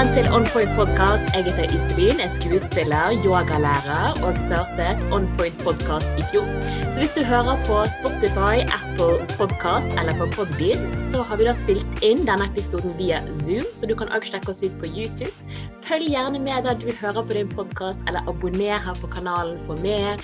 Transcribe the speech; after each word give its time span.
Velkommen 0.00 0.24
til 0.24 0.34
On 0.36 0.46
Point 0.52 0.70
podcast. 0.80 1.24
Jeg 1.36 1.44
heter 1.44 1.64
Iselin, 1.76 2.20
er 2.24 2.30
skuespiller, 2.40 3.04
yogalærer 3.24 4.22
og 4.26 4.38
startet 4.46 5.12
On 5.12 5.26
Point 5.36 5.58
podcast 5.64 6.08
i 6.20 6.24
fjor. 6.30 6.46
Så 6.92 6.96
hvis 7.02 7.12
du 7.18 7.20
hører 7.24 7.56
på 7.66 7.76
Spotify, 7.98 8.56
Apple 8.78 9.18
Podcast 9.40 9.88
eller 10.00 10.16
på 10.20 10.24
Podbean, 10.36 11.00
så 11.10 11.20
har 11.22 11.36
vi 11.36 11.44
da 11.44 11.52
spilt 11.52 12.00
inn 12.00 12.24
denne 12.30 12.48
episoden 12.48 12.96
via 13.02 13.20
Zoom, 13.42 13.68
så 13.76 13.90
du 13.90 13.94
kan 13.94 14.08
også 14.08 14.32
sjekke 14.32 14.50
oss 14.54 14.64
ut 14.64 14.80
på 14.80 14.88
YouTube. 14.88 15.36
Følg 15.84 16.08
gjerne 16.16 16.40
med 16.48 16.64
der 16.64 16.80
du 16.80 16.88
vil 16.88 16.98
høre 17.04 17.26
på 17.28 17.36
din 17.36 17.52
podkast, 17.52 18.00
eller 18.08 18.24
abonner 18.32 18.80
her 18.88 18.98
på 19.04 19.12
kanalen 19.12 19.60
for 19.68 19.84
mer 19.84 20.16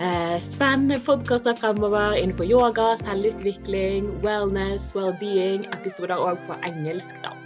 eh, 0.00 0.38
spennende 0.40 1.02
podkaster 1.04 1.60
fremover 1.60 2.16
innenfor 2.16 2.48
yoga, 2.48 2.94
selvutvikling, 3.04 4.08
wellness, 4.24 4.94
well-being, 4.96 5.68
episoder 5.76 6.16
òg 6.16 6.40
på 6.48 6.62
engelsk, 6.64 7.12
da. 7.20 7.41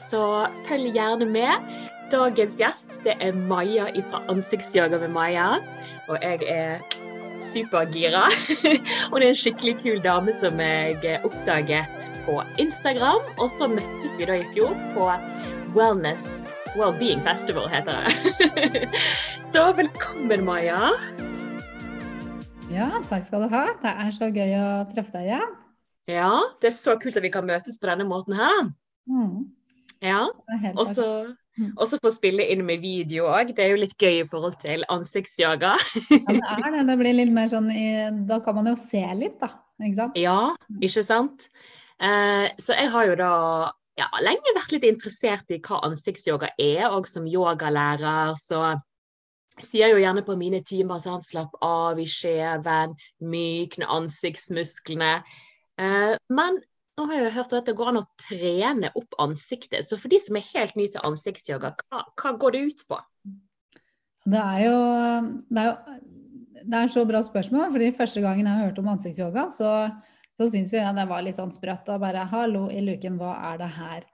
Så 0.00 0.22
følg 0.68 0.94
gjerne 0.96 1.28
med. 1.28 1.70
Dagens 2.10 2.56
gjest 2.58 2.96
det 3.04 3.14
er 3.22 3.36
Maja 3.36 3.86
fra 4.10 4.22
Ansiktsyoga 4.32 4.98
med 5.04 5.14
Maja. 5.14 5.48
Og 6.08 6.18
jeg 6.22 6.42
er 6.50 6.80
supergira. 7.40 8.26
Hun 9.12 9.22
er 9.22 9.30
en 9.30 9.38
skikkelig 9.38 9.76
kul 9.82 10.00
dame 10.04 10.34
som 10.34 10.60
jeg 10.60 11.20
oppdaget 11.24 12.10
på 12.26 12.40
Instagram. 12.58 13.22
Og 13.38 13.50
så 13.56 13.70
møttes 13.70 14.18
vi 14.18 14.28
da 14.28 14.40
i 14.40 14.48
fjor 14.54 14.74
på 14.96 15.10
Wellness 15.76 16.50
Wellbeing 16.78 17.22
Festival, 17.26 17.68
heter 17.70 18.04
det. 18.06 18.88
Så 19.52 19.72
velkommen, 19.74 20.44
Maja. 20.46 20.92
Ja, 22.70 22.90
takk 23.10 23.24
skal 23.26 23.42
du 23.42 23.48
ha. 23.50 23.64
Det 23.82 23.90
er 23.90 24.12
så 24.14 24.28
gøy 24.30 24.52
å 24.54 24.66
treffe 24.92 25.16
deg 25.16 25.32
igjen. 25.32 25.56
Ja, 26.10 26.34
det 26.62 26.70
er 26.70 26.76
så 26.76 26.94
kult 27.02 27.18
at 27.18 27.24
vi 27.26 27.32
kan 27.34 27.48
møtes 27.48 27.80
på 27.80 27.90
denne 27.90 28.06
måten 28.06 28.36
her. 28.38 28.70
Mm. 29.10 29.50
Ja, 30.00 30.22
og 30.72 30.86
så 30.88 31.06
mm. 31.60 31.74
få 32.00 32.12
spille 32.14 32.46
inn 32.52 32.62
med 32.68 32.80
video 32.80 33.26
òg. 33.28 33.52
Det 33.56 33.64
er 33.64 33.74
jo 33.74 33.82
litt 33.82 33.96
gøy 34.00 34.22
i 34.22 34.28
forhold 34.30 34.56
til 34.62 34.86
ansiktsyoga. 34.92 35.74
ja, 36.10 36.20
det 36.30 36.38
er 36.40 36.70
det. 36.78 36.86
Det 36.88 36.96
blir 37.02 37.18
litt 37.18 37.34
mer 37.34 37.50
sånn 37.52 37.68
Da 38.28 38.40
kan 38.44 38.56
man 38.56 38.70
jo 38.72 38.78
se 38.80 39.04
litt, 39.18 39.36
da. 39.42 39.52
Ikke 39.80 39.98
sant? 39.98 40.16
Ja, 40.20 40.40
ikke 40.80 41.04
sant. 41.04 41.50
Eh, 42.00 42.48
så 42.60 42.76
jeg 42.76 42.88
har 42.92 43.10
jo 43.10 43.16
da 43.20 43.34
ja, 44.00 44.08
lenge 44.24 44.54
vært 44.56 44.72
litt 44.72 44.86
interessert 44.88 45.52
i 45.52 45.60
hva 45.60 45.82
ansiktsyoga 45.88 46.54
er, 46.56 46.86
og 46.88 47.08
som 47.08 47.28
yogalærer 47.28 48.32
så 48.40 48.78
sier 49.60 49.92
jo 49.92 50.00
gjerne 50.00 50.24
på 50.24 50.36
mine 50.40 50.62
timer 50.64 51.02
sånn 51.02 51.24
slapp 51.24 51.56
av 51.64 52.00
i 52.00 52.06
skjeven, 52.08 52.94
mykne 53.20 53.88
ansiktsmusklene. 53.92 55.18
Eh, 55.80 56.14
men 56.32 56.60
nå 56.98 57.06
har 57.08 57.16
jeg 57.16 57.34
hørt 57.36 57.54
at 57.56 57.68
det 57.68 57.76
går 57.78 57.92
an 57.92 58.00
å 58.02 58.08
trene 58.20 58.90
opp 58.98 59.16
ansiktet. 59.22 59.86
Så 59.86 59.98
for 60.00 60.12
de 60.12 60.20
som 60.22 60.36
er 60.36 60.48
helt 60.52 60.76
nye 60.78 60.92
til 60.92 61.06
ansiktsyoga, 61.06 61.72
hva, 61.88 62.04
hva 62.20 62.32
går 62.40 62.56
det 62.56 62.62
ut 62.68 62.84
på? 62.90 63.00
Det 64.30 64.40
er 64.40 64.62
jo 64.66 64.78
det 65.48 65.62
er, 65.62 65.70
jo, 65.70 65.98
det 66.60 66.80
er 66.82 66.92
så 66.92 67.06
bra 67.08 67.22
spørsmål. 67.24 67.70
fordi 67.72 67.90
Første 67.96 68.22
gangen 68.24 68.50
jeg 68.50 68.66
hørte 68.66 68.84
om 68.84 68.92
ansiktsyoga, 68.92 69.46
så, 69.54 69.72
så 70.36 70.48
syntes 70.50 70.76
jeg 70.76 70.96
det 70.98 71.08
var 71.08 71.24
litt 71.24 71.40
sånn 71.40 71.54
sprøtt. 71.54 71.88
Og 71.88 72.02
bare 72.04 72.26
hallo 72.32 72.66
i 72.68 72.82
luken, 72.84 73.16
hva 73.20 73.36
er 73.52 73.62
det 73.62 73.70
her? 73.78 74.04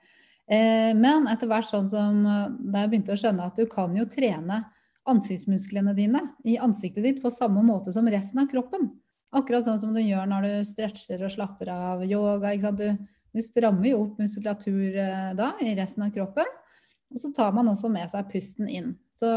Eh, 0.46 0.92
men 0.94 1.26
etter 1.32 1.50
hvert 1.50 1.66
sånn 1.66 1.90
som 1.90 2.22
da 2.22 2.84
jeg 2.84 2.92
begynte 2.92 3.16
å 3.16 3.18
skjønne 3.18 3.50
at 3.50 3.58
du 3.58 3.66
kan 3.70 3.96
jo 3.98 4.06
trene 4.10 4.62
ansiktsmusklene 5.10 5.94
dine 5.94 6.22
i 6.46 6.56
ansiktet 6.58 7.04
ditt 7.04 7.18
på 7.22 7.30
samme 7.34 7.62
måte 7.66 7.94
som 7.94 8.06
resten 8.10 8.42
av 8.42 8.48
kroppen. 8.50 8.90
Akkurat 9.34 9.66
sånn 9.66 9.80
som 9.80 9.94
du 9.94 10.00
gjør 10.00 10.28
når 10.30 10.46
du 10.46 10.52
stretcher 10.68 11.24
og 11.26 11.32
slapper 11.34 11.70
av 11.74 12.04
yoga. 12.06 12.52
Du, 12.76 12.86
du, 13.34 13.40
strammer 13.42 13.90
jo 13.90 14.04
opp 14.04 14.20
muskulatur 14.22 14.98
eh, 15.02 15.32
da 15.38 15.54
i 15.64 15.74
resten 15.78 16.06
av 16.06 16.12
kroppen. 16.14 16.52
Og 17.12 17.22
så 17.22 17.32
tar 17.34 17.54
man 17.54 17.70
også 17.70 17.90
med 17.92 18.10
seg 18.10 18.30
pusten 18.30 18.70
inn. 18.70 18.92
Så, 19.14 19.30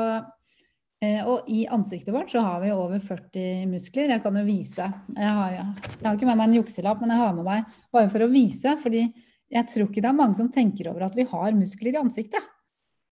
eh, 1.03 1.25
og 1.25 1.49
i 1.49 1.63
ansiktet 1.69 2.13
vårt 2.13 2.31
så 2.33 2.43
har 2.45 2.61
vi 2.63 2.71
over 2.73 3.01
40 3.01 3.65
muskler. 3.71 4.13
Jeg 4.13 4.23
kan 4.25 4.37
jo 4.37 4.45
vise. 4.47 4.91
Jeg 5.17 5.33
har, 5.39 5.57
jeg 5.57 6.05
har 6.05 6.15
ikke 6.15 6.29
med 6.29 6.39
meg 6.39 6.51
en 6.51 6.59
jukselapp, 6.61 7.01
men 7.01 7.15
jeg 7.15 7.23
har 7.25 7.35
med 7.37 7.49
meg 7.49 7.81
bare 7.95 8.13
for 8.13 8.25
å 8.25 8.31
vise. 8.31 8.77
fordi 8.81 9.07
jeg 9.49 9.65
tror 9.73 9.89
ikke 9.89 10.05
det 10.05 10.09
er 10.11 10.17
mange 10.17 10.37
som 10.37 10.49
tenker 10.53 10.91
over 10.91 11.07
at 11.07 11.15
vi 11.17 11.25
har 11.25 11.57
muskler 11.57 11.95
i 11.95 12.01
ansiktet. 12.01 12.49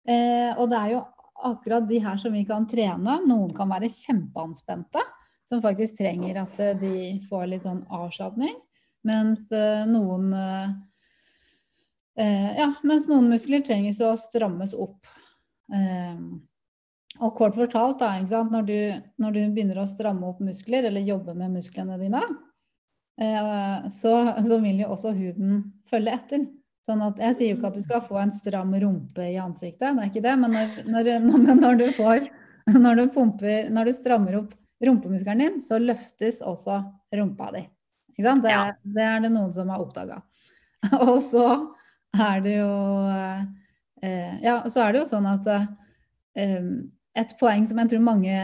Eh, 0.05 0.51
og 0.59 0.67
det 0.69 0.79
er 0.79 0.95
jo 0.97 1.05
akkurat 1.45 1.85
de 1.88 1.99
her 2.03 2.17
som 2.19 2.35
vi 2.35 2.44
kan 2.47 2.67
trene. 2.67 3.22
Noen 3.28 3.53
kan 3.55 3.72
være 3.72 3.91
kjempeanspente 3.91 5.01
som 5.50 5.61
faktisk 5.61 5.97
trenger 5.97 6.41
at 6.41 6.59
eh, 6.59 6.78
de 6.79 6.95
får 7.29 7.45
litt 7.51 7.66
sånn 7.67 7.83
avslapning. 7.94 8.56
Mens 9.06 9.51
eh, 9.53 9.85
noen 9.89 10.33
eh, 10.33 10.69
ja, 12.16 12.69
mens 12.88 13.09
noen 13.11 13.29
muskler 13.29 13.61
trengs 13.66 14.00
å 14.00 14.13
strammes 14.16 14.72
opp. 14.72 15.03
Og 17.19 17.31
kort 17.35 17.57
fortalt, 17.57 18.00
da, 18.00 18.39
når 18.47 18.63
du, 18.69 18.78
når, 19.19 19.34
du, 19.35 19.39
begynner 19.51 19.81
å 19.81 19.88
stramme 19.89 20.29
opp 20.29 20.39
muskler, 20.39 20.88
eller 20.88 21.03
jobbe 21.03 21.35
med 21.35 21.57
musklene 21.57 21.97
dine, 22.00 22.22
så, 23.91 24.13
så, 24.47 24.61
vil 24.63 24.79
jo 24.85 24.94
også 24.95 25.11
huden 25.17 25.59
følge 25.91 26.16
etter. 26.16 26.47
Sånn 26.88 27.03
at 27.03 27.19
Jeg 27.19 27.35
sier 27.35 27.51
jo 27.51 27.57
ikke 27.57 27.73
at 27.73 27.81
du 27.81 27.84
skal 27.84 28.07
få 28.07 28.22
en 28.22 28.31
stram 28.31 28.72
rumpe 28.79 29.28
i 29.28 29.35
ansiktet, 29.41 29.91
det 29.97 30.05
er 30.05 30.13
ikke 30.13 30.23
det. 30.23 30.38
Men 30.39 30.55
når, 30.55 30.81
når, 30.88 31.11
når 31.66 31.84
du 31.84 31.88
får 32.00 32.29
når 32.79 33.01
du, 33.01 33.07
pumper, 33.11 33.67
når 33.75 33.91
du 33.91 33.97
strammer 34.00 34.39
opp 34.39 34.55
rumpemuskelen 34.83 35.43
din, 35.43 35.61
så 35.63 35.79
løftes 35.79 36.41
også 36.43 36.81
rumpa 37.15 37.51
di. 37.55 37.63
Ikke 38.15 38.27
sant? 38.27 38.43
Det, 38.43 38.53
ja. 38.53 38.69
det 38.95 39.05
er 39.05 39.23
det 39.25 39.31
noen 39.33 39.51
som 39.55 39.71
har 39.71 39.83
oppdaga. 39.83 40.21
Og 41.07 41.19
så 41.23 41.45
er 42.15 42.43
det 42.45 42.57
jo 42.59 42.71
eh, 43.11 44.33
Ja, 44.43 44.61
så 44.71 44.85
er 44.85 44.93
det 44.93 45.03
jo 45.03 45.09
sånn 45.09 45.27
at 45.29 45.49
eh, 45.51 46.71
et 47.15 47.35
poeng 47.39 47.65
som 47.67 47.79
jeg 47.81 47.93
tror 47.93 48.03
mange, 48.05 48.39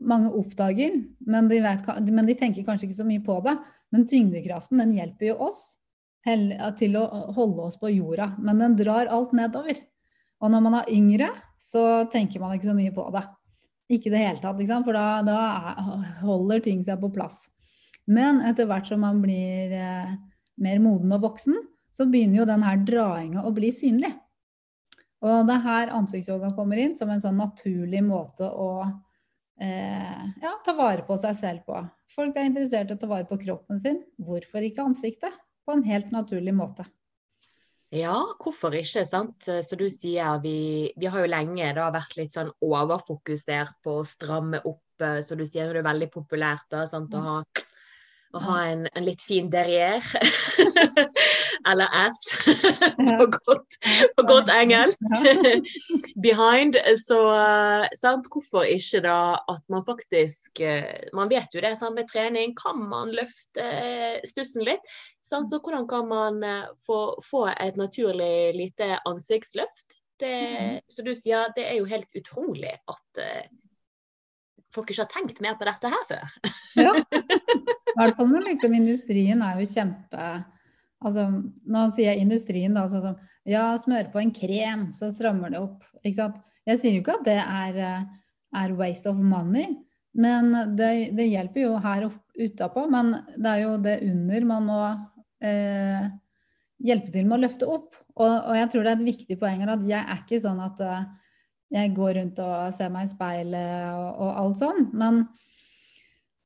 mange 0.00 0.32
oppdager, 0.36 1.00
men 1.28 1.50
de, 1.52 1.60
vet, 1.64 1.88
men 2.08 2.28
de, 2.28 2.36
tenker 2.36 2.66
kanskje 2.66 2.90
ikke 2.90 3.00
så 3.02 3.08
mye 3.08 3.24
på 3.24 3.38
det, 3.44 3.56
men 3.94 4.06
tyngdekraften 4.08 4.80
den 4.82 4.96
hjelper 4.96 5.30
jo 5.30 5.40
oss 5.48 5.64
til 6.26 6.96
å 6.98 7.04
holde 7.36 7.68
oss 7.68 7.76
på 7.78 7.92
jorda. 7.92 8.32
Men 8.42 8.58
den 8.58 8.74
drar 8.80 9.06
alt 9.14 9.30
nedover. 9.36 9.78
Og 10.42 10.50
når 10.50 10.64
man 10.64 10.78
er 10.80 10.90
yngre, 10.90 11.28
så 11.62 12.04
tenker 12.10 12.42
man 12.42 12.56
ikke 12.56 12.72
så 12.72 12.74
mye 12.76 12.94
på 12.94 13.04
det. 13.14 13.22
Ikke 13.86 14.10
i 14.10 14.14
det 14.14 14.22
hele 14.22 14.42
tatt, 14.42 14.84
for 14.84 14.96
da, 14.96 15.06
da, 15.22 15.38
holder 16.24 16.62
ting 16.64 16.82
seg 16.86 16.98
på 17.02 17.12
plass. 17.14 17.44
Men 18.10 18.40
etter 18.46 18.66
hvert 18.66 18.88
som 18.88 19.02
man 19.02 19.20
blir 19.22 19.72
eh, 19.74 20.14
mer 20.62 20.82
moden 20.82 21.14
og 21.14 21.22
voksen, 21.22 21.56
så 21.94 22.06
begynner 22.10 22.42
jo 22.42 22.48
den 22.48 22.64
her 22.66 22.82
drainga 22.86 23.44
å 23.46 23.52
bli 23.54 23.70
synlig. 23.74 24.12
Og 25.24 25.46
det 25.48 25.54
er 25.56 25.64
her 25.64 25.92
ansiktsyoga 25.96 26.52
kommer 26.54 26.80
inn 26.82 26.94
som 26.98 27.10
en 27.10 27.22
sånn 27.22 27.38
naturlig 27.40 28.02
måte 28.04 28.46
å 28.46 28.68
eh, 28.84 30.26
ja, 30.42 30.52
ta 30.66 30.74
vare 30.76 31.06
på 31.06 31.16
seg 31.22 31.38
selv 31.38 31.64
på. 31.66 31.80
Folk 32.12 32.36
er 32.36 32.50
interessert 32.50 32.92
i 32.92 32.98
å 32.98 33.00
ta 33.00 33.08
vare 33.10 33.26
på 33.28 33.38
kroppen 33.40 33.80
sin. 33.82 34.02
Hvorfor 34.22 34.66
ikke 34.66 34.84
ansiktet? 34.86 35.34
På 35.66 35.74
en 35.74 35.86
helt 35.86 36.12
naturlig 36.14 36.54
måte. 36.54 36.84
Ja, 37.94 38.16
hvorfor 38.42 38.74
ikke? 38.74 39.04
sant? 39.06 39.46
Så 39.46 39.76
du 39.78 39.86
sier 39.92 40.40
vi, 40.42 40.90
vi 40.98 41.06
har 41.10 41.22
jo 41.22 41.30
lenge 41.30 41.68
da 41.76 41.86
vært 41.94 42.16
litt 42.18 42.34
sånn 42.34 42.50
overfokusert 42.64 43.78
på 43.86 44.00
å 44.00 44.06
stramme 44.06 44.60
opp. 44.66 44.82
Eh, 45.02 45.20
så 45.22 45.38
du 45.38 45.44
sier 45.46 45.70
det 45.70 45.82
er 45.84 45.86
veldig 45.86 46.10
populært 46.14 46.66
da, 46.72 46.82
sant? 46.90 47.14
å 47.14 47.22
ha, 47.22 47.36
å 48.34 48.42
ha 48.42 48.56
en, 48.72 48.86
en, 48.90 49.06
litt 49.06 49.22
fin 49.22 49.50
derrière. 49.52 50.02
Eller 51.66 51.90
ass, 51.90 52.18
på 53.18 53.26
godt, 53.32 53.76
på 54.16 54.24
godt 54.28 54.50
engelsk. 54.54 55.00
Behind. 56.26 56.78
Så 57.02 57.18
sant? 57.98 58.28
hvorfor 58.32 58.66
ikke 58.68 59.02
da 59.04 59.18
at 59.50 59.62
man 59.72 59.84
faktisk 59.86 60.60
eh, 60.60 61.08
Man 61.16 61.30
vet 61.30 61.54
jo 61.54 61.62
det, 61.64 61.74
samme 61.78 62.02
med 62.02 62.10
trening 62.10 62.54
kan 62.58 62.78
man 62.90 63.12
løfte 63.16 63.66
stussen 64.28 64.66
litt. 64.66 64.82
Så 65.26 65.42
hvordan 65.58 65.88
kan 65.90 66.08
man 66.08 66.42
eh, 66.44 66.64
få, 66.86 67.18
få 67.24 67.46
et 67.50 67.76
naturlig 67.76 68.54
lite 68.54 68.98
ansiktsløft? 69.04 70.00
Det, 70.20 70.34
mm. 70.60 70.80
Så 70.86 71.02
du 71.02 71.12
sier 71.14 71.52
det 71.56 71.66
er 71.68 71.80
jo 71.80 71.88
helt 71.90 72.08
utrolig 72.16 72.72
at 72.72 73.20
uh, 73.20 73.48
folk 74.72 74.90
ikke 74.90 75.02
har 75.02 75.10
tenkt 75.12 75.42
mer 75.44 75.58
på 75.60 75.66
dette 75.68 75.90
her 75.92 76.06
før. 76.08 76.36
ja. 76.86 76.94
I 76.96 77.96
hvert 77.98 78.16
fall 78.16 78.30
når 78.30 78.46
liksom 78.50 78.76
industrien 78.78 79.44
er 79.44 79.60
jo 79.60 79.68
kjempe 79.68 80.30
Altså 81.04 81.26
nå 81.28 81.86
sier 81.92 82.14
sier 82.14 82.22
industrien, 82.22 82.76
da, 82.76 82.86
sånn 82.88 83.04
som 83.04 83.16
ja, 83.46 83.68
smør 83.78 84.10
på 84.12 84.20
en 84.22 84.32
krem, 84.34 84.86
så 84.96 85.10
strammer 85.12 85.52
det 85.52 85.60
opp. 85.60 85.84
Ikke 86.02 86.18
sant? 86.22 86.46
Jeg 86.66 86.80
sier 86.82 86.96
jo 86.96 87.02
ikke 87.04 87.18
at 87.20 87.26
det 87.28 87.40
er, 87.42 87.80
eh, 87.84 88.06
er 88.62 88.78
waste 88.78 89.10
of 89.10 89.18
money, 89.20 89.76
men 90.16 90.50
det, 90.78 91.12
det 91.14 91.28
hjelper 91.28 91.66
jo 91.66 91.74
her 91.82 92.08
utapå. 92.08 92.86
Men 92.90 93.12
det 93.36 93.52
er 93.52 93.62
jo 93.62 93.76
det 93.84 93.98
under 94.08 94.48
man 94.48 94.66
må 94.70 94.80
eh, 95.44 96.08
hjelpe 96.82 97.12
til 97.12 97.28
med 97.28 97.38
å 97.38 97.42
løfte 97.44 97.68
opp. 97.70 97.94
Og, 98.16 98.32
og, 98.32 98.54
jeg 98.56 98.70
tror 98.72 98.84
det 98.84 98.92
er 98.92 99.00
et 99.00 99.10
viktig 99.10 99.38
poeng 99.40 99.64
at 99.68 99.82
jeg 99.84 100.00
er 100.00 100.22
ikke 100.22 100.40
sånn 100.40 100.60
at 100.64 100.78
uh, 100.80 101.02
jeg 101.74 101.92
går 101.96 102.14
rundt 102.16 102.38
og 102.40 102.72
ser 102.72 102.88
meg 102.94 103.08
i 103.08 103.10
speilet 103.12 103.90
og, 103.92 104.08
og 104.24 104.38
alt 104.40 104.62
sånn. 104.62 104.86
Men 104.96 105.26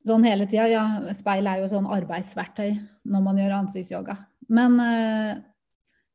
sånn 0.08 0.26
hele 0.26 0.48
tida 0.50 0.66
Ja, 0.70 0.84
speil 1.14 1.46
er 1.46 1.62
jo 1.62 1.70
sånn 1.70 1.86
arbeidsverktøy 1.86 2.72
når 3.10 3.22
man 3.22 3.38
gjør 3.38 3.56
ansiktsyoga. 3.60 4.18
Men 4.50 4.76
uh, 4.82 5.38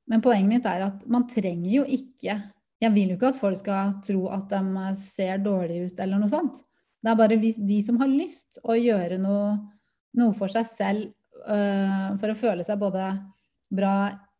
Men 0.05 0.21
poenget 0.21 0.51
mitt 0.51 0.67
er 0.69 0.83
at 0.85 1.05
man 1.09 1.23
trenger 1.25 1.71
jo 1.79 1.83
ikke 1.89 2.35
Jeg 2.83 2.93
vil 2.93 3.13
jo 3.13 3.17
ikke 3.17 3.31
at 3.31 3.39
folk 3.39 3.57
skal 3.57 3.95
tro 4.05 4.27
at 4.35 4.51
de 4.51 4.89
ser 4.99 5.39
dårlig 5.41 5.79
ut 5.87 5.99
eller 6.03 6.19
noe 6.21 6.29
sånt. 6.29 6.59
Det 7.01 7.11
er 7.11 7.17
bare 7.17 7.37
de 7.39 7.77
som 7.85 7.97
har 8.01 8.11
lyst 8.11 8.59
å 8.61 8.75
gjøre 8.75 9.17
noe, 9.21 9.55
noe 10.19 10.35
for 10.37 10.51
seg 10.51 10.67
selv 10.69 11.07
uh, 11.47 12.13
for 12.19 12.33
å 12.33 12.37
føle 12.37 12.65
seg 12.67 12.81
både 12.81 13.07
bra 13.73 13.95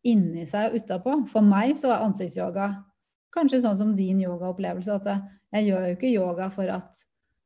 inni 0.06 0.44
seg 0.46 0.70
og 0.70 0.82
utapå. 0.82 1.16
For 1.32 1.46
meg 1.46 1.74
så 1.80 1.92
er 1.94 2.04
ansiktsyoga 2.04 2.68
kanskje 3.34 3.62
sånn 3.64 3.78
som 3.78 3.94
din 3.96 4.20
yogaopplevelse. 4.24 4.98
At 5.00 5.26
jeg 5.56 5.70
gjør 5.70 5.88
jo 5.88 5.96
ikke 5.96 6.12
yoga 6.12 6.50
for 6.52 6.72
at, 6.72 7.02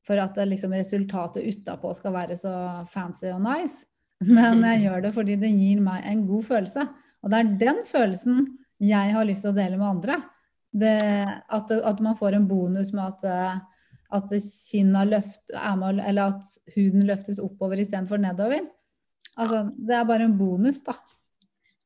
for 0.07 0.21
at 0.23 0.41
liksom 0.49 0.75
resultatet 0.77 1.47
utapå 1.47 1.95
skal 1.99 2.17
være 2.17 2.39
så 2.41 2.55
fancy 2.91 3.31
og 3.33 3.43
nice. 3.45 3.87
Men 4.29 4.65
jeg 4.67 4.85
gjør 4.85 5.05
det 5.07 5.13
fordi 5.15 5.37
det 5.41 5.51
gir 5.55 5.81
meg 5.85 6.05
en 6.09 6.27
god 6.29 6.47
følelse. 6.51 6.87
Og 7.21 7.33
det 7.33 7.39
er 7.39 7.55
den 7.63 7.83
følelsen 7.89 8.45
jeg 8.81 9.15
har 9.15 9.27
lyst 9.29 9.45
til 9.45 9.53
å 9.53 9.57
dele 9.57 9.79
med 9.81 9.89
andre. 9.89 10.19
Det, 10.71 10.97
at, 11.51 11.73
at, 11.73 12.03
man 12.05 12.17
får 12.19 12.37
en 12.37 12.47
bonus 12.49 12.93
med 12.95 13.25
at, 13.27 13.65
at 14.17 14.35
kinna 14.71 15.03
løft, 15.09 15.51
med, 15.51 16.03
eller 16.07 16.37
at 16.37 16.75
huden 16.77 17.09
løftes 17.09 17.41
oppover 17.43 17.83
istedenfor 17.83 18.23
nedover. 18.23 18.69
Altså, 19.41 19.65
det 19.77 19.97
er 19.97 20.07
bare 20.09 20.29
en 20.29 20.39
bonus, 20.39 20.83
da. 20.87 20.95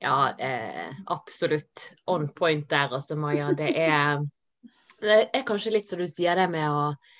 Ja, 0.02 0.34
eh, 0.36 0.90
absolutt 1.14 1.88
on 2.10 2.28
point 2.36 2.66
der, 2.70 2.92
altså, 2.92 3.16
Maja. 3.16 3.52
Det 3.56 3.70
er, 3.78 4.20
det 5.00 5.20
er 5.32 5.46
kanskje 5.48 5.78
litt 5.78 5.88
som 5.88 6.02
du 6.02 6.06
sier, 6.10 6.36
det 6.36 6.50
med 6.52 6.66
å 6.68 6.88
Eh, 6.92 7.13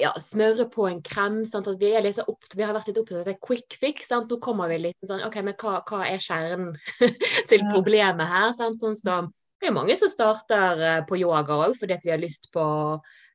ja, 0.00 0.12
smøre 0.20 0.66
på 0.72 0.88
en 0.88 1.02
krem. 1.04 1.42
Sant? 1.48 1.68
At 1.70 1.80
vi, 1.80 1.92
er 1.94 2.04
litt 2.04 2.20
opp, 2.24 2.44
vi 2.54 2.64
har 2.64 2.74
vært 2.76 2.90
litt 2.90 3.00
opptatt 3.00 3.22
av 3.22 3.30
det 3.30 3.38
quick 3.44 3.76
fix. 3.80 4.08
Sant? 4.10 4.30
Nå 4.32 4.40
kommer 4.44 4.72
vi 4.72 4.80
litt 4.86 5.08
sånn 5.08 5.24
OK, 5.26 5.40
men 5.44 5.56
hva, 5.60 5.80
hva 5.88 6.04
er 6.08 6.22
kjernen 6.22 6.74
til 7.50 7.64
problemet 7.72 8.30
her? 8.30 8.52
Sant? 8.56 8.80
Sånn 8.82 8.98
som 8.98 9.32
det 9.64 9.70
er 9.70 9.76
mange 9.78 9.94
som 9.96 10.10
starter 10.12 10.80
uh, 10.82 11.02
på 11.08 11.16
yoga 11.16 11.56
òg 11.64 11.78
fordi 11.78 11.96
de 12.02 12.10
har 12.12 12.20
lyst 12.20 12.50
på 12.52 12.64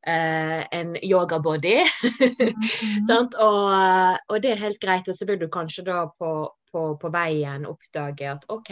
eh, 0.05 0.61
en 0.77 0.91
yogabody. 1.01 1.79
mm 2.03 3.07
-hmm. 3.07 3.35
og, 3.37 3.63
uh, 3.73 4.17
og, 4.29 4.41
det 4.41 4.51
er 4.51 4.63
helt 4.65 4.79
greit. 4.79 5.07
Og 5.07 5.15
så 5.15 5.25
vil 5.25 5.39
du 5.39 5.47
kanskje 5.47 5.85
da 5.85 6.05
på, 6.05 6.53
på, 6.71 6.97
på 7.01 7.09
veien 7.09 7.65
oppdage 7.65 8.29
at 8.31 8.45
OK, 8.47 8.71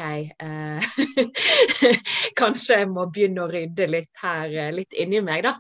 kanskje 2.42 2.78
jeg 2.78 2.90
må 2.90 3.06
begynne 3.10 3.42
å 3.42 3.52
rydde 3.52 3.88
litt 3.88 4.14
her, 4.22 4.72
litt 4.72 4.94
inni 4.94 5.22
meg, 5.22 5.44
da. 5.44 5.56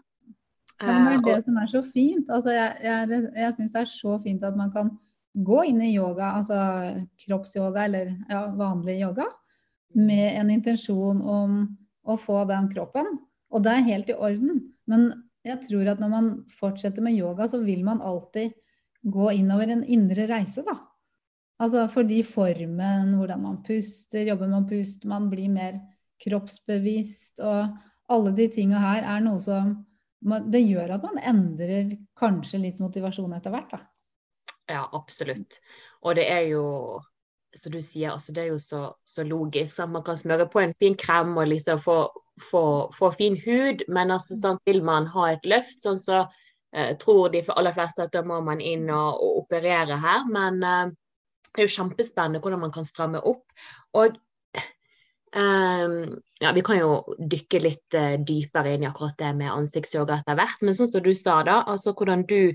Ja, 0.81 0.93
men 0.93 1.05
det 1.07 1.15
er 1.17 1.35
det 1.35 1.43
som 1.47 1.57
er 1.57 1.69
så 1.71 1.81
fint. 1.85 2.29
Altså, 2.29 2.53
jeg 2.53 2.77
jeg, 2.83 3.21
jeg 3.35 3.53
syns 3.55 3.73
det 3.73 3.81
er 3.81 3.91
så 3.91 4.17
fint 4.23 4.43
at 4.45 4.57
man 4.57 4.71
kan 4.73 4.91
gå 5.33 5.63
inn 5.69 5.81
i 5.85 5.93
yoga, 5.95 6.31
altså 6.39 6.57
kroppsyoga 7.21 7.85
eller 7.85 8.13
ja, 8.29 8.43
vanlig 8.57 8.99
yoga, 9.01 9.27
med 9.97 10.39
en 10.41 10.51
intensjon 10.53 11.21
om 11.21 11.59
å 12.07 12.17
få 12.19 12.43
den 12.49 12.69
kroppen. 12.73 13.17
Og 13.53 13.63
det 13.63 13.73
er 13.73 13.89
helt 13.89 14.11
i 14.11 14.17
orden. 14.17 14.61
Men 14.89 15.09
jeg 15.47 15.61
tror 15.67 15.91
at 15.93 16.01
når 16.01 16.11
man 16.11 16.29
fortsetter 16.51 17.05
med 17.05 17.17
yoga, 17.17 17.47
så 17.49 17.61
vil 17.63 17.83
man 17.85 18.01
alltid 18.03 18.55
gå 19.07 19.31
innover 19.37 19.71
en 19.71 19.83
indre 19.85 20.27
reise, 20.29 20.63
da. 20.65 20.77
Altså 21.57 21.87
fordi 21.89 22.21
formen, 22.27 23.15
hvordan 23.17 23.41
man 23.41 23.61
puster, 23.65 24.27
jobber 24.27 24.49
man 24.51 24.67
pust, 24.69 25.05
man 25.09 25.29
blir 25.31 25.49
mer 25.49 25.79
kroppsbevisst. 26.21 27.41
Og 27.41 27.77
alle 28.13 28.33
de 28.37 28.47
tinga 28.53 28.81
her 28.81 29.07
er 29.15 29.23
noe 29.25 29.41
som 29.41 29.73
det 30.51 30.63
gjør 30.63 30.95
at 30.97 31.05
man 31.05 31.19
endrer 31.21 31.93
kanskje 32.19 32.61
litt 32.63 32.81
motivasjon 32.83 33.35
etter 33.37 33.53
hvert, 33.53 33.75
da. 33.75 33.83
Ja, 34.67 34.83
absolutt. 34.93 35.59
Og 36.03 36.17
det 36.19 36.25
er 36.31 36.49
jo, 36.51 36.63
som 37.55 37.71
du 37.71 37.79
sier, 37.81 38.11
altså 38.11 38.35
det 38.35 38.43
er 38.43 38.49
jo 38.51 38.59
så, 38.59 38.81
så 39.07 39.23
logisk 39.23 39.79
at 39.79 39.93
man 39.93 40.03
kan 40.03 40.19
smøre 40.19 40.49
på 40.51 40.59
en 40.59 40.75
fin 40.79 40.97
krem 40.99 41.37
og 41.37 41.47
liksom 41.47 41.79
få, 41.83 41.97
få, 42.49 42.63
få 42.95 43.11
fin 43.15 43.37
hud, 43.45 43.85
men 43.87 44.11
altså 44.11 44.35
sånn 44.41 44.59
vil 44.67 44.83
man 44.85 45.07
ha 45.15 45.31
et 45.31 45.47
løft, 45.47 45.79
sånn 45.83 45.99
så 46.01 46.25
eh, 46.75 46.93
tror 46.99 47.31
de 47.31 47.45
aller 47.55 47.75
fleste 47.77 48.03
at 48.03 48.15
da 48.15 48.25
må 48.27 48.41
man 48.43 48.59
inn 48.59 48.89
og, 48.91 49.23
og 49.23 49.43
operere 49.45 49.99
her. 50.03 50.27
Men 50.27 50.59
eh, 50.59 50.95
det 51.53 51.63
er 51.63 51.69
jo 51.69 51.75
kjempespennende 51.79 52.43
hvordan 52.43 52.65
man 52.67 52.75
kan 52.75 52.85
stramme 52.85 53.23
opp. 53.23 53.45
Og 53.95 54.19
Um, 55.35 56.21
ja, 56.39 56.51
Vi 56.55 56.63
kan 56.63 56.79
jo 56.79 57.15
dykke 57.19 57.59
litt 57.59 57.97
uh, 57.97 58.15
dypere 58.23 58.75
inn 58.75 58.85
i 58.85 58.89
akkurat 58.89 59.17
det 59.19 59.33
med 59.35 59.51
ansiktsyoga 59.51 60.21
etter 60.21 60.37
hvert. 60.39 60.63
Men 60.63 60.77
sånn 60.77 60.89
som 60.91 61.03
du 61.03 61.11
sa, 61.17 61.41
da, 61.47 61.59
altså 61.67 61.93
hvordan 61.97 62.23
du, 62.29 62.53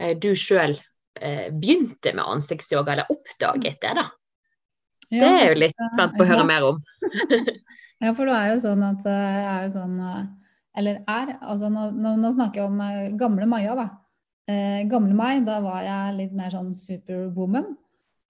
uh, 0.00 0.12
du 0.20 0.32
sjøl 0.36 0.76
uh, 0.76 1.46
begynte 1.54 2.12
med 2.16 2.24
ansiktsyoga, 2.24 2.96
eller 2.96 3.12
oppdaget 3.12 3.80
det, 3.84 3.94
da. 4.00 4.06
Ja, 5.06 5.20
det 5.22 5.30
er 5.30 5.52
jo 5.52 5.60
litt 5.62 5.76
spent 5.94 6.16
på 6.18 6.24
å 6.24 6.28
høre 6.28 6.42
ja. 6.42 6.48
mer 6.48 6.66
om. 6.66 6.80
ja, 8.02 8.10
for 8.10 8.26
det 8.26 8.34
er 8.34 8.48
jo 8.50 8.58
sånn 8.64 8.82
at 8.82 9.04
jeg 9.06 9.44
er 9.46 9.60
jo 9.68 9.68
sånn 9.76 10.00
Eller 10.76 10.96
er 11.06 11.30
altså 11.36 11.68
Nå, 11.70 11.84
nå, 11.94 12.16
nå 12.18 12.32
snakker 12.34 12.64
jeg 12.64 12.72
om 12.72 13.14
gamle 13.20 13.46
Maja, 13.46 13.76
da. 13.78 13.84
gamle 14.90 15.14
meg, 15.14 15.44
da 15.46 15.60
var 15.62 15.86
jeg 15.86 16.16
litt 16.18 16.34
mer 16.34 16.50
sånn 16.50 16.74
superwoman. 16.74 17.70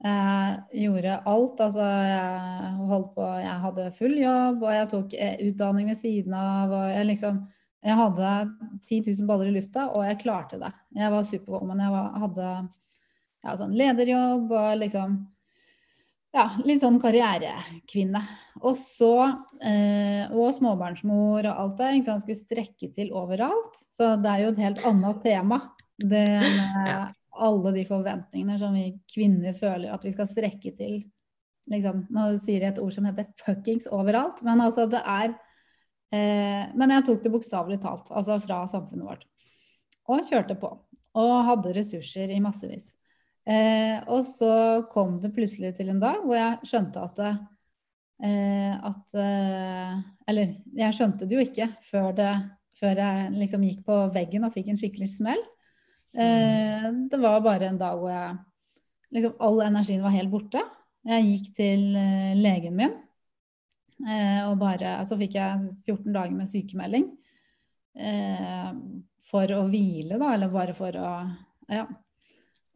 Jeg 0.04 0.82
gjorde 0.84 1.20
alt. 1.25 1.60
Altså, 1.64 1.84
jeg 1.84 2.72
holdt 2.90 3.12
på 3.16 3.28
Jeg 3.40 3.60
hadde 3.64 3.93
full 3.96 4.16
jobb, 4.20 4.64
og 4.64 4.75
jeg 4.75 4.88
tok 4.93 5.14
eh, 5.16 5.38
utdanning 5.48 5.88
ved 5.88 6.00
siden 6.00 6.34
av. 6.37 6.72
Og 6.72 6.90
jeg 6.93 7.06
liksom 7.12 7.44
Jeg 7.87 7.94
hadde 8.00 8.32
10 8.82 9.00
000 9.06 9.28
baller 9.28 9.46
i 9.48 9.54
lufta, 9.54 9.87
og 9.94 10.04
jeg 10.04 10.19
klarte 10.25 10.58
det. 10.58 10.72
Jeg 10.96 11.12
var 11.12 11.22
superwoman. 11.22 11.81
Jeg 11.81 11.94
var, 11.94 12.12
hadde 12.25 12.50
ja, 13.44 13.56
sånn 13.56 13.76
lederjobb 13.78 14.50
og 14.50 14.70
liksom 14.81 15.20
ja, 16.37 16.50
litt 16.69 16.82
sånn 16.82 16.98
karrierekvinne. 17.00 18.20
Og 18.66 18.76
så 18.81 19.12
eh, 19.64 20.26
Og 20.32 20.50
småbarnsmor 20.56 21.46
og 21.46 21.52
alt 21.52 21.78
det. 21.81 21.93
Ikke 21.96 22.10
sant? 22.10 22.25
Skulle 22.25 22.43
strekke 22.43 22.90
til 22.96 23.14
overalt. 23.16 23.78
Så 23.96 24.16
det 24.20 24.32
er 24.32 24.44
jo 24.44 24.50
et 24.52 24.64
helt 24.66 24.82
annet 24.88 25.22
tema. 25.25 25.60
Det 25.96 26.26
med 26.43 27.14
alle 27.43 27.73
de 27.77 27.85
forventningene 27.88 28.59
som 28.61 28.75
vi 28.77 28.88
kvinner 29.12 29.56
føler 29.56 29.93
at 29.94 30.05
vi 30.06 30.12
skal 30.15 30.29
strekke 30.31 30.73
til. 30.79 31.00
Liksom, 31.71 32.05
nå 32.15 32.27
sier 32.38 32.62
jeg 32.62 32.75
et 32.75 32.83
ord 32.83 32.94
som 32.94 33.06
heter 33.09 33.27
'fuckings' 33.43 33.88
overalt, 33.91 34.43
men 34.47 34.62
altså 34.62 34.87
det 34.91 35.03
er 35.03 35.35
eh, 36.12 36.75
Men 36.75 36.91
jeg 36.91 37.05
tok 37.05 37.23
det 37.23 37.33
bokstavelig 37.33 37.81
talt, 37.83 38.11
altså 38.11 38.38
fra 38.38 38.67
samfunnet 38.67 39.06
vårt. 39.06 39.25
Og 40.08 40.22
kjørte 40.22 40.55
på. 40.55 40.70
Og 41.17 41.44
hadde 41.49 41.75
ressurser 41.75 42.31
i 42.31 42.41
massevis. 42.41 42.93
Eh, 43.46 43.99
og 44.10 44.25
så 44.27 44.82
kom 44.91 45.20
det 45.22 45.34
plutselig 45.34 45.77
til 45.77 45.93
en 45.93 46.01
dag 46.03 46.25
hvor 46.25 46.34
jeg 46.34 46.67
skjønte 46.67 47.03
at 47.03 47.19
det, 47.20 47.34
eh, 48.27 48.72
at 48.75 49.19
eh, 49.22 49.93
Eller 50.27 50.56
jeg 50.75 50.96
skjønte 50.96 51.29
det 51.31 51.37
jo 51.37 51.44
ikke 51.44 51.69
før, 51.87 52.10
det, 52.17 52.32
før 52.75 52.99
jeg 52.99 53.29
liksom 53.37 53.63
gikk 53.63 53.84
på 53.87 54.01
veggen 54.15 54.49
og 54.49 54.55
fikk 54.55 54.72
en 54.72 54.81
skikkelig 54.81 55.13
smell. 55.13 55.44
Eh, 56.17 56.93
det 57.11 57.19
var 57.20 57.43
bare 57.44 57.69
en 57.69 57.79
dag 57.81 57.99
hvor 58.01 58.08
jeg 58.08 58.37
liksom 59.17 59.35
All 59.44 59.61
energien 59.67 60.05
var 60.05 60.15
helt 60.15 60.32
borte. 60.32 60.63
Jeg 61.06 61.27
gikk 61.29 61.51
til 61.58 61.82
eh, 62.01 62.32
legen 62.39 62.77
min, 62.79 62.94
eh, 64.01 64.41
og 64.49 64.56
bare 64.58 64.99
Så 65.06 65.19
fikk 65.20 65.37
jeg 65.37 65.69
14 65.85 66.13
dager 66.13 66.35
med 66.35 66.51
sykemelding 66.51 67.13
for 69.25 69.53
å 69.56 69.63
hvile, 69.70 70.19
da, 70.20 70.35
eller 70.35 70.51
bare 70.53 70.75
for 70.77 70.93
å 71.01 71.13
Ja. 71.73 71.87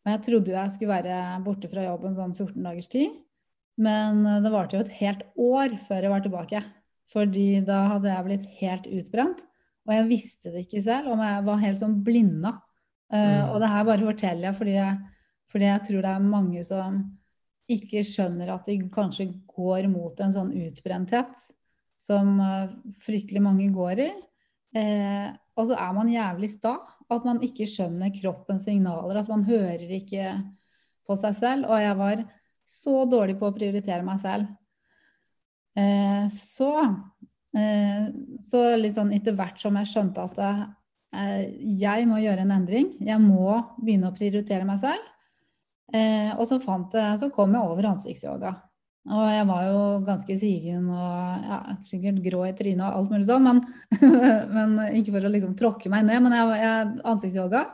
Og 0.01 0.09
jeg 0.09 0.23
trodde 0.25 0.49
jo 0.49 0.57
jeg 0.57 0.73
skulle 0.73 0.95
være 0.95 1.17
borte 1.45 1.69
fra 1.69 1.83
jobben 1.85 2.15
sånn 2.17 2.33
14 2.33 2.63
dagers 2.65 2.89
tid. 2.89 3.19
Men 3.77 4.25
det 4.41 4.53
varte 4.53 4.79
jo 4.79 4.81
et 4.81 4.95
helt 4.97 5.27
år 5.37 5.77
før 5.85 6.07
jeg 6.07 6.13
var 6.15 6.25
tilbake. 6.25 6.63
Fordi 7.13 7.61
da 7.69 7.83
hadde 7.93 8.09
jeg 8.09 8.27
blitt 8.31 8.47
helt 8.63 8.89
utbrent. 8.89 9.45
Og 9.85 9.93
jeg 9.93 10.09
visste 10.09 10.55
det 10.55 10.65
ikke 10.65 10.81
selv, 10.89 11.13
og 11.13 11.21
jeg 11.21 11.45
var 11.51 11.63
helt 11.67 11.83
sånn 11.83 12.01
blinda 12.07 12.55
Uh, 13.11 13.51
og 13.51 13.57
det 13.59 13.71
her 13.73 13.87
bare 13.89 14.07
forteller 14.07 14.47
jeg 14.47 14.57
fordi, 14.57 14.75
jeg 14.77 14.99
fordi, 15.51 15.67
jeg 15.67 15.83
tror 15.87 16.05
det 16.05 16.11
er 16.13 16.27
mange 16.31 16.61
som 16.63 17.01
ikke 17.71 18.05
skjønner 18.07 18.53
at 18.55 18.69
de 18.71 18.77
kanskje 18.93 19.27
går 19.51 19.89
mot 19.91 20.21
en 20.23 20.35
sånn 20.35 20.53
utbrenthet 20.55 21.33
som 21.99 22.37
uh, 22.39 22.71
fryktelig 23.03 23.43
mange 23.43 23.67
går 23.75 24.05
i. 24.07 24.09
Eh, 24.79 25.27
og 25.59 25.67
så 25.67 25.75
er 25.75 25.91
man 25.93 26.11
jævlig 26.11 26.53
sta. 26.53 26.77
At 27.11 27.27
man 27.27 27.43
ikke 27.43 27.67
skjønner 27.69 28.15
kroppens 28.15 28.65
signaler. 28.65 29.19
At 29.19 29.29
man 29.29 29.43
hører 29.45 29.91
ikke 29.99 30.37
på 31.05 31.17
seg 31.19 31.35
selv. 31.37 31.69
Og 31.69 31.83
jeg 31.83 31.99
var 31.99 32.23
så 32.71 33.03
dårlig 33.11 33.37
på 33.41 33.51
å 33.51 33.55
prioritere 33.57 34.07
meg 34.07 34.23
selv. 34.23 34.47
så, 36.35 36.71
så 38.47 38.63
litt 38.79 38.97
sånn 38.97 39.13
etter 39.17 39.35
hvert 39.39 39.61
som 39.61 39.77
jeg 39.81 39.91
skjønte 39.91 40.25
at 40.31 40.41
Eh, 40.41 40.80
jeg 41.11 42.07
må 42.07 42.21
gjøre 42.23 42.45
en 42.45 42.53
endring. 42.55 42.93
Jeg 43.03 43.19
må 43.23 43.57
begynne 43.81 44.11
å 44.11 44.15
prioritere 44.15 44.67
meg 44.69 44.79
selv. 44.83 45.09
Eh, 45.91 46.31
og 46.39 46.47
så, 46.47 46.61
jeg, 46.61 47.17
så 47.19 47.31
kom 47.35 47.55
jeg 47.57 47.67
over 47.67 47.89
ansiktsyoga. 47.91 48.53
Og 49.11 49.23
jeg 49.33 49.47
var 49.49 49.63
jo 49.65 49.79
ganske 50.05 50.35
sigen 50.39 50.91
og 50.93 51.47
ja, 51.49 51.59
sikkert 51.89 52.21
grå 52.23 52.45
i 52.47 52.53
trynet 52.55 52.85
og 52.85 52.99
alt 52.99 53.15
mulig 53.15 53.27
sånn, 53.31 53.47
men, 53.47 53.63
men, 54.57 54.75
ikke 54.99 55.15
for 55.15 55.25
å 55.25 55.33
liksom 55.33 55.57
tråkke 55.59 55.91
meg 55.93 56.05
ned. 56.07 56.21
Men 56.27 56.37
jeg, 56.37 56.61
jeg, 56.61 56.93
ansiktsyoga 57.15 57.65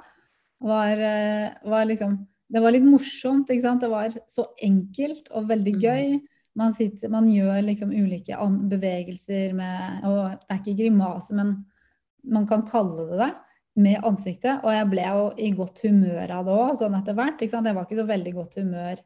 var, 0.65 1.05
eh, 1.11 1.51
var, 1.67 1.85
liksom 1.91 2.17
Det 2.47 2.63
var 2.63 2.73
litt 2.73 2.87
morsomt, 2.87 3.51
ikke 3.51 3.67
sant. 3.67 3.83
Det 3.83 3.91
var 3.91 4.15
så 4.31 4.47
enkelt 4.63 5.29
og 5.35 5.49
veldig 5.51 5.77
mm. 5.77 5.81
gøy. 5.83 6.19
man, 6.57 6.75
sitter, 6.79 7.11
man 7.13 7.27
gjør 7.29 7.59
liksom 7.67 7.91
ulike 7.91 8.39
bevegelser 8.71 9.53
med 9.53 10.07
Og 10.07 10.21
det 10.31 10.55
er 10.55 10.63
ikke 10.63 10.79
grimase, 10.79 11.35
men 11.35 11.57
man 12.33 12.47
kan 12.49 12.65
kalle 12.69 13.07
det 13.11 13.19
det 13.21 13.33
med 13.87 14.07
ansiktet. 14.09 14.65
Og 14.65 14.73
jeg 14.73 14.89
ble 14.93 15.05
jo 15.05 15.27
i 15.37 15.51
godt 15.57 15.83
humør 15.87 16.33
av 16.39 16.49
det 16.49 16.57
òg, 16.57 16.73
sånn 16.81 16.97
etter 16.99 17.17
hvert. 17.19 17.45
Jeg 17.45 17.53
var 17.67 17.85
ikke 17.85 18.01
så 18.01 18.09
veldig 18.09 18.35
godt 18.37 18.59
humør 18.61 19.03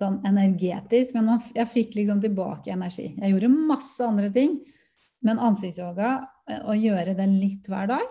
sånn 0.00 0.18
energetisk, 0.26 1.14
men 1.16 1.28
man, 1.28 1.42
jeg 1.54 1.68
fikk 1.70 1.96
liksom 1.98 2.22
tilbake 2.22 2.72
energi. 2.74 3.12
Jeg 3.12 3.34
gjorde 3.34 3.52
masse 3.52 4.02
andre 4.02 4.30
ting, 4.34 4.56
men 5.22 5.40
ansiktsyoga, 5.42 6.14
eh, 6.50 6.62
å 6.66 6.74
gjøre 6.74 7.14
det 7.18 7.28
litt 7.30 7.68
hver 7.70 7.90
dag 7.92 8.08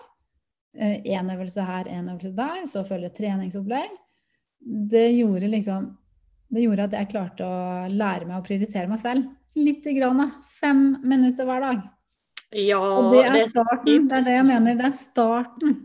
Én 0.71 1.27
eh, 1.27 1.35
øvelse 1.35 1.63
her, 1.67 1.87
én 1.91 2.07
øvelse 2.07 2.31
der, 2.31 2.61
så 2.65 2.85
følger 2.87 3.11
treningsopplegg. 3.11 3.89
Det 4.61 5.09
gjorde 5.17 5.49
liksom 5.51 5.97
Det 6.51 6.61
gjorde 6.65 6.83
at 6.83 6.93
jeg 6.93 7.07
klarte 7.13 7.45
å 7.47 7.87
lære 7.87 8.25
meg 8.27 8.41
å 8.41 8.43
prioritere 8.43 8.87
meg 8.91 8.99
selv. 8.99 9.27
Lite 9.55 9.93
grann. 9.95 10.33
Fem 10.43 10.97
minutter 11.03 11.47
hver 11.47 11.61
dag. 11.63 11.85
Ja, 12.51 12.79
og 12.79 13.13
det 13.13 13.25
er 13.25 13.51
starten. 13.51 14.07
Det 14.09 14.17
er 14.17 14.25
det 14.27 14.33
jeg 14.35 14.47
mener. 14.47 14.79
Det 14.79 14.87
er 14.89 14.95
starten. 14.95 15.77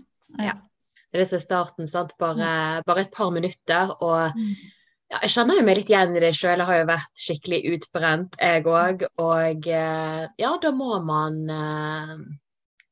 Ja. 0.43 0.57
Det 1.13 1.23
er 1.23 1.29
det 1.31 1.43
starten, 1.43 1.87
sant. 1.89 2.17
Bare, 2.19 2.83
bare, 2.87 3.05
et 3.07 3.13
par 3.15 3.31
minutter. 3.31 3.93
Og 4.03 4.35
mm. 4.35 4.49
ja, 5.13 5.21
jeg 5.23 5.35
kjenner 5.37 5.61
jo 5.61 5.67
meg 5.69 5.79
litt 5.79 5.93
igjen 5.93 6.17
i 6.17 6.25
det 6.25 6.33
sjøl. 6.37 6.59
Jeg 6.59 6.69
har 6.71 6.81
jo 6.81 6.89
vært 6.91 7.23
skikkelig 7.23 7.61
utbrent, 7.77 8.41
jeg 8.43 8.67
òg. 8.67 9.07
Og 9.23 9.71
eh, 9.71 10.27
ja, 10.43 10.51
da 10.63 10.75
må 10.75 10.99
man 11.07 11.39
Som 11.47 12.27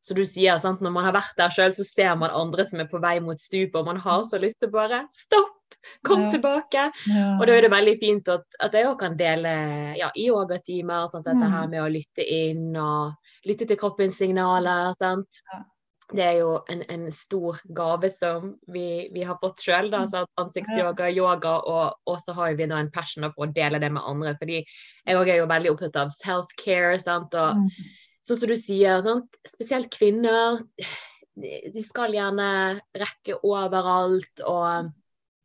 Så 0.05 0.15
du 0.15 0.25
sier, 0.29 0.57
sant, 0.61 0.81
når 0.85 0.95
man 0.95 1.09
har 1.09 1.17
vært 1.17 1.35
der 1.41 1.51
sjøl, 1.51 1.75
så 1.75 1.85
ser 1.89 2.15
man 2.21 2.31
andre 2.31 2.67
som 2.69 2.81
er 2.81 2.89
på 2.91 3.01
vei 3.03 3.19
mot 3.25 3.41
stupet, 3.41 3.77
og 3.81 3.87
man 3.89 4.01
har 4.05 4.23
så 4.29 4.39
lyst 4.39 4.61
til 4.61 4.71
bare 4.71 5.07
stopp! 5.11 5.51
Kom 6.07 6.27
ja. 6.27 6.31
tilbake! 6.31 6.83
Ja. 7.09 7.27
Og 7.39 7.47
da 7.49 7.57
er 7.57 7.65
det 7.65 7.73
veldig 7.73 7.95
fint 8.01 8.29
at, 8.33 8.45
at 8.63 8.77
jeg 8.77 8.87
òg 8.89 8.99
kan 9.01 9.17
dele 9.17 9.55
ja, 9.99 10.11
i 10.15 10.29
yogatimer, 10.29 11.09
sånn, 11.11 11.25
dette 11.25 11.49
her 11.49 11.67
mm. 11.67 11.73
med 11.73 11.83
å 11.83 11.91
lytte 11.93 12.25
inn 12.25 12.77
og 12.77 13.24
lytte 13.49 13.69
til 13.69 13.79
kroppens 13.81 14.19
signaler. 14.21 14.93
sant? 14.99 15.41
Det 16.13 16.21
er 16.21 16.35
jo 16.43 16.59
en, 16.69 16.83
en, 16.93 17.07
stor 17.13 17.59
gave 17.77 18.11
som 18.13 18.51
vi, 18.69 19.07
vi 19.15 19.25
har 19.25 19.39
fått 19.41 19.65
sjøl. 19.65 19.89
Ansiktsyoga, 19.95 21.09
yoga, 21.11 21.57
og, 21.65 22.01
og 22.07 22.19
så 22.21 22.37
har 22.37 22.57
vi 22.59 22.69
da 22.69 22.81
en 22.83 22.93
passion 22.93 23.25
for 23.33 23.47
å 23.47 23.53
dele 23.57 23.81
det 23.81 23.91
med 23.95 24.05
andre. 24.05 24.35
fordi 24.41 24.61
jeg 24.61 25.29
er 25.29 25.39
jo 25.41 25.51
veldig 25.51 25.73
opptatt 25.73 26.01
av 26.05 26.13
self-care. 26.13 26.99
sant, 27.03 27.35
og 27.35 27.63
mm. 27.63 27.71
Sånn 28.25 28.39
som 28.41 28.49
du 28.49 28.57
sier, 28.57 29.01
sant? 29.05 29.41
spesielt 29.45 29.91
kvinner. 29.93 30.63
De 31.37 31.83
skal 31.85 32.15
gjerne 32.17 32.81
rekke 32.97 33.37
overalt, 33.45 34.41
og 34.49 34.93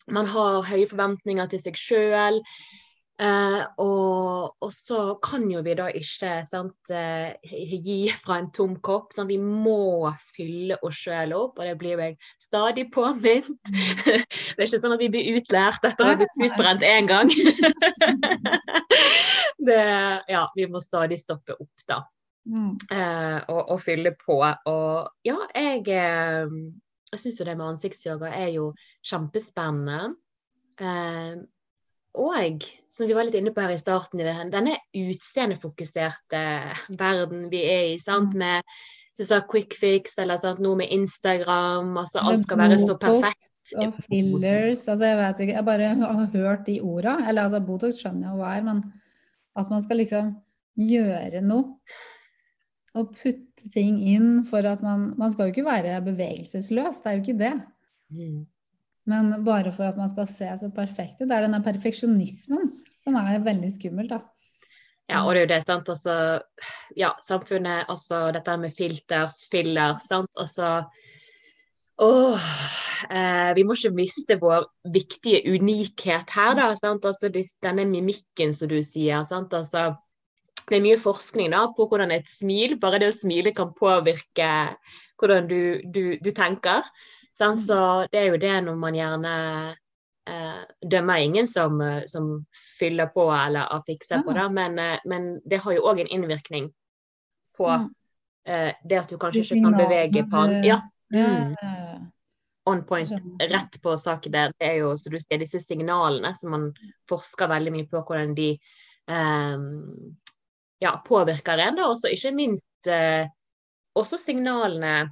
man 0.08 0.30
har 0.30 0.62
høye 0.68 0.88
forventninger 0.88 1.50
til 1.52 1.64
seg 1.64 1.80
sjøl. 1.80 2.40
Uh, 3.20 3.66
og, 3.84 4.54
og, 4.64 4.70
så 4.72 5.00
kan 5.20 5.44
jo 5.52 5.60
vi 5.66 5.74
da 5.76 5.90
ikke 5.92 6.38
sant, 6.48 6.92
uh, 6.94 7.34
gi 7.44 7.98
fra 8.16 8.38
en 8.40 8.48
tom 8.56 8.78
kopp. 8.86 9.12
Sant? 9.12 9.28
Vi 9.28 9.36
må 9.40 10.08
fylle 10.38 10.78
oss 10.88 11.02
sjøl 11.04 11.36
opp, 11.36 11.60
og 11.60 11.68
det 11.68 11.74
blir 11.82 12.00
jeg 12.00 12.16
stadig 12.40 12.86
påminnet. 12.96 13.52
det 14.06 14.56
er 14.56 14.64
ikke 14.70 14.80
sånn 14.80 14.96
at 14.96 15.04
vi 15.04 15.12
blir 15.12 15.42
utlært 15.42 15.84
etter 15.84 16.06
å 16.06 16.14
ha 16.14 16.22
blitt 16.22 16.48
utbrent 16.48 16.88
én 16.88 17.12
gang. 17.12 17.34
det, 19.68 19.84
ja, 20.32 20.46
vi 20.56 20.72
må 20.72 20.80
stadig 20.80 21.20
stoppe 21.20 21.60
opp, 21.60 21.86
da. 21.92 22.00
Mm. 22.48 22.72
Uh, 22.88 23.38
og, 23.52 23.62
og, 23.66 23.78
fylle 23.84 24.16
på. 24.24 24.40
Og 24.48 25.28
ja, 25.28 25.38
jeg, 25.60 25.84
jeg 25.92 27.20
syns 27.20 27.44
jo 27.44 27.52
det 27.52 27.60
med 27.60 27.74
ansiktsyoga 27.76 28.32
er 28.32 28.56
jo 28.56 28.72
kjempespennende. 29.04 30.14
Uh, 30.80 31.44
og, 32.18 32.64
som 32.90 33.10
vi 33.10 33.16
var 33.18 33.28
litt 33.28 33.38
inne 33.38 33.54
på 33.54 33.62
her 33.62 33.76
i 33.76 33.82
starten, 33.82 34.22
i 34.22 34.26
det, 34.26 34.38
denne 34.54 34.78
utseendefokuserte 34.98 36.46
verden 36.98 37.46
vi 37.52 37.62
er 37.70 37.92
i, 37.92 38.00
sant, 38.02 38.34
mm. 38.34 38.40
med 38.42 38.80
så 39.20 39.26
sa 39.28 39.40
quick 39.44 39.74
fix 39.76 40.14
eller 40.22 40.40
sant, 40.40 40.62
noe 40.64 40.78
med 40.80 40.94
Instagram, 40.96 41.92
altså 42.00 42.22
alt 42.24 42.46
skal 42.46 42.62
være 42.62 42.78
så 42.80 42.96
perfekt. 42.96 43.52
Og 43.76 43.98
fillers, 44.08 44.86
altså 44.88 45.10
jeg 45.10 45.18
vet 45.20 45.42
ikke, 45.44 45.56
jeg 45.58 45.68
bare 45.68 45.90
har 46.00 46.30
hørt 46.38 46.64
de 46.70 46.78
orda. 46.80 47.18
Eller 47.28 47.44
altså 47.44 47.60
Botox 47.60 48.00
skjønner 48.00 48.30
jeg 48.30 48.32
jo 48.32 48.40
hva 48.40 48.54
er, 48.56 48.64
men 48.70 48.80
at 49.60 49.74
man 49.74 49.84
skal 49.84 50.00
liksom 50.00 50.32
gjøre 50.80 51.42
noe 51.44 51.68
og 52.96 53.12
putte 53.20 53.68
ting 53.74 54.00
inn 54.08 54.46
for 54.48 54.66
at 54.66 54.80
man 54.82 55.12
Man 55.20 55.34
skal 55.34 55.50
jo 55.50 55.54
ikke 55.54 55.68
være 55.68 56.00
bevegelsesløs, 56.06 57.04
det 57.04 57.12
er 57.12 57.18
jo 57.18 57.26
ikke 57.26 57.40
det. 57.44 57.54
Mm. 58.16 58.40
Men 59.08 59.32
bare 59.46 59.72
for 59.72 59.88
at 59.88 59.98
man 59.98 60.12
skal 60.12 60.28
se 60.30 60.50
så 60.60 60.70
perfekt 60.74 61.22
ut. 61.22 61.28
Det 61.30 61.36
er 61.36 61.48
denne 61.48 61.64
perfeksjonismen 61.66 62.70
som 63.04 63.16
er 63.20 63.40
veldig 63.46 63.72
skummelt, 63.74 64.12
da. 64.12 64.22
Ja, 65.10 65.24
og 65.24 65.34
det 65.34 65.40
er 65.40 65.46
jo 65.46 65.52
det, 65.54 65.62
sant. 65.66 65.90
Altså, 65.90 66.16
ja, 67.00 67.14
samfunnet, 67.26 67.88
altså 67.90 68.28
dette 68.36 68.58
med 68.62 68.76
filters, 68.78 69.42
filler, 69.52 69.98
sant. 70.04 70.30
Altså 70.38 70.84
Åh, 72.00 72.44
eh, 73.12 73.50
vi 73.58 73.64
må 73.68 73.76
ikke 73.76 73.92
miste 73.92 74.38
vår 74.40 74.70
viktige 74.94 75.42
unikhet 75.52 76.32
her, 76.32 76.54
da. 76.56 76.70
Sant? 76.80 77.04
Altså, 77.04 77.28
denne 77.28 77.84
mimikken 77.90 78.54
som 78.56 78.70
du 78.72 78.78
sier. 78.86 79.26
Sant? 79.28 79.54
Altså, 79.58 79.98
det 80.70 80.78
er 80.78 80.86
mye 80.86 81.00
forskning 81.02 81.52
da, 81.52 81.66
på 81.76 81.90
hvordan 81.90 82.14
et 82.16 82.30
smil, 82.32 82.78
bare 82.80 83.02
det 83.02 83.12
å 83.12 83.18
smile 83.18 83.52
kan 83.58 83.74
påvirke 83.76 84.52
hvordan 85.20 85.50
du, 85.50 85.62
du, 85.92 86.04
du 86.24 86.30
tenker. 86.32 86.88
Sånn, 87.40 87.56
så 87.58 87.80
det 88.12 88.20
er 88.20 88.34
jo 88.34 88.40
det 88.42 88.56
når 88.66 88.80
man 88.82 88.96
gjerne 88.98 89.34
eh, 90.28 90.64
dømmer 90.92 91.24
ingen 91.24 91.48
som, 91.48 91.80
eh, 91.82 92.04
som, 92.12 92.46
fyller 92.80 93.12
på 93.14 93.30
eller 93.32 93.82
fikser 93.88 94.24
på 94.24 94.36
det, 94.36 94.48
men, 94.56 94.80
eh, 94.80 95.00
men 95.06 95.30
det 95.48 95.62
har 95.64 95.78
jo 95.78 95.86
òg 95.88 96.02
en 96.04 96.12
innvirkning 96.18 96.70
på 97.58 97.70
mm. 97.70 97.88
eh, 98.48 98.72
det 98.84 99.00
at 99.00 99.12
du 99.12 99.18
kanskje 99.20 99.46
ikke 99.46 99.62
kan 99.66 99.78
bevege 99.80 100.26
pannen. 100.32 100.64
Ja. 100.68 100.82
Mm. 101.16 101.56
On 102.70 102.84
point, 102.86 103.12
rett 103.42 103.80
på 103.82 103.96
saken 103.98 104.36
der. 104.36 104.52
Det 104.60 104.68
er 104.68 104.82
jo 104.84 104.92
så 105.00 105.10
du 105.10 105.18
ser 105.20 105.40
disse 105.42 105.62
signalene 105.64 106.34
som 106.38 106.52
man 106.54 106.68
forsker 107.10 107.50
veldig 107.50 107.74
mye 107.74 107.88
på 107.90 108.04
hvordan 108.04 108.36
de 108.38 108.50
eh, 109.10 109.64
ja, 110.84 110.92
påvirker 111.08 111.64
en. 111.70 111.80
Og 111.88 112.12
ikke 112.12 112.34
minst 112.36 112.92
eh, 112.92 113.32
også 113.98 114.20
signalene 114.22 115.08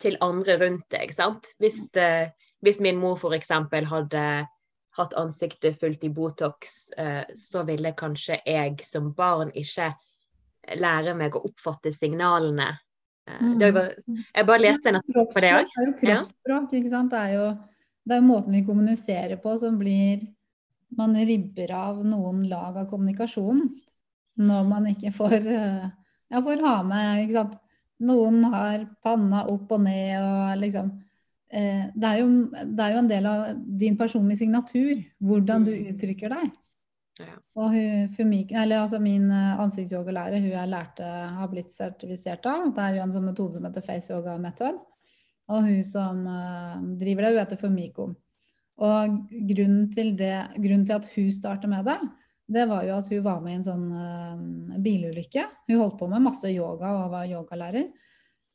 til 0.00 0.16
andre 0.24 0.58
rundt 0.60 0.86
deg. 0.92 1.12
sant? 1.14 1.48
Hvis, 1.62 1.80
det, 1.96 2.34
hvis 2.64 2.80
min 2.80 2.98
mor 3.00 3.18
f.eks. 3.20 3.52
hadde 3.90 4.24
hatt 4.94 5.14
ansiktet 5.18 5.80
fullt 5.80 6.04
i 6.06 6.10
Botox, 6.14 6.88
eh, 6.98 7.24
så 7.34 7.64
ville 7.66 7.94
kanskje 7.98 8.38
jeg 8.46 8.78
som 8.86 9.10
barn 9.16 9.50
ikke 9.54 9.90
lære 10.80 11.16
meg 11.18 11.34
å 11.36 11.44
oppfatte 11.48 11.92
signalene. 11.94 12.70
Eh, 13.28 13.40
mm. 13.42 13.64
Var, 13.74 13.90
jeg 14.30 14.48
bare 14.50 14.62
leste 14.62 14.92
en 14.92 15.00
artikkel 15.00 15.26
på 15.32 15.42
det 15.44 15.52
òg. 15.56 15.72
Det 15.72 15.82
er 15.82 15.88
jo 15.88 15.96
kroppsspråk, 16.02 16.76
ikke 16.78 16.92
sant. 16.92 17.14
Det 17.14 17.24
er 17.24 17.34
jo, 17.38 17.48
det 18.04 18.16
er 18.16 18.22
jo 18.22 18.28
måten 18.28 18.56
vi 18.56 18.64
kommuniserer 18.66 19.42
på 19.42 19.58
som 19.60 19.78
blir 19.80 20.24
Man 20.94 21.16
ribber 21.26 21.72
av 21.74 21.96
noen 22.06 22.44
lag 22.46 22.76
av 22.78 22.84
kommunikasjonen 22.86 23.64
når 24.38 24.66
man 24.68 24.84
ikke 24.86 25.10
får, 25.16 25.32
ja, 25.42 26.42
får 26.44 26.60
ha 26.62 26.74
med 26.86 27.24
ikke 27.24 27.34
sant? 27.34 27.56
Noen 28.04 28.42
har 28.50 28.88
panna 29.04 29.44
opp 29.52 29.70
og 29.76 29.84
ned 29.84 30.16
og 30.18 30.58
liksom 30.58 30.90
eh, 31.54 31.86
det, 31.94 32.08
er 32.08 32.18
jo, 32.20 32.28
det, 32.50 32.82
er 32.82 32.94
jo, 32.94 33.00
en 33.04 33.10
del 33.10 33.28
av 33.30 33.44
din 33.82 33.96
personlige 34.00 34.42
signatur, 34.42 34.98
hvordan 35.22 35.66
du 35.68 35.72
mm. 35.74 35.90
uttrykker 35.92 36.34
deg. 36.34 36.50
Ja. 37.22 37.36
Og 37.54 37.70
hun, 37.70 38.08
Fumik, 38.16 38.50
eller 38.50 38.82
altså 38.82 38.98
min 39.02 39.28
eh, 39.30 39.60
ansiktsyogalærer, 39.62 40.42
hun 40.42 40.50
jeg 40.56 40.72
lærte, 40.72 41.12
har 41.38 41.52
blitt 41.52 41.70
sertifisert 41.72 42.46
av. 42.50 42.66
Det 42.74 42.82
er 42.82 42.98
jo 42.98 43.06
en 43.06 43.14
sånn 43.14 43.28
metode 43.30 43.54
som 43.58 43.68
heter 43.68 43.86
face 43.86 44.10
yoga 44.10 44.34
method. 44.42 44.82
Og 45.52 45.66
hun 45.68 45.80
som 45.84 46.22
uh, 46.24 46.78
driver 46.98 47.26
det, 47.26 47.32
hun 47.34 47.42
heter 47.42 47.60
Fumiko. 47.60 48.06
Og 48.84 49.18
grunnen 49.50 49.90
til, 49.92 50.14
det, 50.18 50.32
grunnen 50.56 50.86
til 50.88 50.96
at 50.96 51.08
hun 51.14 51.28
starter 51.36 51.70
med 51.70 51.84
det, 51.86 51.98
det 52.46 52.66
var 52.68 52.84
jo 52.84 52.96
at 52.98 53.08
hun 53.08 53.22
var 53.24 53.40
med 53.40 53.54
i 53.54 53.58
en 53.58 53.64
sånn 53.64 53.84
uh, 53.88 54.80
bilulykke. 54.84 55.46
Hun 55.70 55.80
holdt 55.80 55.96
på 56.00 56.08
med 56.10 56.24
masse 56.26 56.50
yoga 56.52 56.92
og 56.98 57.14
var 57.14 57.30
yogalærer. 57.30 57.88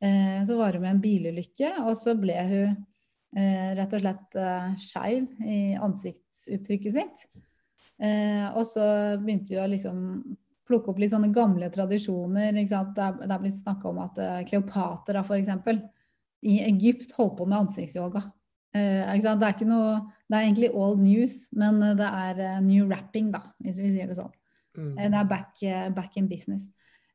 Uh, 0.04 0.46
så 0.46 0.58
var 0.60 0.78
hun 0.78 0.86
med 0.86 0.92
i 0.92 0.96
en 0.96 1.04
bilulykke, 1.04 1.72
og 1.88 1.96
så 1.98 2.14
ble 2.20 2.38
hun 2.52 2.76
uh, 2.78 3.70
rett 3.80 3.96
og 3.98 4.04
slett 4.04 4.38
uh, 4.38 4.70
skeiv 4.80 5.26
i 5.42 5.60
ansiktsuttrykket 5.80 7.00
sitt. 7.00 7.30
og 8.00 8.64
så 8.64 8.84
begynte 9.20 9.58
hun 9.58 9.64
å 9.66 9.72
liksom 9.74 9.98
plukke 10.70 10.94
opp 10.94 11.02
litt 11.02 11.12
sånne 11.12 11.34
gamle 11.36 11.68
tradisjoner. 11.74 12.56
Ikke 12.56 12.72
sant? 12.72 12.94
Det 12.96 13.26
er, 13.28 13.42
blitt 13.42 13.58
snakka 13.58 13.90
om 13.90 14.00
at 14.06 14.22
Kleopatra 14.48 15.20
f.eks. 15.26 15.50
i 16.48 16.62
Egypt 16.64 17.12
holdt 17.18 17.36
på 17.42 17.50
med 17.50 17.66
ansiktsyoga. 17.66 18.22
Eh, 18.76 19.14
det, 19.18 19.48
er 19.48 19.66
noe, 19.66 19.96
det 20.30 20.38
er 20.38 20.46
egentlig 20.46 20.72
old 20.78 21.02
news, 21.02 21.48
men 21.58 21.82
eh, 21.84 21.96
det 21.98 22.10
er 22.10 22.42
uh, 22.44 22.62
new 22.64 22.86
wrapping, 22.90 23.32
da, 23.34 23.42
hvis 23.66 23.82
vi 23.82 23.94
sier 23.96 24.10
det 24.10 24.20
sånn. 24.20 24.34
Mm. 24.80 24.94
det 24.96 25.18
er 25.18 25.28
back, 25.28 25.56
back 25.96 26.16
in 26.16 26.28
business. 26.30 26.62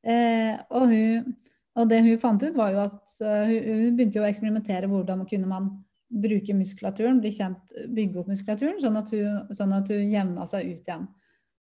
og, 0.04 0.90
hun, 0.90 1.30
og, 1.78 1.86
det 1.88 2.00
hun 2.04 2.18
fant 2.20 2.42
ut, 2.42 2.56
var 2.58 2.74
jo 2.74 2.80
at 2.82 3.14
hun, 3.22 3.54
hun, 3.54 3.94
begynte 3.96 4.18
jo 4.18 4.24
å 4.24 4.28
eksperimentere 4.28 4.90
hvordan 4.90 5.22
kunne 5.30 5.48
man 5.48 5.70
bruke 6.10 6.52
muskulaturen, 6.58 7.22
bli 7.22 7.30
kjent, 7.32 7.72
bygge 7.94 8.20
opp 8.20 8.28
muskulaturen, 8.28 8.80
sånn 8.82 8.98
at 9.00 9.14
hun, 9.14 9.54
sånn 9.54 9.72
at 9.78 9.88
hun 9.94 10.02
jevna 10.12 10.48
seg 10.50 10.74
ut 10.74 10.90
igjen. 10.90 11.06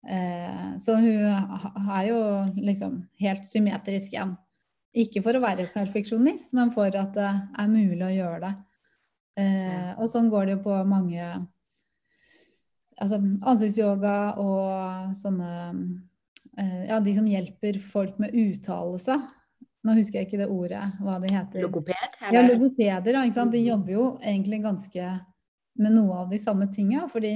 Eh, 0.03 0.71
så 0.83 0.95
hun 0.99 1.91
er 1.95 2.07
jo 2.09 2.19
liksom 2.59 3.03
helt 3.23 3.45
symmetrisk 3.47 4.15
igjen. 4.15 4.35
Ikke 4.93 5.23
for 5.25 5.35
å 5.35 5.43
være 5.43 5.69
perfeksjonist, 5.73 6.51
men 6.57 6.73
for 6.73 6.91
at 6.91 7.15
det 7.15 7.29
er 7.29 7.71
mulig 7.71 8.03
å 8.07 8.13
gjøre 8.13 8.41
det. 8.43 8.53
Eh, 9.39 9.91
og 9.97 10.09
sånn 10.11 10.29
går 10.29 10.45
det 10.45 10.55
jo 10.57 10.63
på 10.67 10.79
mange 10.85 11.25
altså 13.01 13.17
ansiktsyoga 13.49 14.17
og 14.41 15.13
sånne 15.17 15.53
eh, 16.59 16.83
Ja, 16.89 16.99
de 17.01 17.15
som 17.15 17.29
hjelper 17.29 17.79
folk 17.81 18.19
med 18.21 18.35
uttalelse. 18.37 19.17
Nå 19.83 19.97
husker 19.97 20.21
jeg 20.21 20.29
ikke 20.29 20.43
det 20.43 20.51
ordet, 20.53 20.83
hva 21.03 21.17
det 21.19 21.33
heter. 21.33 21.65
Logoped? 21.65 22.19
Eller? 22.21 22.37
Ja, 22.37 22.45
logopeder. 22.47 23.19
ikke 23.19 23.35
sant? 23.35 23.51
De 23.51 23.63
jobber 23.65 23.97
jo 23.97 24.05
egentlig 24.21 24.61
ganske 24.63 25.09
med 25.81 25.95
noe 25.95 26.21
av 26.21 26.31
de 26.31 26.39
samme 26.39 26.69
tinga. 26.71 27.07
Fordi 27.11 27.35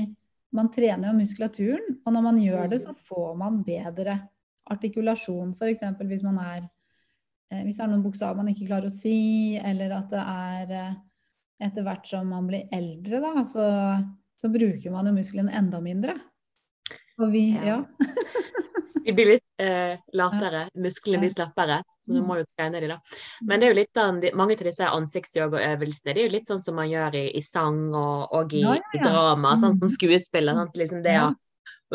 man 0.55 0.71
trener 0.71 1.09
jo 1.09 1.17
muskulaturen, 1.17 1.97
og 2.05 2.13
når 2.15 2.23
man 2.23 2.39
gjør 2.39 2.71
det, 2.71 2.81
så 2.85 2.95
får 3.09 3.35
man 3.39 3.59
bedre 3.67 4.15
artikulasjon. 4.71 5.51
F.eks. 5.57 5.83
hvis 6.07 6.23
man 6.23 6.39
er 6.45 6.61
eh, 7.51 7.65
hvis 7.65 7.79
det 7.79 7.83
er 7.83 7.91
noen 7.91 8.05
bokstaver 8.05 8.39
man 8.39 8.53
ikke 8.53 8.69
klarer 8.69 8.87
å 8.87 8.95
si, 8.95 9.59
eller 9.59 9.97
at 9.97 10.07
det 10.13 10.23
er 10.23 10.73
eh, 10.77 10.95
etter 11.63 11.85
hvert 11.85 12.07
som 12.07 12.29
man 12.29 12.47
blir 12.49 12.67
eldre, 12.73 13.21
da, 13.23 13.43
så, 13.49 13.67
så 14.41 14.49
bruker 14.53 14.93
man 14.93 15.09
jo 15.09 15.15
musklene 15.15 15.53
enda 15.57 15.81
mindre. 15.81 16.17
Og 17.17 17.31
vi, 17.33 17.49
ja. 17.65 17.79
de 19.03 19.13
blir 19.17 19.33
litt 19.35 19.63
eh, 19.63 19.97
latere, 20.17 20.67
musklene 20.77 21.23
blir 21.23 21.33
slappere. 21.33 21.79
Så 22.05 22.13
du 22.13 22.21
mm. 22.21 22.27
må 22.29 22.37
jo 22.39 22.45
trene 22.55 22.79
de 22.79 22.91
da. 22.91 22.99
Men 23.43 23.59
det 23.59 23.67
er 23.67 23.73
jo 23.73 23.79
litt 23.81 23.97
sånn, 23.97 24.21
mange 24.37 24.55
av 24.55 24.69
disse 24.69 24.91
ansiktsyogaøvelsene 24.95 26.13
det 26.13 26.21
er 26.21 26.29
jo 26.29 26.35
litt 26.37 26.51
sånn 26.51 26.61
som 26.61 26.77
man 26.79 26.87
gjør 26.87 27.17
i, 27.19 27.25
i 27.35 27.41
sang 27.43 27.81
og, 27.89 28.29
og 28.37 28.53
i, 28.55 28.61
ja, 28.63 28.77
ja, 28.77 28.93
ja. 28.99 29.03
drama, 29.09 29.57
sånn 29.59 29.75
som 29.81 29.89
skuespill 29.89 30.21
skuespiller. 30.21 30.61
Sånn, 30.61 30.71
Liksom 30.77 31.03
det 31.03 31.17
å 31.25 31.33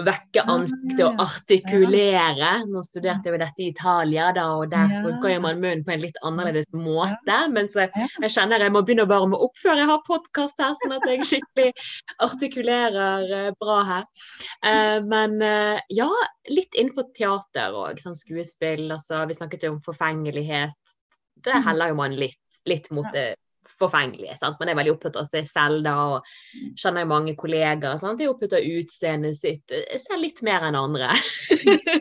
vekke 0.01 0.43
ansiktet 0.49 1.03
og 1.05 1.21
artikulere. 1.21 2.53
Nå 2.71 2.81
studerte 2.87 3.29
jeg 3.29 3.37
jo 3.37 3.41
dette 3.43 3.63
i 3.63 3.69
Italia, 3.73 4.31
da, 4.37 4.47
og 4.57 4.71
der 4.73 4.95
bruker 5.05 5.43
man 5.45 5.61
munnen 5.61 5.85
på 5.85 5.95
en 5.95 6.05
litt 6.05 6.17
annerledes 6.25 6.69
måte. 6.73 7.39
Men 7.53 7.69
så 7.69 7.85
jeg 7.85 8.33
kjenner 8.33 8.65
jeg 8.65 8.73
må 8.73 8.85
begynne 8.87 9.05
å 9.05 9.13
varme 9.13 9.41
opp 9.45 9.59
før 9.61 9.83
jeg 9.83 9.91
har 9.91 10.05
podkast 10.09 10.63
her, 10.63 10.73
sånn 10.81 10.97
at 10.97 11.07
jeg 11.11 11.29
skikkelig 11.29 11.69
artikulerer 12.25 13.29
uh, 13.37 13.51
bra 13.61 13.79
her. 13.91 14.09
Uh, 14.65 14.99
men 15.09 15.39
uh, 15.45 15.79
ja, 15.93 16.09
litt 16.49 16.73
innenfor 16.73 17.11
teater 17.17 17.77
og 17.77 18.01
sånn 18.01 18.17
skuespill. 18.17 18.89
Altså, 18.95 19.27
vi 19.29 19.37
snakket 19.37 19.69
jo 19.69 19.77
om 19.77 19.83
forfengelighet. 19.85 20.77
Det 21.43 21.59
mm. 21.59 21.65
heller 21.69 21.93
jo 21.93 22.01
man 22.01 22.17
litt, 22.17 22.63
litt 22.71 22.89
mot 22.95 23.09
det 23.13 23.33
forfengelige. 23.83 24.37
Sant? 24.39 24.59
Man 24.61 24.71
er 24.73 24.79
veldig 24.79 24.95
opptatt 24.95 25.19
av 25.21 25.29
seg 25.29 25.49
selv 25.49 25.83
da, 25.87 25.95
og 26.15 26.77
kjenner 26.81 27.09
mange 27.09 27.35
kollegaer. 27.39 27.99
Sant? 28.01 28.21
De 28.21 28.27
er 28.27 28.33
opptatt 28.33 28.57
av 28.59 28.69
utseendet 28.79 29.39
sitt 29.39 29.75
ser 30.03 30.21
litt 30.21 30.43
mer 30.47 30.65
enn 30.69 30.79
andre. 30.79 31.11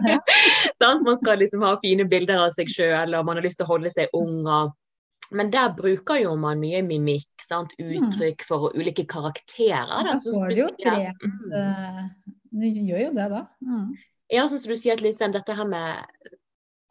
man 1.08 1.18
skal 1.20 1.42
liksom 1.42 1.66
ha 1.66 1.76
fine 1.84 2.08
bilder 2.10 2.46
av 2.46 2.54
seg 2.56 2.72
sjøl, 2.72 3.16
og 3.18 3.28
man 3.28 3.40
har 3.40 3.48
lyst 3.48 3.62
til 3.62 3.68
å 3.68 3.74
holde 3.74 3.92
seg 3.94 4.14
ung. 4.18 4.46
Og... 4.46 4.76
Men 5.36 5.52
der 5.54 5.72
bruker 5.78 6.20
jo 6.22 6.36
man 6.40 6.62
mye 6.62 6.84
mimikk, 6.86 7.30
sant? 7.48 7.74
Mm. 7.80 7.96
uttrykk 7.98 8.46
for 8.48 8.76
ulike 8.76 9.08
karakterer. 9.10 10.08
Da, 10.08 10.16
får 10.20 10.52
du 10.52 10.62
jo 10.64 10.70
trent 10.82 11.26
mm. 11.26 12.12
Du 12.52 12.68
gjør 12.68 13.06
jo 13.06 13.12
det, 13.16 13.28
da. 13.32 13.46
Mm. 13.64 13.92
Ja, 14.32 14.46
sånn 14.48 14.60
som 14.64 14.72
du 14.72 14.80
sier 14.80 14.96
at 14.96 15.04
liksom, 15.04 15.34
dette 15.36 15.56
her 15.56 15.68
med 15.68 16.32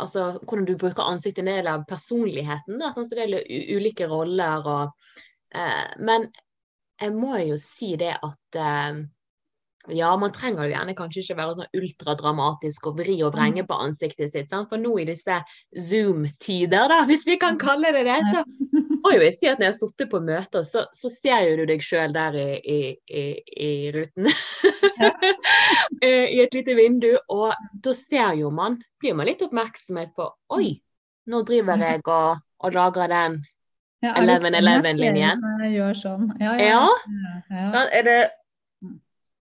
altså, 0.00 0.26
hvordan 0.42 0.66
du 0.68 0.76
bruker 0.80 1.06
ansiktet, 1.06 1.44
en 1.44 1.52
del 1.52 1.70
av 1.70 1.86
personligheten. 1.88 2.78
Da, 2.80 2.92
sånn, 2.94 3.06
så 3.06 3.18
det 3.18 3.26
er 3.26 3.76
ulike 3.76 4.08
roller. 4.10 4.66
Og, 4.74 5.14
eh, 5.54 5.86
men 6.00 6.28
jeg 7.00 7.16
må 7.16 7.38
jo 7.44 7.58
si 7.60 7.94
det 8.00 8.14
at 8.16 8.60
eh, 8.60 9.02
ja, 9.94 10.10
man 10.20 10.32
trenger 10.34 10.66
jo 10.66 10.72
gjerne 10.74 10.94
kanskje 10.98 11.22
ikke 11.22 11.36
være 11.38 11.56
sånn 11.58 11.78
ultradramatisk 11.80 12.88
og 12.90 12.98
vri 13.00 13.16
og 13.26 13.34
vrenge 13.34 13.64
på 13.68 13.78
ansiktet 13.84 14.32
sitt. 14.32 14.50
Sant? 14.52 14.68
For 14.70 14.80
nå 14.80 14.92
i 15.00 15.06
disse 15.08 15.40
Zoom-tider, 15.88 16.90
da, 16.92 17.00
hvis 17.08 17.26
vi 17.28 17.38
kan 17.40 17.58
kalle 17.60 17.92
det 17.96 18.04
det, 18.08 18.18
så 18.30 18.44
må 19.00 19.14
jo 19.14 19.22
jeg 19.24 19.36
si 19.36 19.50
at 19.50 19.60
når 19.60 19.68
jeg 19.68 19.72
har 19.72 19.78
sittet 19.78 20.12
på 20.12 20.22
møter, 20.24 20.66
så, 20.66 20.84
så, 20.96 21.12
ser 21.12 21.46
jo 21.48 21.60
du 21.60 21.64
deg 21.70 21.84
sjøl 21.84 22.14
der 22.16 22.38
i, 22.40 22.48
i, 22.60 22.80
i, 23.06 23.24
i 23.66 23.70
ruten. 23.94 24.30
I 26.10 26.42
et 26.42 26.54
lite 26.56 26.76
vindu. 26.78 27.12
Og 27.32 27.54
da 27.84 27.94
ser 27.96 28.36
jo 28.40 28.52
man, 28.54 28.80
blir 29.02 29.16
man 29.18 29.28
litt 29.30 29.42
oppmerksomhet 29.44 30.14
på 30.16 30.28
Oi, 30.56 30.74
nå 31.30 31.42
driver 31.46 31.80
jeg 31.82 32.04
og, 32.06 32.44
og 32.60 32.76
lager 32.76 33.10
den 33.10 33.40
ja, 34.00 34.14
11-11-linjen. 34.16 35.42
Gjør 35.74 35.96
sånn. 35.98 36.30
Ja, 36.40 36.54
ja. 36.56 36.84
ja. 37.52 37.64
Sånn, 37.72 37.90
er 37.92 38.06
det 38.06 38.20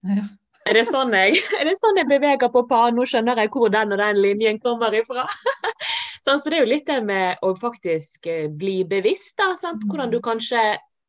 ja. 0.07 0.25
Er 0.65 0.79
det, 0.79 0.85
sånn 0.89 1.13
jeg, 1.13 1.37
er 1.59 1.67
det 1.67 1.75
sånn 1.77 1.99
jeg 1.99 2.09
beveger 2.09 2.49
på 2.49 2.63
pannen? 2.65 2.97
Nå 2.97 3.05
skjønner 3.09 3.37
jeg 3.37 3.51
hvor 3.53 3.69
den 3.69 3.93
og 3.93 4.01
den 4.01 4.17
linjen 4.17 4.57
kommer 4.63 4.95
ifra. 4.97 5.27
så 6.25 6.39
det 6.41 6.57
er 6.57 6.63
jo 6.63 6.71
litt 6.71 6.87
det 6.89 7.01
med 7.05 7.43
å 7.45 7.51
faktisk 7.59 8.25
eh, 8.31 8.47
bli 8.49 8.79
bevisst, 8.89 9.35
da. 9.37 9.51
Sant? 9.61 9.85
Hvordan 9.85 10.13
du 10.13 10.17
kanskje 10.25 10.63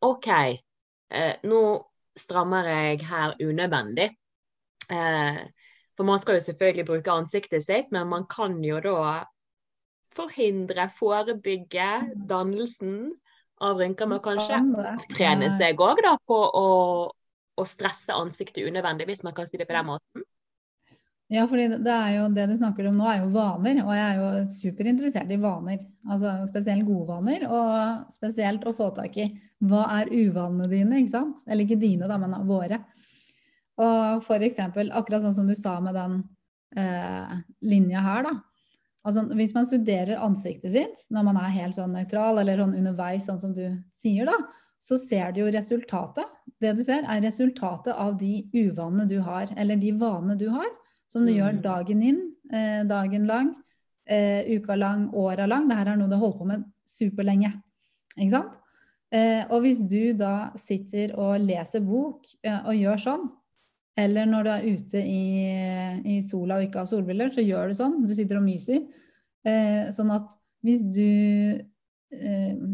OK, 0.04 0.28
eh, 0.28 1.34
nå 1.48 1.62
strammer 2.16 2.68
jeg 2.68 3.00
her 3.08 3.32
unødvendig. 3.40 4.10
Eh, 4.92 5.40
for 5.96 6.04
man 6.04 6.20
skal 6.20 6.36
jo 6.36 6.44
selvfølgelig 6.50 6.88
bruke 6.90 7.16
ansiktet 7.16 7.64
sitt, 7.64 7.88
men 7.96 8.12
man 8.12 8.26
kan 8.28 8.58
jo 8.64 8.80
da 8.84 9.24
forhindre, 10.16 10.90
forebygge 10.98 11.88
dannelsen 12.28 13.14
av 13.64 13.80
rynker. 13.80 14.08
Men 14.12 14.20
kanskje 14.24 14.60
trene 15.16 15.48
seg 15.56 15.80
òg 15.80 16.04
på 16.28 16.40
å 16.60 16.68
å 17.56 17.64
stresse 17.68 18.14
ansiktet 18.14 18.66
unødvendig, 18.66 19.08
hvis 19.10 19.24
man 19.26 19.34
kan 19.36 19.48
si 19.48 19.58
det 19.60 19.68
på 19.68 19.76
den 19.76 19.88
måten? 19.88 20.26
Ja, 21.32 21.42
for 21.50 21.58
det 21.58 21.90
er 21.90 22.12
jo 22.20 22.26
det 22.30 22.44
du 22.52 22.54
snakker 22.54 22.86
om 22.86 23.00
nå, 23.00 23.06
er 23.10 23.24
jo 23.24 23.32
vaner. 23.34 23.80
Og 23.82 23.90
jeg 23.96 24.04
er 24.06 24.18
jo 24.20 24.42
superinteressert 24.52 25.32
i 25.34 25.40
vaner. 25.42 25.80
Altså 26.06 26.36
spesielt 26.46 26.86
gode 26.86 27.08
vaner, 27.10 27.46
og 27.50 28.12
spesielt 28.14 28.66
å 28.66 28.74
få 28.76 28.92
tak 28.94 29.18
i 29.18 29.26
hva 29.66 29.86
er 29.96 30.12
uvanene 30.12 30.68
dine, 30.70 31.00
ikke 31.00 31.16
sant? 31.16 31.40
Eller 31.48 31.66
ikke 31.66 31.80
dine, 31.82 32.06
da, 32.06 32.18
men 32.22 32.36
våre. 32.46 32.78
Og 33.82 34.22
for 34.24 34.44
eksempel, 34.44 34.92
akkurat 34.94 35.24
sånn 35.24 35.34
som 35.36 35.48
du 35.50 35.56
sa 35.58 35.74
med 35.82 35.98
den 35.98 36.20
eh, 36.78 37.34
linja 37.66 38.04
her, 38.04 38.28
da. 38.28 38.36
Altså, 39.06 39.22
hvis 39.38 39.54
man 39.54 39.66
studerer 39.66 40.22
ansiktet 40.22 40.72
sitt 40.74 41.02
når 41.14 41.26
man 41.28 41.36
er 41.38 41.52
helt 41.54 41.76
sånn 41.78 41.92
nøytral, 41.94 42.40
eller 42.42 42.62
sånn 42.62 42.78
underveis, 42.78 43.26
sånn 43.26 43.42
som 43.42 43.52
du 43.54 43.64
sier, 43.94 44.30
da, 44.30 44.38
så 44.86 44.98
ser 45.00 45.32
du 45.34 45.42
jo 45.42 45.52
resultatet. 45.52 46.28
Det 46.62 46.72
du 46.78 46.82
ser, 46.86 47.02
er 47.02 47.24
resultatet 47.24 47.94
av 47.94 48.14
de 48.20 48.44
uvanene 48.54 49.08
du 49.10 49.18
har, 49.24 49.50
eller 49.58 49.80
de 49.80 49.90
vanene 49.98 50.36
du 50.38 50.46
har, 50.52 50.68
som 51.10 51.26
du 51.26 51.32
mm. 51.32 51.38
gjør 51.38 51.62
dagen 51.64 52.04
inn, 52.06 52.20
eh, 52.52 52.82
dagen 52.86 53.26
lang, 53.26 53.50
eh, 54.06 54.46
uka 54.54 54.76
lang, 54.78 55.08
åra 55.14 55.48
lang. 55.50 55.66
Dette 55.70 55.90
er 55.90 55.98
noe 55.98 56.10
du 56.10 56.14
har 56.14 56.22
holdt 56.22 56.38
på 56.38 56.48
med 56.52 56.62
superlenge. 56.86 57.50
Ikke 58.16 58.32
sant? 58.36 58.54
Eh, 59.14 59.42
og 59.54 59.62
hvis 59.62 59.82
du 59.86 60.14
da 60.18 60.52
sitter 60.58 61.14
og 61.14 61.42
leser 61.42 61.82
bok 61.86 62.26
eh, 62.42 62.58
og 62.66 62.78
gjør 62.78 63.02
sånn, 63.02 63.28
eller 63.96 64.26
når 64.28 64.44
du 64.44 64.50
er 64.52 64.64
ute 64.76 65.00
i, 65.00 65.26
i, 66.04 66.16
sola 66.26 66.58
og 66.58 66.66
ikke 66.66 66.82
har 66.82 66.90
solbriller, 66.90 67.30
så 67.32 67.44
gjør 67.44 67.70
du 67.70 67.78
sånn. 67.78 68.02
Du 68.04 68.12
sitter 68.14 68.38
og 68.38 68.44
myser. 68.44 68.82
Eh, 69.46 69.86
sånn 69.96 70.12
at 70.12 70.34
hvis 70.66 70.82
du 70.84 71.06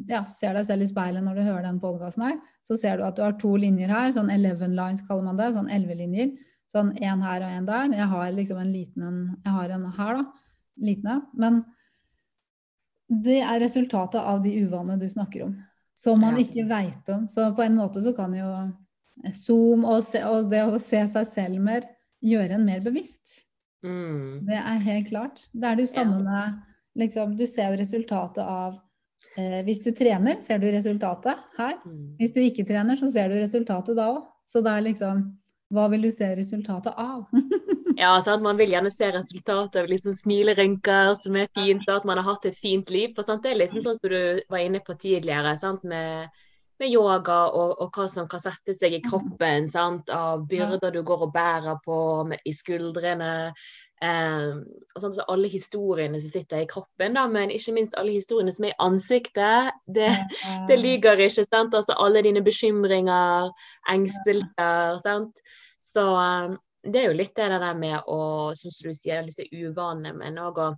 ja, 0.09 0.22
ser 0.28 0.57
deg 0.57 0.66
selv 0.68 0.85
i 0.85 0.88
speilet 0.90 1.24
når 1.24 1.38
du 1.38 1.42
hører 1.46 1.66
den 1.66 1.81
podkasten 1.83 2.24
her, 2.26 2.38
så 2.66 2.76
ser 2.78 2.98
du 2.98 3.07
at 3.07 3.18
du 3.18 3.24
har 3.24 3.37
to 3.40 3.55
linjer 3.61 3.90
her, 3.92 4.12
sånn 4.14 4.31
11 4.33 4.74
lines 4.76 5.05
kaller 5.09 5.26
man 5.26 5.40
det, 5.40 5.52
sånn 5.57 5.70
11 5.70 5.98
linjer. 5.98 6.33
Sånn 6.72 6.94
én 6.96 7.20
her 7.20 7.42
og 7.44 7.52
én 7.52 7.66
der. 7.68 7.90
Jeg 7.92 8.09
har 8.09 8.31
liksom 8.33 8.61
en 8.62 8.72
liten 8.72 9.05
en, 9.05 9.18
jeg 9.44 9.52
har 9.52 9.72
en 9.74 9.88
her, 9.98 10.20
da. 10.20 10.55
Liten 10.81 11.11
en. 11.12 11.24
Men 11.37 11.59
det 13.24 13.42
er 13.44 13.61
resultatet 13.61 14.22
av 14.22 14.40
de 14.44 14.55
uvanene 14.62 14.96
du 15.00 15.05
snakker 15.12 15.44
om. 15.50 15.59
Som 15.92 16.22
man 16.24 16.38
ikke 16.40 16.64
veit 16.70 17.11
om. 17.12 17.26
Så 17.28 17.50
på 17.52 17.66
en 17.66 17.76
måte 17.76 18.00
så 18.05 18.14
kan 18.16 18.33
jo 18.33 18.48
Zoom 19.37 19.85
og, 19.85 20.00
se, 20.09 20.22
og 20.24 20.48
det 20.50 20.62
å 20.64 20.81
se 20.81 21.02
seg 21.12 21.28
selv 21.35 21.61
mer 21.61 21.85
gjøre 22.24 22.57
en 22.57 22.64
mer 22.64 22.81
bevisst. 22.81 23.42
Mm. 23.85 24.46
Det 24.48 24.57
er 24.57 24.87
helt 24.87 25.11
klart. 25.11 25.44
Det 25.52 25.68
er 25.68 25.76
det 25.76 25.90
samme 25.92 26.22
med 26.24 26.57
liksom, 26.96 27.37
Du 27.37 27.44
ser 27.44 27.74
jo 27.74 27.83
resultatet 27.83 28.46
av 28.46 28.81
Eh, 28.81 28.91
hvis 29.37 29.81
du 29.81 29.92
trener, 29.97 30.40
ser 30.45 30.61
du 30.61 30.68
resultatet 30.73 31.40
her. 31.57 31.79
Mm. 31.87 32.16
Hvis 32.18 32.35
du 32.35 32.42
ikke 32.42 32.66
trener, 32.68 32.99
så 33.01 33.09
ser 33.12 33.33
du 33.33 33.38
resultatet 33.40 33.97
da 33.97 34.11
òg. 34.12 34.27
Så 34.53 34.61
det 34.61 34.73
er 34.73 34.85
liksom 34.90 35.31
Hva 35.73 35.87
vil 35.88 36.03
du 36.05 36.11
se 36.12 36.27
resultatet 36.37 36.92
av? 37.01 37.23
ja, 38.03 38.11
sant? 38.21 38.42
Man 38.45 38.59
vil 38.61 38.75
gjerne 38.75 38.90
se 38.92 39.09
resultatet 39.14 39.79
av 39.81 39.87
liksom 39.88 40.12
smilerynker 40.12 41.14
som 41.16 41.38
er 41.40 41.49
fint, 41.57 41.87
og 41.88 41.95
at 41.95 42.09
man 42.11 42.21
har 42.21 42.27
hatt 42.27 42.45
et 42.45 42.59
fint 42.61 42.92
liv. 42.92 43.14
For 43.16 43.25
sant? 43.25 43.40
Det 43.40 43.55
er 43.55 43.62
liksom 43.62 43.81
sånn 43.87 43.97
som 43.97 44.12
du 44.12 44.42
var 44.53 44.61
inne 44.61 44.83
på 44.85 44.99
tidligere, 45.01 45.55
sant? 45.57 45.87
Med, 45.88 46.29
med 46.77 46.92
yoga 46.92 47.38
og, 47.57 47.73
og, 47.79 47.88
hva 47.97 48.05
som 48.12 48.29
kan 48.29 48.45
sette 48.45 48.77
seg 48.77 48.99
i 48.99 49.01
kroppen. 49.07 49.71
Sant? 49.73 50.12
Av 50.12 50.45
byrder 50.51 50.92
du 50.92 51.01
går 51.09 51.25
og 51.31 51.33
bærer 51.33 51.81
på 51.88 51.97
med, 52.29 52.45
i 52.45 52.53
skuldrene. 52.53 53.33
Eh, 54.03 54.55
sånn, 54.99 55.15
så 55.15 55.25
alle 55.31 55.47
historiene 55.47 56.19
som 56.19 56.33
sitter 56.33 56.65
i 56.65 56.69
kroppen, 56.71 57.15
da, 57.15 57.29
men 57.31 57.53
ikke 57.55 57.75
minst 57.77 57.95
alle 58.01 58.17
historiene 58.17 58.51
som 58.55 58.67
er 58.67 58.73
i 58.75 58.81
ansiktet. 58.83 59.77
Det, 59.87 60.09
det 60.69 60.79
lyver 60.81 61.23
ikke. 61.29 61.45
sant? 61.47 61.75
Altså 61.79 61.95
Alle 62.03 62.25
dine 62.27 62.43
bekymringer, 62.43 63.53
engstelser. 63.93 64.99
sant? 65.05 65.43
Så, 65.83 66.07
det 66.83 66.99
er 66.99 67.11
jo 67.12 67.19
litt 67.19 67.37
det 67.38 67.51
der 67.53 67.75
med 67.79 68.09
å, 68.11 68.23
som 68.59 68.75
du 68.75 68.95
sier, 68.97 69.23
disse 69.27 69.47
uvanene, 69.55 70.17
men 70.19 70.41
òg 70.43 70.59
å 70.59 70.73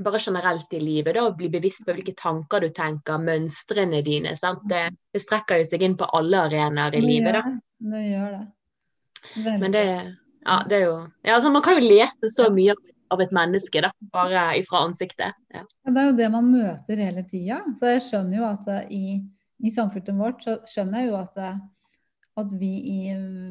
bare 0.00 0.20
generelt 0.22 0.72
i 0.72 0.80
livet, 0.80 1.16
da, 1.16 1.24
bli 1.34 1.48
bevisst 1.50 1.82
på 1.84 1.92
hvilke 1.94 2.14
tanker 2.18 2.62
du 2.62 2.70
tenker, 2.74 3.18
mønstrene 3.18 4.02
dine. 4.06 4.34
sant? 4.38 4.62
Det, 4.70 4.84
det 5.12 5.22
strekker 5.22 5.60
jo 5.60 5.66
seg 5.70 5.82
inn 5.86 5.96
på 5.98 6.08
alle 6.16 6.44
arenaer 6.46 6.94
i 6.94 7.02
Det 7.02 7.06
livet, 7.06 7.34
gjør 7.34 7.38
da. 7.38 7.42
det. 7.46 7.94
Det 7.94 8.02
gjør 8.06 8.34
det. 8.36 8.42
Veldig. 9.36 9.58
Men 9.60 9.74
det, 9.74 9.84
ja, 10.46 10.60
det 10.68 10.78
er 10.78 10.86
jo 10.86 10.94
ja, 11.24 11.34
altså, 11.36 11.50
Man 11.52 11.64
kan 11.64 11.76
jo 11.78 11.88
lese 11.88 12.30
så 12.32 12.48
mye 12.54 12.76
av, 13.10 13.20
et 13.20 13.32
menneske, 13.34 13.82
da, 13.82 13.90
bare 14.14 14.44
ifra 14.60 14.84
ansiktet. 14.86 15.34
Ja. 15.50 15.64
Ja, 15.66 15.90
Det 15.90 16.02
er 16.02 16.08
jo 16.10 16.18
det 16.20 16.30
man 16.30 16.50
møter 16.52 17.00
hele 17.02 17.24
tida. 17.26 17.58
Så 17.78 17.90
jeg 17.90 18.04
skjønner 18.06 18.38
jo 18.38 18.44
at 18.46 18.68
eh, 18.70 18.92
i, 18.94 19.16
i 19.66 19.72
samfunnet 19.74 20.20
vårt, 20.20 20.44
så 20.46 20.60
skjønner 20.68 21.02
jeg 21.02 21.10
jo 21.10 21.16
at, 21.18 21.40
eh, 21.42 21.58
at 22.44 22.54
vi 22.60 22.70
i 22.92 23.00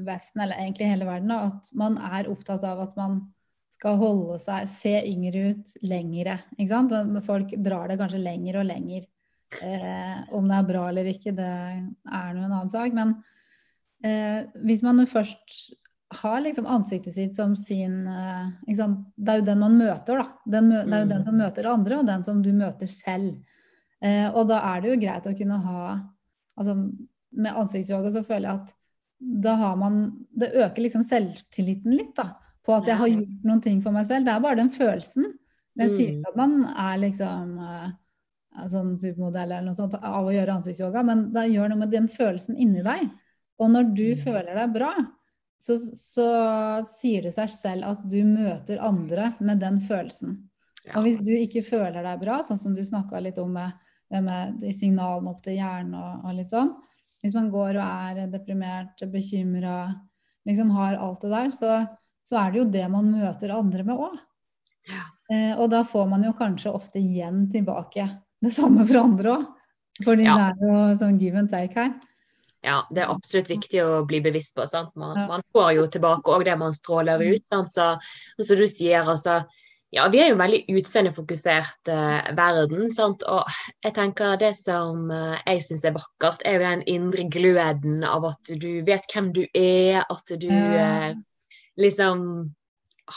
Vesten, 0.07 0.45
eller 0.45 0.61
egentlig 0.63 0.87
hele 0.93 1.09
verden, 1.09 1.33
da, 1.33 1.41
at 1.51 1.67
man 1.75 1.99
er 1.99 2.31
opptatt 2.31 2.63
av 2.63 2.85
at 2.85 2.95
man 2.99 3.19
skal 3.79 3.99
holde 3.99 4.39
seg, 4.43 4.71
se 4.71 4.95
yngre 5.07 5.51
ut 5.53 5.75
lengre. 5.87 6.39
Ikke 6.57 6.71
sant? 6.71 6.95
Folk 7.27 7.53
drar 7.63 7.91
det 7.91 7.99
kanskje 7.99 8.23
lenger 8.23 8.59
og 8.59 8.67
lenger. 8.67 9.05
Eh, 9.65 10.17
om 10.35 10.47
det 10.47 10.57
er 10.57 10.67
bra 10.67 10.87
eller 10.91 11.07
ikke, 11.09 11.33
det 11.35 11.47
er 11.49 12.33
nå 12.35 12.43
en 12.43 12.51
annen 12.51 12.71
sak. 12.71 12.95
Men 12.95 13.15
eh, 14.03 14.47
hvis 14.67 14.83
man 14.85 15.03
først 15.09 15.78
har 16.11 16.41
liksom 16.41 16.65
ansiktet 16.65 17.13
sitt 17.13 17.35
som 17.35 17.55
sin 17.55 18.07
eh? 18.07 18.47
Det 18.65 19.29
er 19.29 19.39
jo 19.39 19.45
den 19.45 19.59
man 19.59 19.77
møter, 19.77 20.17
da. 20.17 20.25
Den, 20.49 20.69
det 20.69 20.93
er 20.93 21.03
jo 21.03 21.09
den 21.09 21.21
Mm. 21.21 21.25
som 21.25 21.37
møter 21.37 21.65
andre, 21.69 21.97
og 21.99 22.05
den 22.07 22.23
som 22.23 22.41
du 22.41 22.51
møter 22.53 22.87
selv. 22.89 23.35
Eh, 24.01 24.29
og 24.33 24.47
da 24.47 24.59
er 24.75 24.81
det 24.81 24.89
jo 24.89 24.99
greit 25.01 25.27
å 25.27 25.37
kunne 25.37 25.57
ha 25.63 25.99
altså 26.57 26.75
Med 27.31 27.53
ansiktsyoga 27.53 28.09
så 28.11 28.23
føler 28.25 28.47
jeg 28.49 28.59
at 28.61 28.73
da 29.19 29.55
har 29.55 29.75
man 29.75 30.25
Det 30.33 30.53
øker 30.55 30.81
liksom 30.81 31.03
selvtilliten 31.03 31.91
litt, 31.93 32.15
da. 32.15 32.33
På 32.65 32.77
at 32.77 32.85
jeg 32.87 32.95
har 32.97 33.07
gjort 33.07 33.43
noen 33.45 33.61
ting 33.61 33.81
for 33.81 33.91
meg 33.91 34.05
selv. 34.07 34.25
Det 34.25 34.33
er 34.33 34.39
bare 34.39 34.55
den 34.55 34.69
følelsen. 34.69 35.25
Den 35.77 35.89
sier 35.89 36.09
Mm. 36.11 36.19
ikke 36.19 36.29
at 36.29 36.35
man 36.37 36.65
er 36.65 36.97
liksom 36.97 37.59
eh, 37.59 37.89
sånn 38.67 38.97
supermodell 38.97 39.51
eller 39.51 39.61
noe 39.67 39.75
sånt 39.77 39.93
av 39.93 40.25
å 40.25 40.31
gjøre 40.33 40.55
ansiktsyoga, 40.57 41.03
men 41.05 41.31
det 41.33 41.51
gjør 41.51 41.69
noe 41.69 41.77
med 41.77 41.91
den 41.91 42.07
følelsen 42.07 42.57
inni 42.57 42.81
deg. 42.83 43.09
Og 43.59 43.69
når 43.69 43.93
du 43.95 44.15
Mm. 44.15 44.23
føler 44.23 44.55
deg 44.55 44.73
bra, 44.73 44.93
så, 45.59 45.75
så 45.95 46.27
sier 46.87 47.25
det 47.27 47.33
seg 47.35 47.51
selv 47.51 47.87
at 47.89 48.03
du 48.07 48.21
møter 48.27 48.79
andre 48.83 49.33
med 49.43 49.59
den 49.59 49.79
følelsen. 49.83 50.37
Ja. 50.85 50.95
Og 50.97 51.03
hvis 51.05 51.19
du 51.19 51.33
ikke 51.35 51.63
føler 51.67 52.05
deg 52.05 52.21
bra, 52.21 52.39
sånn 52.47 52.59
som 52.61 52.75
du 52.75 52.81
snakka 52.85 53.19
litt 53.21 53.39
om 53.41 53.51
med, 53.57 53.75
det 54.09 54.21
med 54.25 54.55
de 54.61 54.71
signalene 54.73 55.29
opp 55.33 55.43
til 55.45 55.59
hjernen 55.59 55.97
og, 55.99 56.23
og 56.25 56.37
litt 56.37 56.53
sånn 56.53 56.71
Hvis 57.19 57.35
man 57.35 57.49
går 57.51 57.75
og 57.75 57.83
er 57.83 58.29
deprimert, 58.31 59.03
bekymra, 59.11 59.91
liksom 60.47 60.71
har 60.71 60.95
alt 60.95 61.21
det 61.25 61.33
der, 61.33 61.51
så, 61.51 61.73
så 62.23 62.39
er 62.39 62.53
det 62.53 62.61
jo 62.61 62.69
det 62.71 62.85
man 62.89 63.11
møter 63.11 63.51
andre 63.51 63.83
med 63.83 63.99
òg. 63.99 64.15
Ja. 64.87 65.03
Eh, 65.29 65.51
og 65.59 65.67
da 65.73 65.83
får 65.83 66.07
man 66.09 66.23
jo 66.23 66.31
kanskje 66.37 66.71
ofte 66.71 67.01
igjen 67.01 67.49
tilbake 67.51 68.07
det 68.39 68.53
samme 68.55 68.87
fra 68.87 69.03
andre 69.03 69.35
òg. 69.35 69.49
Fordi 69.99 70.23
Ja. 70.23 70.37
det 70.39 70.47
er 70.47 70.71
jo 70.71 70.95
sånn 71.01 71.19
give 71.19 71.37
and 71.43 71.51
take 71.51 71.75
her. 71.75 71.91
Ja, 72.65 72.81
det 72.91 73.03
er 73.05 73.11
absolutt 73.13 73.47
viktig 73.49 73.79
å 73.85 74.01
bli 74.07 74.19
bevisst 74.21 74.55
på. 74.57 74.65
Sant? 74.67 74.91
Man, 74.99 75.15
Ja. 75.17 75.27
man 75.27 75.43
får 75.55 75.71
jo 75.77 75.85
tilbake 75.87 76.27
òg 76.27 76.43
det 76.45 76.57
man 76.59 76.73
stråler 76.75 77.21
ut. 77.23 77.43
Sant? 77.53 77.71
Så, 77.71 77.93
og 78.37 78.45
som 78.45 78.57
du 78.57 78.67
sier, 78.67 79.03
altså 79.07 79.45
Ja, 79.91 80.03
vi 80.07 80.19
er 80.21 80.27
jo 80.29 80.35
en 80.35 80.43
veldig 80.43 80.65
utseendefokusert 80.69 81.89
eh, 81.89 82.27
verden. 82.37 82.91
Sant? 82.93 83.23
Og 83.25 83.47
jeg 83.81 83.95
tenker 83.95 84.35
det 84.37 84.51
som 84.59 85.09
eh, 85.09 85.39
jeg 85.47 85.63
syns 85.65 85.85
er 85.87 85.95
vakkert, 85.95 86.43
er 86.45 86.59
jo 86.59 86.59
den 86.59 86.83
indre 86.85 87.25
gløden 87.25 88.03
av 88.05 88.27
at 88.29 88.51
du 88.61 88.83
vet 88.85 89.07
hvem 89.09 89.31
du 89.33 89.47
er, 89.57 90.03
at 90.05 90.35
du 90.37 90.45
eh, 90.51 91.15
liksom 91.81 92.53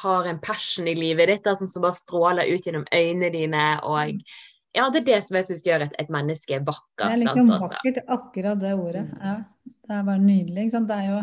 har 0.00 0.24
en 0.24 0.40
passion 0.40 0.88
i 0.88 0.94
livet 0.96 1.28
ditt 1.28 1.44
da, 1.44 1.52
som 1.54 1.68
bare 1.82 1.92
stråler 1.92 2.48
ut 2.48 2.64
gjennom 2.64 2.88
øynene 2.88 3.28
dine. 3.36 3.66
og 3.84 4.24
ja, 4.74 4.86
det 4.90 5.02
er 5.02 5.06
det 5.10 5.18
som 5.26 5.36
jeg 5.36 5.44
syns 5.50 5.62
gjør 5.66 5.82
et, 5.86 5.94
et 6.00 6.08
menneske 6.12 6.58
Det 6.58 6.66
vakkert. 6.66 7.06
er 7.10 7.18
liksom 7.20 7.48
sant? 7.48 7.52
Altså. 7.56 7.68
vakkert, 7.74 7.98
akkurat 8.16 8.60
det 8.62 8.72
ordet. 8.74 9.02
Mm. 9.10 9.18
Ja, 9.20 9.34
det 9.88 9.96
er 9.98 10.06
bare 10.08 10.22
nydelig. 10.22 10.68
Det 10.72 10.96
er 10.96 11.08
jo 11.10 11.18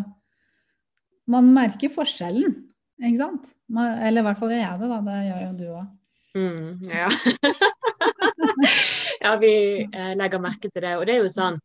Man 1.29 1.49
merker 1.53 1.89
forskjellen, 1.93 2.53
ikke 3.01 3.17
sant? 3.21 3.49
Man, 3.69 3.99
eller 4.01 4.21
i 4.21 4.25
hvert 4.25 4.37
fall 4.39 4.49
gjør 4.53 4.63
jeg 4.63 4.79
det, 4.81 4.89
da. 4.89 4.99
Det 5.07 5.17
gjør 5.29 5.41
jo 5.45 5.51
du 5.59 5.65
òg. 5.77 5.87
Mm, 6.37 6.89
ja. 6.89 7.09
ja, 9.23 9.33
vi 9.41 9.51
eh, 9.85 10.13
legger 10.17 10.41
merke 10.41 10.69
til 10.71 10.83
det. 10.85 10.93
Og 10.97 11.05
det 11.09 11.15
er 11.17 11.23
jo 11.23 11.29
sånn 11.33 11.57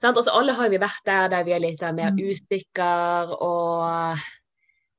sant? 0.00 0.16
Altså, 0.16 0.32
Alle 0.36 0.54
har 0.56 0.70
vi 0.72 0.80
vært 0.82 1.04
der 1.08 1.28
der 1.32 1.44
vi 1.48 1.54
er 1.56 1.62
litt 1.64 1.80
sånn 1.80 1.96
mer 1.98 2.12
Mm. 2.12 2.22
usikre 2.32 2.88
og 3.38 4.22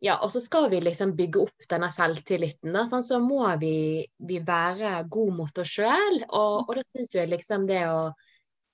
ja, 0.04 0.18
og 0.20 0.34
så 0.34 0.42
skal 0.44 0.68
vi 0.72 0.82
liksom 0.84 1.14
bygge 1.16 1.46
opp 1.46 1.68
denne 1.72 1.88
selvtilliten. 1.94 2.74
Da, 2.76 2.84
sånn, 2.90 3.06
så 3.08 3.22
må 3.24 3.46
vi, 3.62 4.04
vi 4.28 4.42
være 4.44 4.98
gode 5.12 5.38
mot 5.38 5.64
oss 5.64 5.72
sjøl. 5.78 6.20
Og, 6.28 6.68
og 6.68 6.76
da 6.76 6.84
syns 6.90 7.16
jeg 7.16 7.32
liksom 7.32 7.70
det 7.70 7.86
å 7.88 8.10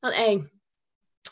sånn, 0.02 0.16
Jeg 0.16 0.42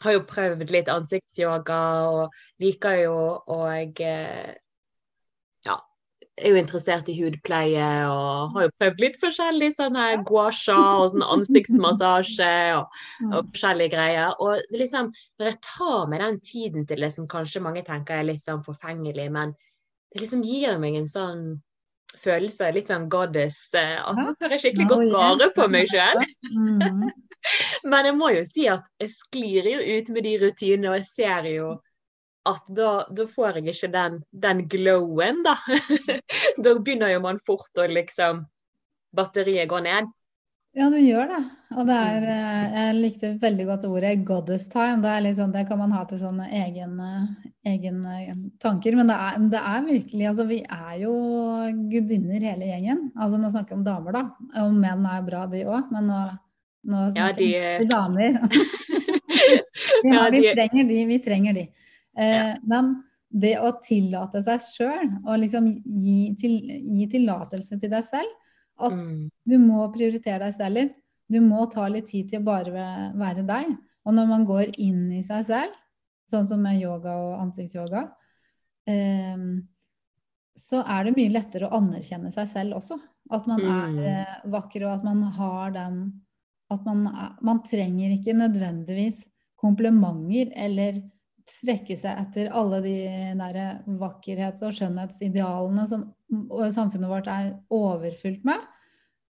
har 0.03 0.17
jo 0.19 0.23
prøvd 0.29 0.69
litt 0.75 0.93
ansiktsyoga 0.93 1.81
og 2.12 2.39
liker 2.62 3.01
jo 3.07 3.17
og 3.49 4.01
eh, 4.05 4.53
ja, 5.65 5.79
er 6.38 6.53
jo 6.53 6.62
interessert 6.62 7.10
i 7.10 7.17
hudpleie 7.17 7.89
og 8.05 8.53
har 8.53 8.67
jo 8.67 8.77
prøvd 8.77 9.01
litt 9.01 9.21
forskjellig 9.23 9.71
sånn 9.79 9.97
her 9.97 10.21
gua 10.27 10.51
sha 10.53 10.77
og 11.01 11.10
sånn 11.15 11.25
ansiktsmassasje 11.25 12.55
og, 12.77 12.99
og 13.31 13.49
forskjellige 13.49 13.95
greier. 13.97 14.38
Og 14.45 14.62
liksom, 14.77 15.10
når 15.39 15.55
jeg 15.55 15.63
tar 15.73 16.12
meg 16.12 16.21
den 16.21 16.43
tiden 16.53 16.86
til 16.86 17.01
det 17.01 17.15
som 17.17 17.31
kanskje 17.31 17.65
mange 17.65 17.81
tenker 17.88 18.19
er 18.19 18.29
litt 18.29 18.45
sånn 18.45 18.62
forfengelig, 18.67 19.31
men 19.33 19.57
det 20.17 20.25
liksom 20.25 20.43
gir 20.45 20.77
meg 20.82 20.97
en 20.97 21.10
sånn 21.12 21.47
følelse, 22.17 22.71
litt 22.73 22.89
sånn 22.89 23.08
goddess, 23.12 23.58
eh, 23.77 23.97
at 24.01 24.17
nå 24.17 24.34
tar 24.39 24.56
jeg 24.56 24.63
skikkelig 24.63 24.88
godt 24.89 25.12
vare 25.13 25.49
på 25.53 25.67
meg 25.69 25.89
sjøl. 25.91 26.23
Mm. 26.56 27.06
Men 27.91 28.10
jeg 28.10 28.15
må 28.17 28.32
jo 28.34 28.43
si 28.47 28.65
at 28.71 28.86
jeg 29.01 29.13
sklir 29.13 29.69
jo 29.69 29.84
ut 29.97 30.10
med 30.15 30.25
de 30.25 30.34
rutinene, 30.41 30.89
og 30.91 30.99
jeg 30.99 31.08
ser 31.12 31.49
jo 31.51 31.69
at 32.47 32.69
da, 32.71 32.91
da 33.12 33.25
får 33.27 33.60
jeg 33.60 33.75
ikke 33.75 33.91
den, 33.93 34.21
den 34.32 34.63
glowen, 34.71 35.43
da. 35.45 35.58
da 36.63 36.75
begynner 36.80 37.13
jo 37.13 37.23
man 37.25 37.41
fort 37.45 37.82
å 37.82 37.89
liksom 37.91 38.45
Batteriet 39.15 39.69
går 39.71 39.86
ned. 39.86 40.10
Ja, 40.77 40.91
du 40.93 40.97
gjør 41.01 41.25
det. 41.31 41.39
Og 41.73 41.87
det 41.89 41.95
er 41.97 42.25
eh, 42.29 42.75
Jeg 42.75 42.97
likte 42.99 43.29
veldig 43.41 43.65
godt 43.67 43.85
ordet 43.89 44.11
'goddess 44.27 44.67
time'. 44.69 45.01
Det, 45.01 45.33
sånn, 45.39 45.53
det 45.55 45.65
kan 45.67 45.79
man 45.81 45.95
ha 45.95 46.03
til 46.05 46.21
sånne 46.21 46.45
egne, 46.53 47.09
egne 47.65 48.35
tanker. 48.61 48.95
Men 48.99 49.09
det 49.09 49.17
er, 49.17 49.39
det 49.55 49.63
er 49.71 49.87
virkelig 49.87 50.29
Altså, 50.29 50.45
vi 50.51 50.59
er 50.61 50.93
jo 51.01 51.15
gudinner 51.91 52.45
hele 52.51 52.69
gjengen. 52.69 53.07
Altså, 53.17 53.41
nå 53.41 53.49
snakker 53.49 53.73
vi 53.73 53.79
om 53.81 53.87
damer, 53.89 54.19
da. 54.19 54.23
Og 54.63 54.77
menn 54.77 55.09
er 55.09 55.25
bra, 55.25 55.47
de 55.49 55.65
òg. 55.65 55.89
Men 55.95 56.09
nå, 56.13 56.21
nå 56.93 57.03
snakker 57.17 57.41
vi 57.41 57.51
vi 57.57 57.75
om 57.81 57.91
damer. 57.95 58.39
vi, 60.05 60.13
har, 60.15 60.31
vi 60.31 60.45
trenger 60.53 60.89
de, 60.93 61.03
vi 61.09 61.21
trenger 61.25 61.57
de. 61.57 61.67
Eh, 62.21 62.53
Men 62.69 62.99
det 63.33 63.57
å 63.59 63.73
tillate 63.81 64.45
seg 64.45 64.61
sjøl, 64.63 65.09
og 65.25 65.41
liksom 65.41 65.73
gi, 65.83 66.35
til, 66.39 66.61
gi 66.69 67.09
tillatelse 67.17 67.81
til 67.81 67.91
deg 67.91 68.05
selv 68.05 68.29
at 68.79 68.93
Mm. 68.93 69.29
du 69.47 69.57
må 69.57 69.91
prioritere 69.93 70.39
deg 70.39 70.53
selv 70.53 70.73
litt. 70.75 70.95
Du 71.29 71.39
må 71.41 71.69
ta 71.69 71.87
litt 71.87 72.07
tid 72.07 72.29
til 72.29 72.39
å 72.41 72.45
bare 72.45 72.71
være- 72.71 73.45
deg. 73.45 73.77
Og 74.05 74.13
når 74.13 74.27
man 74.27 74.45
går 74.45 74.75
inn 74.77 75.11
i 75.11 75.21
seg 75.21 75.45
selv, 75.45 75.73
sånn 76.31 76.47
som 76.47 76.61
med 76.61 76.79
yoga 76.81 77.09
og 77.09 77.39
ansiktsyoga, 77.41 78.11
ehm, 78.87 79.67
så 80.57 80.83
er 80.87 81.03
det 81.05 81.15
mye 81.15 81.31
lettere 81.31 81.69
å 81.69 81.73
anerkjenne 81.81 82.31
seg 82.33 82.47
selv 82.47 82.75
også. 82.75 82.99
At 83.29 83.45
man 83.47 83.59
Mm. 83.59 83.99
er 83.99 84.03
eh, 84.07 84.49
vakker, 84.49 84.83
og 84.85 84.99
at 84.99 85.03
man 85.03 85.21
har 85.23 85.71
den 85.71 86.21
At 86.69 86.83
man, 86.83 87.07
er, 87.07 87.37
man 87.41 87.61
trenger 87.63 88.11
ikke 88.11 88.33
nødvendigvis 88.35 89.25
komplimenter 89.57 90.51
eller 90.53 91.01
strekke 91.49 91.95
seg 91.99 92.19
etter 92.21 92.49
alle 92.55 92.81
de 92.83 92.95
der 93.39 93.60
vakkerhets- 93.99 94.63
og 94.65 94.73
skjønnhetsidealene 94.75 95.88
som 95.88 96.07
samfunnet 96.73 97.10
vårt 97.10 97.29
er 97.31 97.53
overfylt 97.73 98.43
med. 98.47 98.60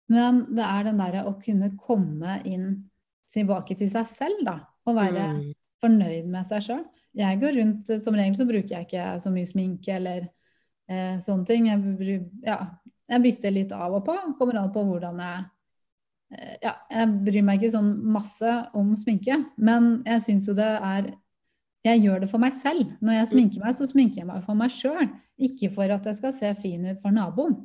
Men 0.10 0.46
det 0.56 0.64
er 0.64 0.88
den 0.88 1.02
derre 1.02 1.26
å 1.28 1.36
kunne 1.44 1.74
komme 1.78 2.40
inn 2.48 2.86
tilbake 3.34 3.76
til 3.78 3.90
seg 3.92 4.08
selv, 4.08 4.46
da. 4.48 4.60
Og 4.88 4.96
være 4.96 5.26
Mm. 5.34 5.54
fornøyd 5.84 6.26
med 6.32 6.46
seg 6.48 6.62
sjøl. 6.64 6.86
Jeg 7.16 7.40
går 7.42 7.58
rundt, 7.60 8.04
Som 8.04 8.14
regel 8.16 8.36
så 8.36 8.46
bruker 8.48 8.70
jeg 8.70 8.88
ikke 8.88 9.22
så 9.22 9.30
mye 9.32 9.46
sminke 9.46 9.90
eller 9.96 10.30
eh, 10.90 11.18
sånne 11.20 11.46
ting. 11.46 11.68
Jeg, 11.68 12.30
ja, 12.46 12.70
jeg 13.10 13.22
bytter 13.22 13.52
litt 13.52 13.72
av 13.72 13.94
og 13.94 14.06
på. 14.06 14.16
Kommer 14.40 14.58
an 14.62 14.72
på 14.72 14.84
hvordan 14.86 15.20
jeg 15.20 15.46
eh, 16.40 16.58
Ja, 16.64 16.74
jeg 16.90 17.08
bryr 17.26 17.44
meg 17.44 17.62
ikke 17.62 17.72
sånn 17.78 17.94
masse 18.04 18.70
om 18.74 18.96
sminke, 18.96 19.46
men 19.58 20.04
jeg 20.06 20.22
syns 20.22 20.48
jo 20.48 20.54
det 20.54 20.72
er 20.82 21.14
Jeg 21.86 22.02
gjør 22.04 22.24
det 22.24 22.30
for 22.32 22.42
meg 22.42 22.56
selv. 22.58 22.94
Når 23.02 23.20
jeg 23.20 23.28
sminker 23.32 23.64
meg, 23.64 23.76
så 23.78 23.88
sminker 23.88 24.22
jeg 24.24 24.28
meg 24.28 24.44
for 24.46 24.60
meg 24.60 24.74
sjøl. 24.74 25.10
Ikke 25.38 25.70
for 25.74 25.94
at 25.94 26.08
jeg 26.10 26.18
skal 26.18 26.34
se 26.36 26.54
fin 26.60 26.88
ut 26.90 27.02
for 27.04 27.14
naboen. 27.14 27.60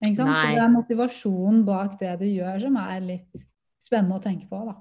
Ikke 0.00 0.16
sant? 0.22 0.36
Så 0.38 0.54
det 0.54 0.62
er 0.62 0.72
motivasjonen 0.72 1.64
bak 1.66 1.98
det 2.00 2.14
du 2.22 2.28
gjør, 2.28 2.60
som 2.62 2.78
er 2.80 3.02
litt 3.04 3.42
spennende 3.84 4.16
å 4.16 4.22
tenke 4.22 4.48
på, 4.48 4.62
da. 4.68 4.78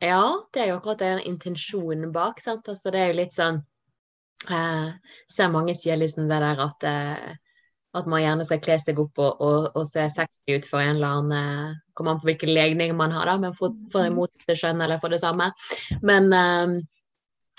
Ja, 0.00 0.22
det 0.54 0.62
er 0.62 0.70
jo 0.70 0.78
akkurat 0.78 1.02
den 1.02 1.24
intensjonen 1.28 2.12
bak. 2.14 2.40
sant? 2.40 2.68
Altså, 2.68 2.92
det 2.92 3.00
er 3.00 3.10
jo 3.10 3.18
litt 3.18 3.36
sånn 3.36 3.60
eh, 4.48 4.92
ser 5.28 5.52
mange 5.52 5.74
sier 5.76 5.98
liksom 6.00 6.28
det 6.30 6.38
der 6.40 6.62
at, 6.64 6.86
eh, 6.88 7.34
at 7.98 8.08
man 8.08 8.22
gjerne 8.22 8.46
skal 8.46 8.62
kle 8.64 8.78
seg 8.80 9.02
opp 9.02 9.20
og, 9.20 9.42
og, 9.44 9.68
og 9.74 9.88
se 9.88 10.06
sexy 10.14 10.56
ut 10.56 10.68
for 10.70 10.80
en 10.80 10.94
eller 10.96 11.18
annen 11.18 11.36
eh, 11.40 11.78
Kommer 12.00 12.14
an 12.14 12.22
på 12.22 12.30
hvilken 12.30 12.54
legning 12.56 12.94
man 12.96 13.12
har, 13.12 13.28
da, 13.28 13.34
men 13.36 13.52
for, 13.52 13.74
for 13.92 14.08
det 14.48 14.54
skjønne 14.56 14.86
eller 14.86 15.00
for 15.02 15.12
det 15.12 15.18
samme. 15.20 15.50
Men 16.00 16.30
eh, 16.32 16.78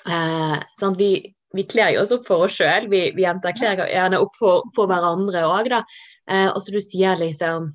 eh, 0.07 0.57
sånn, 0.79 0.97
vi, 0.99 1.11
vi 1.55 1.65
kler 1.69 1.95
jo 1.95 2.03
oss 2.03 2.13
opp 2.15 2.27
for 2.29 2.45
oss 2.47 2.57
sjøl. 2.57 2.87
Vi, 2.91 3.03
vi, 3.15 3.25
jenter 3.25 3.55
kler 3.57 3.83
gjerne 3.89 4.21
opp 4.23 4.37
for, 4.39 4.67
for 4.75 4.91
hverandre 4.91 5.43
òg, 5.47 5.71
da. 5.73 5.81
Eh, 6.29 6.47
og 6.49 6.61
så 6.63 6.75
du 6.75 6.81
sier 6.83 7.19
liksom 7.19 7.71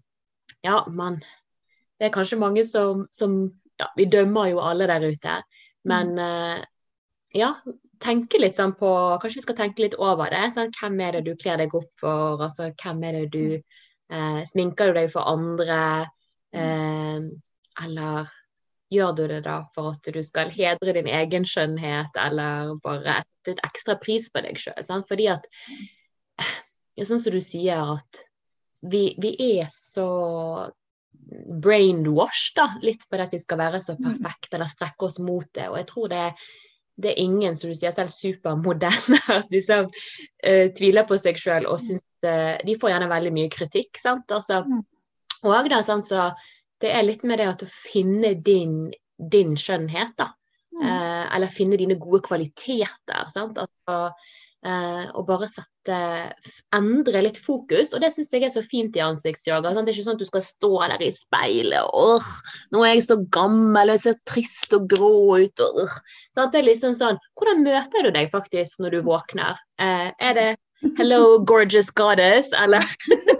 Ja, 0.64 0.84
men 0.88 1.18
Det 1.98 2.06
er 2.06 2.14
kanskje 2.14 2.38
mange 2.38 2.62
som, 2.64 3.06
som 3.12 3.34
ja, 3.80 3.88
Vi 3.98 4.06
dømmer 4.06 4.52
jo 4.52 4.62
alle 4.62 4.86
der 4.88 5.04
ute. 5.10 5.40
Men 5.86 6.18
eh, 6.18 6.62
ja, 7.36 7.50
tenke 8.02 8.40
litt 8.40 8.56
sånn 8.56 8.74
på 8.78 8.90
Kanskje 9.20 9.40
vi 9.40 9.46
skal 9.46 9.58
tenke 9.58 9.84
litt 9.84 9.98
over 9.98 10.30
det. 10.32 10.46
Sånn, 10.54 10.72
hvem 10.80 11.00
er 11.04 11.18
det 11.18 11.26
du 11.26 11.34
kler 11.40 11.60
deg 11.60 11.74
opp 11.76 11.90
for? 12.00 12.42
Altså, 12.46 12.70
hvem 12.82 13.02
er 13.08 13.20
det 13.20 13.26
du 13.34 13.44
eh, 13.56 14.40
Sminker 14.48 14.92
du 14.92 15.00
deg 15.00 15.12
for 15.12 15.28
andre? 15.28 15.80
Eh, 16.56 17.28
eller 17.84 18.32
gjør 18.92 19.16
du 19.18 19.24
det 19.30 19.42
da 19.46 19.60
for 19.74 19.96
at 19.96 20.08
du 20.14 20.22
skal 20.22 20.52
hedre 20.54 20.94
din 20.96 21.08
egen 21.10 21.46
skjønnhet, 21.48 22.14
eller 22.22 22.76
bare 22.84 23.20
sette 23.22 23.56
et 23.56 23.64
ekstra 23.66 23.96
pris 24.02 24.30
på 24.30 24.42
deg 24.46 24.58
sjøl? 24.60 25.04
Fordi 25.08 25.30
at 25.34 25.50
Sånn 26.96 27.20
som 27.20 27.34
du 27.34 27.42
sier, 27.44 27.76
at 27.76 28.20
vi, 28.88 29.10
vi 29.20 29.34
er 29.58 29.66
så 29.68 30.06
brainwashed 31.60 32.56
da, 32.56 32.70
litt 32.80 33.04
på 33.08 33.18
det 33.18 33.26
at 33.26 33.34
vi 33.34 33.40
skal 33.42 33.60
være 33.60 33.80
så 33.84 33.96
perfekte 33.98 34.56
eller 34.56 34.70
strekke 34.70 35.08
oss 35.08 35.18
mot 35.20 35.44
det. 35.56 35.66
Og 35.68 35.76
jeg 35.80 35.88
tror 35.90 36.08
det 36.12 36.22
det 36.96 37.10
er 37.10 37.20
ingen, 37.20 37.52
som 37.56 37.68
du 37.68 37.76
sier 37.76 37.92
selv, 37.92 38.08
supermoderner 38.08 39.42
som 39.68 39.90
uh, 39.90 40.66
tviler 40.78 41.04
på 41.04 41.18
seg 41.20 41.36
sjøl 41.36 41.66
og 41.68 41.76
syns 41.82 42.00
uh, 42.24 42.56
De 42.64 42.76
får 42.80 42.94
gjerne 42.94 43.10
veldig 43.10 43.32
mye 43.36 43.50
kritikk, 43.52 44.00
sant. 44.00 44.32
Altså, 44.32 44.62
mm. 44.64 44.80
og 45.44 45.68
da, 45.68 45.82
sant, 45.84 46.08
så 46.08 46.30
det 46.82 46.92
er 46.92 47.06
litt 47.06 47.24
med 47.24 47.40
det 47.40 47.50
at 47.50 47.62
å 47.64 47.70
finne 47.70 48.34
din, 48.46 48.90
din 49.16 49.54
skjønnhet, 49.60 50.16
da. 50.18 50.32
Uh, 50.76 51.24
eller 51.32 51.48
finne 51.48 51.78
dine 51.80 51.96
gode 51.96 52.20
kvaliteter. 52.26 53.30
sant. 53.32 53.56
Altså, 53.56 54.10
eh, 54.66 55.06
og 55.14 55.26
bare 55.28 55.48
sette 55.50 55.98
endre 56.76 57.22
litt 57.24 57.38
fokus. 57.40 57.94
Og 57.94 58.02
det 58.02 58.10
syns 58.12 58.32
jeg 58.34 58.46
er 58.46 58.52
så 58.52 58.62
fint 58.66 58.96
i 58.98 59.04
ansiktsyoga. 59.04 59.72
Sant? 59.72 59.86
Det 59.86 59.94
er 59.94 59.98
ikke 59.98 60.08
sånn 60.08 60.18
at 60.18 60.24
du 60.24 60.28
skal 60.28 60.44
stå 60.44 60.72
der 60.92 61.06
i 61.06 61.12
speilet 61.14 61.94
og 61.96 62.26
nå 62.74 62.82
er 62.82 62.96
jeg 62.96 63.06
så 63.06 63.18
gammel 63.34 63.92
og 63.92 63.96
jeg 63.96 64.04
ser 64.04 64.20
trist 64.28 64.76
og 64.76 64.88
grå 64.92 65.14
ut. 65.46 65.64
Og? 65.64 65.96
Det 66.36 66.60
er 66.60 66.68
liksom 66.68 66.96
sånn 66.96 67.20
Hvordan 67.38 67.64
møter 67.66 68.06
du 68.06 68.12
deg 68.14 68.30
faktisk 68.34 68.82
når 68.82 68.98
du 68.98 69.02
våkner? 69.06 69.58
Eh, 69.80 70.10
er 70.18 70.38
det 70.38 70.48
'hello, 70.96 71.38
gorgeous 71.38 71.90
goddess', 71.90 72.52
eller 72.52 72.84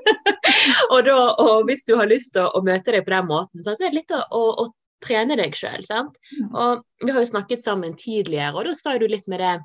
og, 0.93 0.99
da, 1.07 1.17
og 1.43 1.69
hvis 1.69 1.85
du 1.89 1.95
har 1.99 2.11
lyst 2.11 2.35
til 2.37 2.49
å, 2.49 2.63
møte 2.65 2.95
deg 2.95 3.07
på 3.07 3.15
den 3.15 3.31
måten, 3.31 3.65
så 3.65 3.77
er 3.77 3.89
det 3.89 4.01
litt 4.01 4.15
å, 4.15 4.23
å, 4.35 4.43
å 4.65 5.05
trene 5.05 5.37
deg 5.39 5.57
sjøl. 5.57 5.85
Mm. 5.87 6.51
Og 6.51 6.85
vi 7.05 7.13
har 7.13 7.23
jo 7.23 7.31
snakket 7.33 7.65
sammen 7.65 7.97
tidligere, 7.99 8.55
og 8.57 8.69
da 8.69 8.77
sa 8.77 8.97
du 8.99 9.07
litt 9.11 9.29
med 9.31 9.43
det 9.45 9.57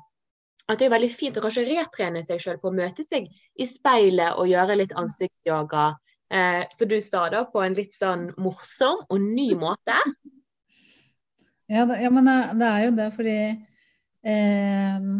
at 0.70 0.78
det 0.78 0.86
er 0.86 0.94
veldig 0.94 1.10
fint 1.10 1.36
å 1.36 1.42
kanskje 1.42 1.66
retrene 1.66 2.22
seg 2.24 2.40
sjøl 2.40 2.60
på 2.62 2.70
å 2.70 2.76
møte 2.76 3.04
seg 3.04 3.26
i 3.58 3.66
speilet 3.66 4.38
og 4.38 4.48
gjøre 4.48 4.78
litt 4.78 4.94
ansiktsyoga. 4.96 5.90
Eh, 6.32 6.62
så 6.70 6.88
du 6.88 6.96
sa 7.02 7.26
da 7.32 7.42
på 7.50 7.60
en 7.64 7.74
litt 7.76 7.96
sånn 7.96 8.30
morsom 8.40 9.02
og 9.08 9.18
ny 9.20 9.50
måte. 9.64 9.98
Ja, 11.72 11.84
det, 11.88 11.98
ja 12.04 12.10
men 12.12 12.28
det 12.60 12.68
er 12.68 12.86
jo 12.86 12.96
det 12.96 13.08
fordi 13.16 13.36
eh, 14.28 15.10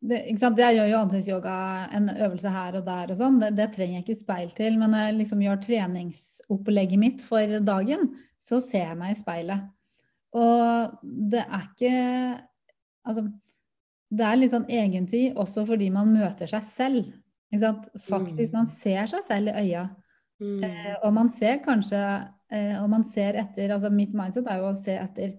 det, 0.00 0.20
Jeg 0.32 0.76
gjør 0.76 0.88
jo 0.88 1.00
ansiktsyoga, 1.02 1.56
en 1.96 2.08
øvelse 2.08 2.48
her 2.48 2.78
og 2.78 2.86
der 2.86 3.12
og 3.12 3.18
sånn. 3.18 3.38
Det, 3.42 3.50
det, 3.58 3.68
trenger 3.74 3.98
jeg 3.98 4.06
ikke 4.06 4.22
speil 4.22 4.54
til. 4.56 4.78
Men 4.80 4.94
når 4.94 5.04
jeg 5.04 5.18
liksom 5.18 5.44
gjør 5.44 5.60
treningsopplegget 5.66 7.02
mitt 7.02 7.24
for 7.26 7.58
dagen, 7.66 8.08
så 8.40 8.62
ser 8.64 8.86
jeg 8.88 8.98
meg 9.00 9.12
i 9.12 9.20
speilet. 9.20 9.68
Og 10.40 10.98
det 11.02 11.42
er 11.42 11.64
ikke 11.66 11.94
Altså 13.00 13.24
det 14.10 14.26
er 14.26 14.38
litt 14.38 14.52
sånn 14.52 14.66
egentid 14.70 15.38
også 15.38 15.62
fordi 15.68 15.86
man 15.94 16.10
møter 16.12 16.50
seg 16.50 16.64
selv. 16.66 17.12
Faktisk, 17.50 18.50
mm. 18.50 18.56
man 18.56 18.68
ser 18.70 19.06
seg 19.10 19.24
selv 19.26 19.50
i 19.52 19.64
øya. 19.64 19.84
Mm. 20.42 20.64
Eh, 20.66 20.92
og 21.04 21.14
man 21.14 21.30
ser 21.30 21.58
kanskje 21.60 21.98
eh, 22.00 22.76
Og 22.80 22.86
man 22.88 23.02
ser 23.04 23.36
etter 23.36 23.74
altså 23.74 23.90
Mitt 23.92 24.14
mindset 24.16 24.46
er 24.48 24.62
jo 24.62 24.70
å 24.70 24.78
se 24.78 24.94
etter 24.96 25.34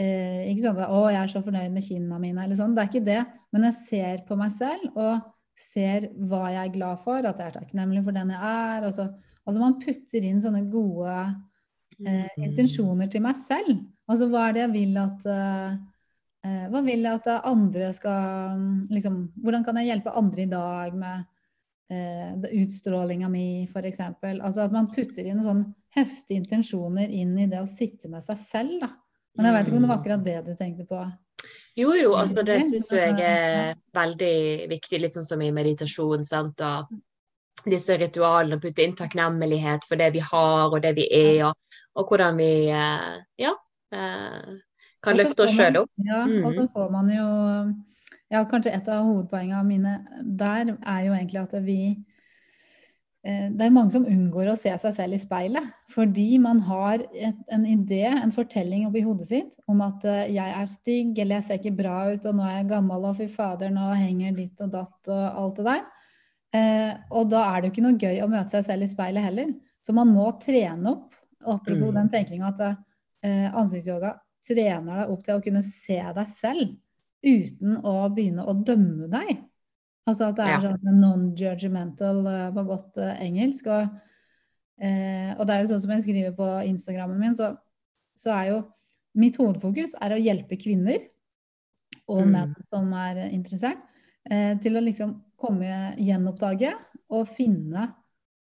eh, 0.00 0.48
Ikke 0.50 0.64
sånn 0.64 0.80
at 0.80 0.88
'Å, 0.88 1.02
jeg 1.12 1.20
er 1.22 1.32
så 1.34 1.42
fornøyd 1.44 1.74
med 1.74 1.86
kinna 1.86 2.18
mine', 2.22 2.44
eller 2.44 2.56
sånn. 2.56 2.74
Det 2.74 2.82
er 2.82 2.90
ikke 2.90 3.04
det. 3.06 3.20
Men 3.52 3.68
jeg 3.68 3.78
ser 3.84 4.24
på 4.26 4.38
meg 4.40 4.52
selv 4.56 4.96
og 4.96 5.28
ser 5.60 6.08
hva 6.16 6.48
jeg 6.54 6.62
er 6.64 6.74
glad 6.74 6.98
for, 7.04 7.20
at 7.20 7.38
jeg 7.38 7.46
er 7.46 7.58
takknemlig 7.58 8.04
for 8.04 8.16
den 8.16 8.32
jeg 8.32 8.40
er. 8.40 8.86
Og 8.88 8.92
så, 8.96 9.08
altså 9.44 9.60
man 9.60 9.78
putter 9.82 10.24
inn 10.24 10.40
sånne 10.40 10.64
gode 10.72 11.14
eh, 12.00 12.28
mm. 12.32 12.44
intensjoner 12.48 13.12
til 13.12 13.22
meg 13.22 13.36
selv. 13.36 13.84
Altså 14.08 14.26
hva 14.30 14.48
er 14.48 14.56
det 14.56 14.64
jeg 14.64 14.74
vil 14.74 14.96
at 14.98 15.26
uh, 15.28 15.78
Eh, 16.40 16.68
hva 16.72 16.80
vil 16.80 17.04
jeg 17.04 17.18
at 17.18 17.26
andre 17.44 17.90
skal 17.92 18.60
liksom, 18.88 19.26
Hvordan 19.44 19.64
kan 19.66 19.76
jeg 19.76 19.90
hjelpe 19.90 20.14
andre 20.16 20.46
i 20.46 20.48
dag 20.48 20.94
med 20.96 21.26
eh, 21.92 22.62
utstrålinga 22.62 23.28
mi, 23.28 23.66
f.eks.? 23.68 24.00
Altså 24.30 24.64
at 24.64 24.72
man 24.72 24.88
putter 24.92 25.28
inn 25.28 25.42
sånn 25.44 25.66
heftige 25.92 26.40
intensjoner 26.40 27.12
inn 27.12 27.36
i 27.42 27.48
det 27.50 27.60
å 27.60 27.68
sitte 27.68 28.08
med 28.08 28.24
seg 28.24 28.40
selv, 28.40 28.86
da. 28.86 28.92
Men 29.36 29.46
jeg 29.46 29.56
vet 29.56 29.68
ikke 29.68 29.76
om 29.76 29.84
det 29.84 29.90
var 29.90 29.96
mm. 29.96 30.00
akkurat 30.00 30.24
det 30.24 30.38
du 30.46 30.54
tenkte 30.58 30.86
på? 30.88 31.02
Jo, 31.78 31.92
jo, 31.94 32.14
altså 32.18 32.42
det 32.44 32.58
syns 32.66 32.90
jeg 32.92 33.14
er 33.24 33.76
veldig 33.96 34.34
viktig, 34.72 35.00
litt 35.00 35.14
sånn 35.14 35.26
som 35.26 35.42
i 35.44 35.52
meditasjon. 35.54 36.26
sant, 36.26 36.60
og 36.60 36.90
disse 37.70 37.96
ritualene, 38.00 38.60
putte 38.60 38.84
inn 38.84 38.96
takknemlighet 38.96 39.84
for 39.88 40.00
det 40.00 40.10
vi 40.16 40.24
har 40.24 40.72
og 40.72 40.80
det 40.82 40.94
vi 40.96 41.06
er, 41.12 41.44
og, 41.50 41.78
og 41.96 42.10
hvordan 42.10 42.40
vi 42.40 42.50
eh, 42.72 43.14
ja, 43.40 43.54
kan 43.90 45.18
løfte 45.18 45.46
oss 45.46 45.54
sjøl 45.56 45.82
opp. 45.82 45.92
Ja, 46.06 46.24
og 46.24 46.52
så 46.54 46.66
mm. 46.66 46.70
får 46.74 46.92
man 46.94 47.10
jo 47.14 47.28
ja, 48.30 48.44
Kanskje 48.46 48.72
et 48.76 48.88
av 48.88 49.02
hovedpoengene 49.08 49.64
mine 49.66 49.96
der 50.22 50.76
er 50.78 51.00
jo 51.06 51.14
egentlig 51.16 51.40
at 51.42 51.56
vi 51.64 51.80
eh, 51.90 52.09
det 53.20 53.66
er 53.66 53.72
mange 53.74 53.92
som 53.92 54.06
unngår 54.08 54.48
å 54.48 54.56
se 54.56 54.70
seg 54.80 54.94
selv 54.96 55.16
i 55.16 55.20
speilet. 55.20 55.66
Fordi 55.92 56.38
man 56.40 56.62
har 56.64 57.02
et, 57.12 57.40
en 57.52 57.66
idé, 57.68 58.06
en 58.08 58.32
fortelling 58.32 58.86
oppi 58.88 59.02
hodet 59.04 59.28
sitt 59.28 59.50
om 59.68 59.82
at 59.84 60.04
uh, 60.08 60.22
jeg 60.24 60.54
er 60.56 60.68
stygg, 60.70 61.12
eller 61.18 61.38
jeg 61.38 61.46
ser 61.46 61.60
ikke 61.60 61.76
bra 61.82 61.98
ut, 62.14 62.24
og 62.26 62.36
nå 62.38 62.46
er 62.46 62.54
jeg 62.58 62.70
gammel, 62.72 63.04
og 63.10 63.18
fy 63.18 63.28
fader, 63.30 63.72
nå 63.74 63.90
henger 63.92 64.36
ditt 64.38 64.64
og 64.64 64.72
datt 64.72 65.10
og 65.12 65.42
alt 65.44 65.60
det 65.60 65.66
der. 65.68 65.84
Uh, 66.50 66.92
og 67.20 67.28
da 67.30 67.44
er 67.46 67.60
det 67.60 67.68
jo 67.68 67.74
ikke 67.74 67.86
noe 67.86 68.00
gøy 68.00 68.22
å 68.24 68.30
møte 68.30 68.56
seg 68.56 68.66
selv 68.66 68.86
i 68.86 68.90
speilet 68.90 69.26
heller. 69.28 69.52
Så 69.84 69.94
man 69.96 70.10
må 70.12 70.26
trene 70.42 70.94
opp, 70.96 71.14
apropos 71.40 71.92
mm. 71.92 71.98
den 72.00 72.10
tenkinga 72.12 72.50
at 72.54 72.64
uh, 72.70 73.48
ansiktsyoga 73.60 74.16
trener 74.48 75.02
deg 75.02 75.12
opp 75.12 75.26
til 75.26 75.36
å 75.36 75.44
kunne 75.44 75.62
se 75.66 76.00
deg 76.00 76.32
selv 76.32 76.72
uten 77.20 77.76
å 77.84 77.94
begynne 78.08 78.48
å 78.48 78.56
dømme 78.56 79.10
deg. 79.12 79.44
Altså 80.10 80.30
at 80.30 80.38
det 80.38 80.46
er 80.46 80.64
sånn 80.64 81.00
non-judgmental 81.00 82.20
eh, 82.26 82.48
på 82.56 82.66
godt 82.68 82.98
uh, 83.00 83.12
engelsk. 83.22 83.68
Og, 83.70 83.94
uh, 84.82 85.30
og, 85.36 85.44
det 85.46 85.54
er 85.54 85.62
jo 85.62 85.70
sånn 85.72 85.84
som 85.84 85.94
jeg 85.94 86.04
skriver 86.06 86.36
på 86.36 86.48
Instagrammen 86.66 87.20
min, 87.20 87.36
så, 87.38 87.52
så 88.18 88.34
er 88.34 88.50
jo 88.52 88.58
mitt 89.20 89.38
hovedfokus 89.40 89.96
er 89.98 90.14
å 90.14 90.20
hjelpe 90.20 90.58
kvinner 90.60 91.02
og 92.10 92.24
mm. 92.24 92.34
menn 92.34 92.52
som 92.70 92.90
er 92.98 93.24
interessert, 93.28 93.80
uh, 94.30 94.54
til 94.62 94.78
å 94.78 94.84
liksom 94.84 95.14
komme, 95.40 95.94
gjenoppdage 95.98 96.74
og 97.10 97.26
finne 97.30 97.94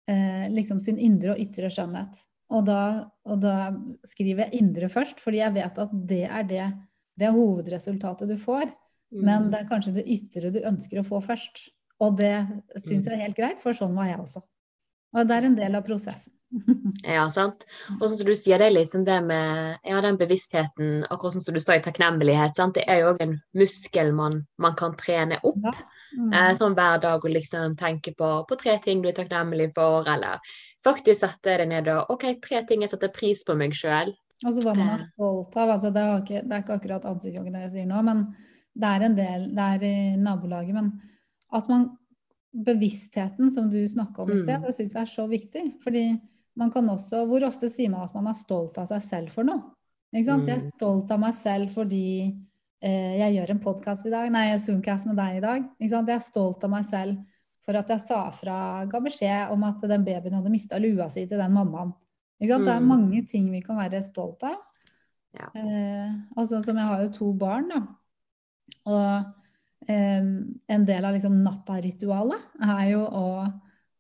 liksom 0.09 0.79
sin 0.81 0.97
indre 1.05 1.35
og 1.35 1.41
ytre 1.43 1.69
skjønnhet. 1.69 2.15
Og 2.57 2.63
da, 2.65 2.83
og 3.29 3.43
da, 3.43 3.75
skriver 4.09 4.47
jeg 4.47 4.63
indre 4.63 4.89
først, 4.89 5.19
fordi 5.21 5.43
jeg 5.43 5.53
vet 5.59 5.81
at 5.83 5.91
det 6.09 6.23
er 6.25 6.47
det, 6.49 6.63
det 7.21 7.27
er 7.29 7.37
hovedresultatet 7.37 8.31
du 8.33 8.39
får. 8.41 8.71
Mm. 9.15 9.25
Men 9.25 9.51
det 9.53 9.63
er 9.63 9.69
kanskje 9.71 9.97
det 9.99 10.09
ytre 10.11 10.53
du 10.55 10.61
ønsker 10.69 11.01
å 11.01 11.07
få 11.07 11.21
først. 11.25 11.69
Og 12.05 12.19
det 12.21 12.35
syns 12.77 13.09
jeg 13.09 13.17
er 13.17 13.25
helt 13.25 13.39
greit, 13.39 13.63
for 13.63 13.75
sånn 13.75 13.97
var 13.97 14.11
jeg 14.11 14.21
også. 14.23 14.43
Og 15.17 15.25
det 15.27 15.39
er 15.39 15.47
en 15.49 15.57
del 15.57 15.79
av 15.79 15.87
prosessen. 15.87 16.35
ja, 17.17 17.27
sant. 17.33 17.65
Og 17.99 18.07
som 18.09 18.25
du 18.25 18.33
sier, 18.37 18.61
det 18.61 18.69
er 18.69 18.77
liksom 18.77 19.05
det 19.05 19.19
med 19.27 19.81
ja, 19.85 19.99
den 20.05 20.19
bevisstheten, 20.21 21.03
akkurat 21.13 21.37
som 21.37 21.57
du 21.57 21.61
sa 21.61 21.77
i 21.77 21.83
takknemlighet, 21.85 22.57
sant? 22.57 22.77
det 22.79 22.87
er 22.89 23.03
jo 23.03 23.13
òg 23.13 23.23
en 23.25 23.35
muskel 23.59 24.15
man, 24.17 24.43
man, 24.63 24.77
kan 24.79 24.97
trene 25.01 25.41
opp. 25.43 25.61
Ja. 25.65 25.75
Mm. 26.17 26.31
Eh, 26.33 26.53
sånn 26.57 26.77
hver 26.79 27.03
dag 27.03 27.25
å 27.25 27.33
liksom 27.33 27.77
tenke 27.81 28.15
på, 28.17 28.31
på 28.49 28.61
tre 28.61 28.79
ting 28.85 29.03
du 29.05 29.11
er 29.11 29.19
takknemlig 29.19 29.73
for, 29.77 30.09
eller 30.09 30.41
faktisk 30.87 31.21
sette 31.21 31.59
det 31.61 31.69
ned 31.69 31.91
og 31.93 32.15
OK, 32.15 32.31
tre 32.45 32.63
ting 32.69 32.85
jeg 32.85 32.95
setter 32.95 33.13
pris 33.13 33.45
på 33.45 33.57
meg 33.59 33.77
sjøl. 33.77 34.15
Og 34.47 34.55
så 34.55 34.63
hva 34.63 34.73
man 34.77 34.87
er 34.87 35.01
eh. 35.03 35.09
stolt 35.11 35.57
av. 35.59 35.73
Altså, 35.75 35.91
det, 35.93 36.03
er 36.03 36.23
ikke, 36.23 36.43
det, 36.45 36.55
er 36.55 36.63
ikke, 36.63 36.79
akkurat 36.79 37.09
ansiktsjoggen 37.11 37.59
jeg 37.59 37.73
sier 37.75 37.89
nå, 37.91 38.03
men 38.07 38.29
det 38.79 38.89
er 38.89 39.05
en 39.05 39.17
del 39.17 39.47
Det 39.57 39.69
er 39.75 39.87
i 39.87 39.95
nabolaget. 40.17 40.77
Men 40.77 40.93
at 41.55 41.71
man 41.71 41.91
Bevisstheten 42.49 43.51
som 43.53 43.67
du 43.71 43.83
snakka 43.87 44.23
om 44.23 44.31
i 44.33 44.39
sted, 44.39 44.57
mm. 44.57 44.63
det 44.65 44.75
syns 44.75 44.95
jeg 44.95 45.03
er 45.03 45.11
så 45.13 45.27
viktig. 45.29 45.65
Fordi 45.85 46.05
man 46.59 46.71
kan 46.75 46.89
også 46.91 47.27
Hvor 47.29 47.45
ofte 47.47 47.69
sier 47.71 47.91
man 47.93 48.07
at 48.07 48.15
man 48.17 48.31
er 48.31 48.39
stolt 48.39 48.79
av 48.81 48.89
seg 48.91 49.05
selv 49.05 49.35
for 49.35 49.47
noe? 49.47 49.75
Ikke 50.15 50.31
sant? 50.31 50.49
Jeg 50.49 50.57
er 50.57 50.65
mm. 50.65 50.71
stolt 50.79 51.11
av 51.13 51.21
meg 51.21 51.35
selv 51.37 51.75
fordi 51.75 52.07
eh, 52.81 53.19
jeg 53.21 53.35
gjør 53.37 53.53
en 53.53 53.61
podkast 53.67 54.09
i 54.09 54.13
dag, 54.15 54.31
nei, 54.33 54.47
jeg 54.49 54.63
Zoomcast 54.65 55.11
med 55.11 55.19
deg 55.21 55.37
i 55.37 55.45
dag. 55.45 55.67
Ikke 55.77 55.93
sant? 55.93 56.09
Jeg 56.09 56.17
er 56.17 56.25
stolt 56.25 56.65
av 56.65 56.73
meg 56.73 56.89
selv 56.89 57.19
for 57.69 57.77
at 57.77 57.91
jeg 57.93 58.01
sa 58.01 58.23
fra, 58.33 58.59
ga 58.89 59.01
beskjed 59.05 59.53
om 59.53 59.67
at 59.69 59.83
den 59.91 60.07
babyen 60.07 60.39
hadde 60.39 60.53
mista 60.53 60.81
lua 60.81 61.11
si 61.13 61.27
til 61.29 61.37
den 61.37 61.53
mammaen. 61.53 61.93
Ikke 62.41 62.55
sant? 62.55 62.65
Det 62.65 62.73
er 62.73 62.81
Mm. 62.81 62.89
mange 62.89 63.23
ting 63.29 63.51
vi 63.53 63.61
kan 63.61 63.77
være 63.77 64.03
stolt 64.03 64.43
av. 64.43 64.57
Ja. 65.37 65.51
Eh, 65.55 66.45
sånn 66.47 66.65
som 66.65 66.77
jeg 66.77 66.87
har 66.87 67.03
jo 67.03 67.11
to 67.13 67.33
barn, 67.35 67.69
da. 67.69 67.83
Og 68.89 69.91
eh, 69.91 70.29
en 70.75 70.87
del 70.89 71.09
av 71.09 71.17
liksom 71.17 71.41
nattaritualet 71.45 72.63
er 72.69 72.85
jo 72.93 73.07
å 73.07 73.25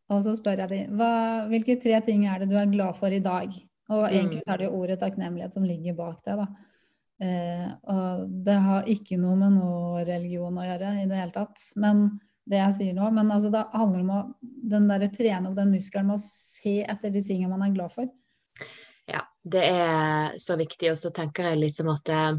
Og 0.08 0.22
så 0.24 0.32
spør 0.38 0.62
jeg 0.62 0.70
dem 0.70 0.94
hva, 0.96 1.10
hvilke 1.50 1.74
tre 1.82 1.98
ting 2.00 2.22
er 2.24 2.40
det 2.40 2.46
du 2.48 2.54
er 2.56 2.70
glad 2.72 2.96
for 2.96 3.12
i 3.12 3.20
dag? 3.20 3.52
Og 3.92 4.06
egentlig 4.08 4.40
så 4.40 4.54
er 4.54 4.60
det 4.60 4.68
jo 4.68 4.78
ordet 4.78 4.96
takknemlighet 5.00 5.52
som 5.52 5.66
ligger 5.68 5.96
bak 5.96 6.22
det, 6.24 6.36
da. 6.36 6.46
Eh, 7.24 7.68
og 7.90 8.24
det 8.46 8.56
har 8.62 8.88
ikke 8.88 9.18
noe 9.20 9.36
med 9.40 9.56
noe 9.56 10.02
religion 10.06 10.58
å 10.60 10.66
gjøre 10.66 10.94
i 11.02 11.06
det 11.10 11.18
hele 11.18 11.34
tatt. 11.34 11.60
Men 11.80 12.06
det 12.48 12.60
jeg 12.60 12.76
sier 12.76 12.96
nå, 12.96 13.08
men 13.12 13.32
altså 13.34 13.50
det 13.52 13.64
handler 13.74 14.04
om 14.04 14.12
å 14.14 14.20
den 14.72 14.88
der, 14.88 15.08
trene 15.12 15.50
opp 15.50 15.56
den 15.58 15.72
muskelen 15.74 16.08
med 16.08 16.18
å 16.18 16.24
se 16.24 16.78
etter 16.84 17.12
de 17.12 17.24
tingene 17.24 17.52
man 17.52 17.66
er 17.66 17.74
glad 17.76 17.92
for. 17.92 18.08
Ja, 19.08 19.24
det 19.44 19.64
er 19.64 20.38
så 20.40 20.56
viktig. 20.60 20.92
Og 20.92 21.00
så 21.00 21.12
tenker 21.16 21.50
jeg 21.50 21.62
liksom 21.64 21.90
at 21.92 22.12
eh, 22.12 22.38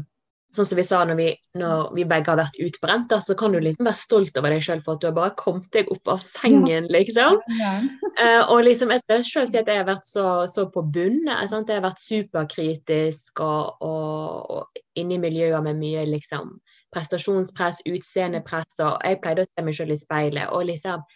Sånn 0.50 0.66
som 0.66 0.78
vi 0.80 0.82
sa 0.82 1.00
når 1.06 1.18
vi, 1.18 1.28
når 1.60 1.92
vi 1.94 2.04
begge 2.10 2.32
har 2.32 2.40
vært 2.40 2.56
utbrent, 2.58 3.12
så 3.22 3.36
kan 3.38 3.52
du 3.54 3.60
liksom 3.62 3.86
være 3.86 4.00
stolt 4.00 4.38
over 4.40 4.50
deg 4.50 4.64
sjøl 4.66 4.80
for 4.82 4.96
at 4.96 5.04
du 5.04 5.06
har 5.06 5.14
bare 5.14 5.34
kommet 5.38 5.68
deg 5.76 5.92
opp 5.94 6.10
av 6.10 6.24
sengen, 6.24 6.88
liksom. 6.90 7.38
Ja. 7.60 7.70
Eh, 8.16 8.42
og 8.50 8.64
liksom, 8.66 8.90
jeg 8.90 9.04
skal 9.04 9.22
selv 9.28 9.52
si 9.52 9.60
at 9.60 9.70
jeg 9.70 9.78
har 9.78 9.86
vært 9.86 10.08
så, 10.08 10.26
så 10.50 10.66
på 10.74 10.82
bunn. 10.82 11.22
eh, 11.30 11.46
sant? 11.50 11.70
Jeg 11.70 11.78
har 11.78 11.86
vært 11.86 12.02
superkritisk 12.02 13.44
og, 13.46 13.78
og, 13.86 14.50
og 14.50 14.82
inne 14.98 15.20
i 15.20 15.22
miljøer 15.22 15.62
med 15.62 15.78
mye 15.78 16.02
liksom, 16.10 16.56
prestasjonspress, 16.90 17.84
utseendepress. 17.86 18.82
Og 18.82 18.98
jeg 19.06 19.22
pleide 19.22 19.46
å 19.46 19.50
se 19.50 19.66
meg 19.68 19.78
selv 19.78 19.94
i 19.94 20.00
speilet. 20.02 20.50
og 20.50 20.66
liksom, 20.72 21.06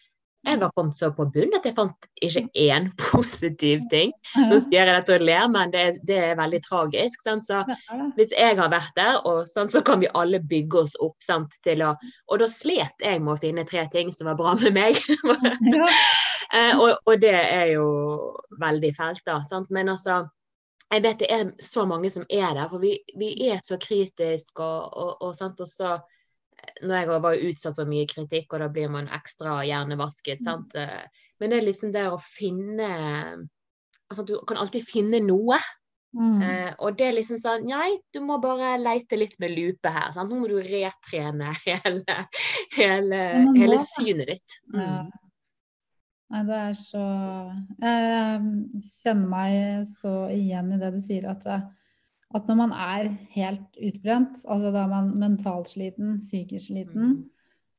jeg 0.44 0.60
var 0.60 0.72
kommet 0.76 0.96
så 0.98 1.10
på 1.14 1.26
bunn 1.34 1.56
at 1.56 1.66
jeg 1.66 1.76
fant 1.76 2.08
ikke 2.24 2.44
én 2.60 2.90
positiv 3.02 3.82
ting. 3.92 4.12
Nå 4.36 4.58
sier 4.62 4.84
jeg 4.84 4.92
dette 4.92 5.16
og 5.16 5.24
ler, 5.24 5.46
men 5.52 5.72
det 5.72 5.80
er, 5.80 5.98
det 6.08 6.18
er 6.28 6.38
veldig 6.40 6.60
tragisk. 6.66 7.24
Sant? 7.26 7.46
Så 7.46 7.62
hvis 8.18 8.34
jeg 8.36 8.58
har 8.60 8.72
vært 8.72 8.92
der, 8.98 9.20
og 9.24 9.48
sant, 9.50 9.72
så 9.72 9.82
kan 9.84 10.02
vi 10.02 10.12
alle 10.14 10.42
bygge 10.42 10.84
oss 10.84 10.94
opp. 11.04 11.16
Sant, 11.24 11.56
til 11.64 11.84
å, 11.86 11.94
og 12.28 12.42
da 12.42 12.48
slet 12.50 13.04
jeg 13.04 13.22
med 13.24 13.36
å 13.36 13.40
finne 13.40 13.66
tre 13.68 13.86
ting 13.92 14.12
som 14.12 14.28
var 14.30 14.38
bra 14.40 14.56
med 14.60 14.76
meg. 14.76 15.00
Eh, 16.54 16.76
og, 16.78 17.00
og 17.08 17.16
det 17.18 17.32
er 17.34 17.70
jo 17.72 17.84
veldig 18.60 18.90
fælt, 18.94 19.22
da. 19.26 19.38
Sant? 19.48 19.70
Men 19.74 19.88
altså 19.90 20.20
jeg 20.92 21.02
vet 21.02 21.22
det 21.22 21.30
er 21.32 21.48
så 21.62 21.84
mange 21.88 22.10
som 22.12 22.26
er 22.30 22.52
der, 22.54 22.68
for 22.70 22.82
vi, 22.82 22.98
vi 23.18 23.32
er 23.48 23.62
så 23.64 23.78
kritiske. 23.80 24.62
Og, 24.62 24.92
og, 24.92 25.16
og, 25.24 25.32
sant? 25.34 25.60
og 25.64 25.70
så 25.70 25.96
når 26.82 26.96
jeg 26.96 27.22
var 27.26 27.46
utsatt 27.48 27.78
for 27.78 27.90
mye 27.90 28.08
kritikk, 28.10 28.52
og 28.52 28.64
da 28.64 28.68
blir 28.72 28.90
man 28.92 29.10
ekstra 29.12 29.60
hjernevasket. 29.66 30.44
Sant? 30.46 30.74
Eh, 30.78 31.24
Men 31.40 31.50
det 31.50 31.58
er 31.58 31.66
liksom 31.66 31.92
det 31.94 32.06
å 32.08 32.20
finne 32.22 32.90
Altså 34.12 34.22
du 34.28 34.36
kan 34.46 34.60
alltid 34.60 34.84
finne 34.86 35.18
noe. 35.24 35.56
Mm. 36.14 36.42
Eh, 36.42 36.72
og 36.78 36.94
det 36.98 37.08
er 37.08 37.16
liksom 37.16 37.40
sånn 37.42 37.64
Nei, 37.66 37.96
du 38.14 38.20
må 38.22 38.36
bare 38.38 38.76
leite 38.78 39.18
litt 39.18 39.34
med 39.42 39.54
lupe 39.56 39.90
her. 39.90 40.12
Sant? 40.14 40.30
Nå 40.30 40.38
må 40.42 40.50
du 40.50 40.60
retrene 40.62 41.50
hele, 41.66 42.18
hele, 42.76 43.22
må 43.48 43.54
hele 43.58 43.80
synet 43.82 44.34
ditt. 44.34 44.58
Ja. 44.72 45.04
Mm. 45.04 45.12
Nei, 46.34 46.40
det 46.48 46.58
er 46.58 46.76
så 46.78 47.02
Jeg 47.84 48.38
kjenner 49.04 49.26
meg 49.30 49.88
så 49.90 50.14
igjen 50.34 50.72
i 50.74 50.78
det 50.80 50.94
du 50.94 51.00
sier, 51.02 51.26
at, 51.30 51.44
at 52.34 52.48
når 52.48 52.56
man 52.58 52.72
er 52.74 53.12
helt 53.36 53.78
utbrent, 53.78 54.40
altså 54.48 54.72
da 54.74 54.82
er 54.82 54.90
man 54.90 55.12
mentalt 55.20 55.70
sliten, 55.70 56.16
psykisk 56.18 56.72
sliten, 56.72 57.20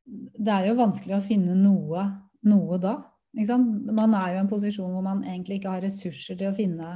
det 0.05 0.53
er 0.53 0.69
jo 0.69 0.77
vanskelig 0.79 1.17
å 1.17 1.25
finne 1.25 1.57
noe, 1.59 2.05
noe 2.47 2.79
da. 2.79 2.95
Man 3.35 4.15
er 4.15 4.31
jo 4.31 4.37
i 4.37 4.41
en 4.43 4.51
posisjon 4.51 4.93
hvor 4.93 5.03
man 5.03 5.25
egentlig 5.25 5.59
ikke 5.59 5.73
har 5.73 5.83
ressurser 5.83 6.37
til 6.39 6.51
å 6.51 6.55
finne, 6.55 6.91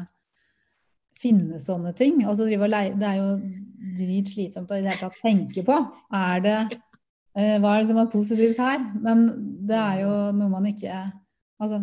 finne 1.19 1.60
sånne 1.63 1.91
ting. 1.98 2.22
Altså, 2.24 2.48
og 2.48 2.69
leie, 2.72 2.93
det 2.95 3.10
er 3.10 3.17
jo 3.19 3.32
dritslitsomt 4.00 4.72
å 4.72 4.78
i 4.78 4.86
det 4.86 4.93
hele 4.93 5.10
tatt 5.10 5.19
tenke 5.24 5.65
på. 5.67 5.80
Er 6.15 6.45
det 6.45 6.58
eh, 6.69 7.58
Hva 7.60 7.74
er 7.74 7.82
det 7.82 7.89
som 7.89 8.00
er 8.00 8.13
positivt 8.13 8.62
her? 8.62 8.86
Men 9.04 9.26
det 9.67 9.80
er 9.80 10.06
jo 10.06 10.13
noe 10.38 10.54
man 10.54 10.69
ikke 10.69 11.08
Altså, 11.60 11.82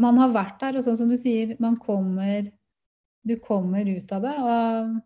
man 0.00 0.16
har 0.16 0.30
vært 0.32 0.62
der, 0.62 0.78
og 0.78 0.84
sånn 0.86 0.96
som 0.96 1.10
du 1.10 1.16
sier, 1.20 1.50
man 1.60 1.74
kommer 1.76 2.46
Du 3.28 3.36
kommer 3.44 3.84
ut 3.88 4.12
av 4.16 4.24
det. 4.24 4.34
Og 4.40 4.98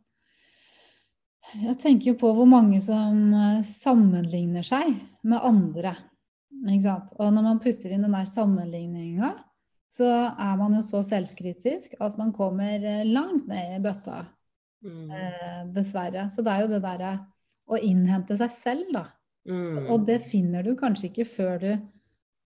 jeg 1.66 1.76
tenker 1.82 2.12
jo 2.12 2.18
på 2.20 2.30
hvor 2.36 2.48
mange 2.48 2.78
som 2.84 3.32
eh, 3.34 3.62
sammenligner 3.66 4.64
seg 4.66 4.94
med 5.26 5.42
andre. 5.42 5.96
Ikke 6.62 6.84
sant? 6.86 7.10
Og 7.18 7.32
når 7.34 7.42
man 7.48 7.60
putter 7.62 7.92
inn 7.92 8.04
den 8.06 8.14
der 8.14 8.28
sammenligninga, 8.28 9.32
så 9.92 10.06
er 10.30 10.54
man 10.60 10.78
jo 10.78 10.82
så 10.86 11.02
selvkritisk 11.04 11.98
at 12.00 12.16
man 12.20 12.30
kommer 12.36 12.78
eh, 12.78 13.02
langt 13.08 13.48
ned 13.50 13.78
i 13.78 13.82
bøtta, 13.84 14.22
Mm. 14.82 15.10
eh, 15.14 15.60
dessverre. 15.70 16.24
Så 16.26 16.42
det 16.42 16.50
er 16.50 16.60
jo 16.64 16.70
det 16.72 16.80
derre 16.82 17.10
å 17.70 17.76
innhente 17.78 18.34
seg 18.34 18.50
selv, 18.50 18.88
da. 18.92 19.04
Så, 19.46 19.76
Mm. 19.78 19.90
og 19.94 20.06
det 20.08 20.16
finner 20.26 20.64
du 20.66 20.72
kanskje 20.74 21.06
ikke 21.12 21.26
før 21.30 21.60
du 21.60 21.68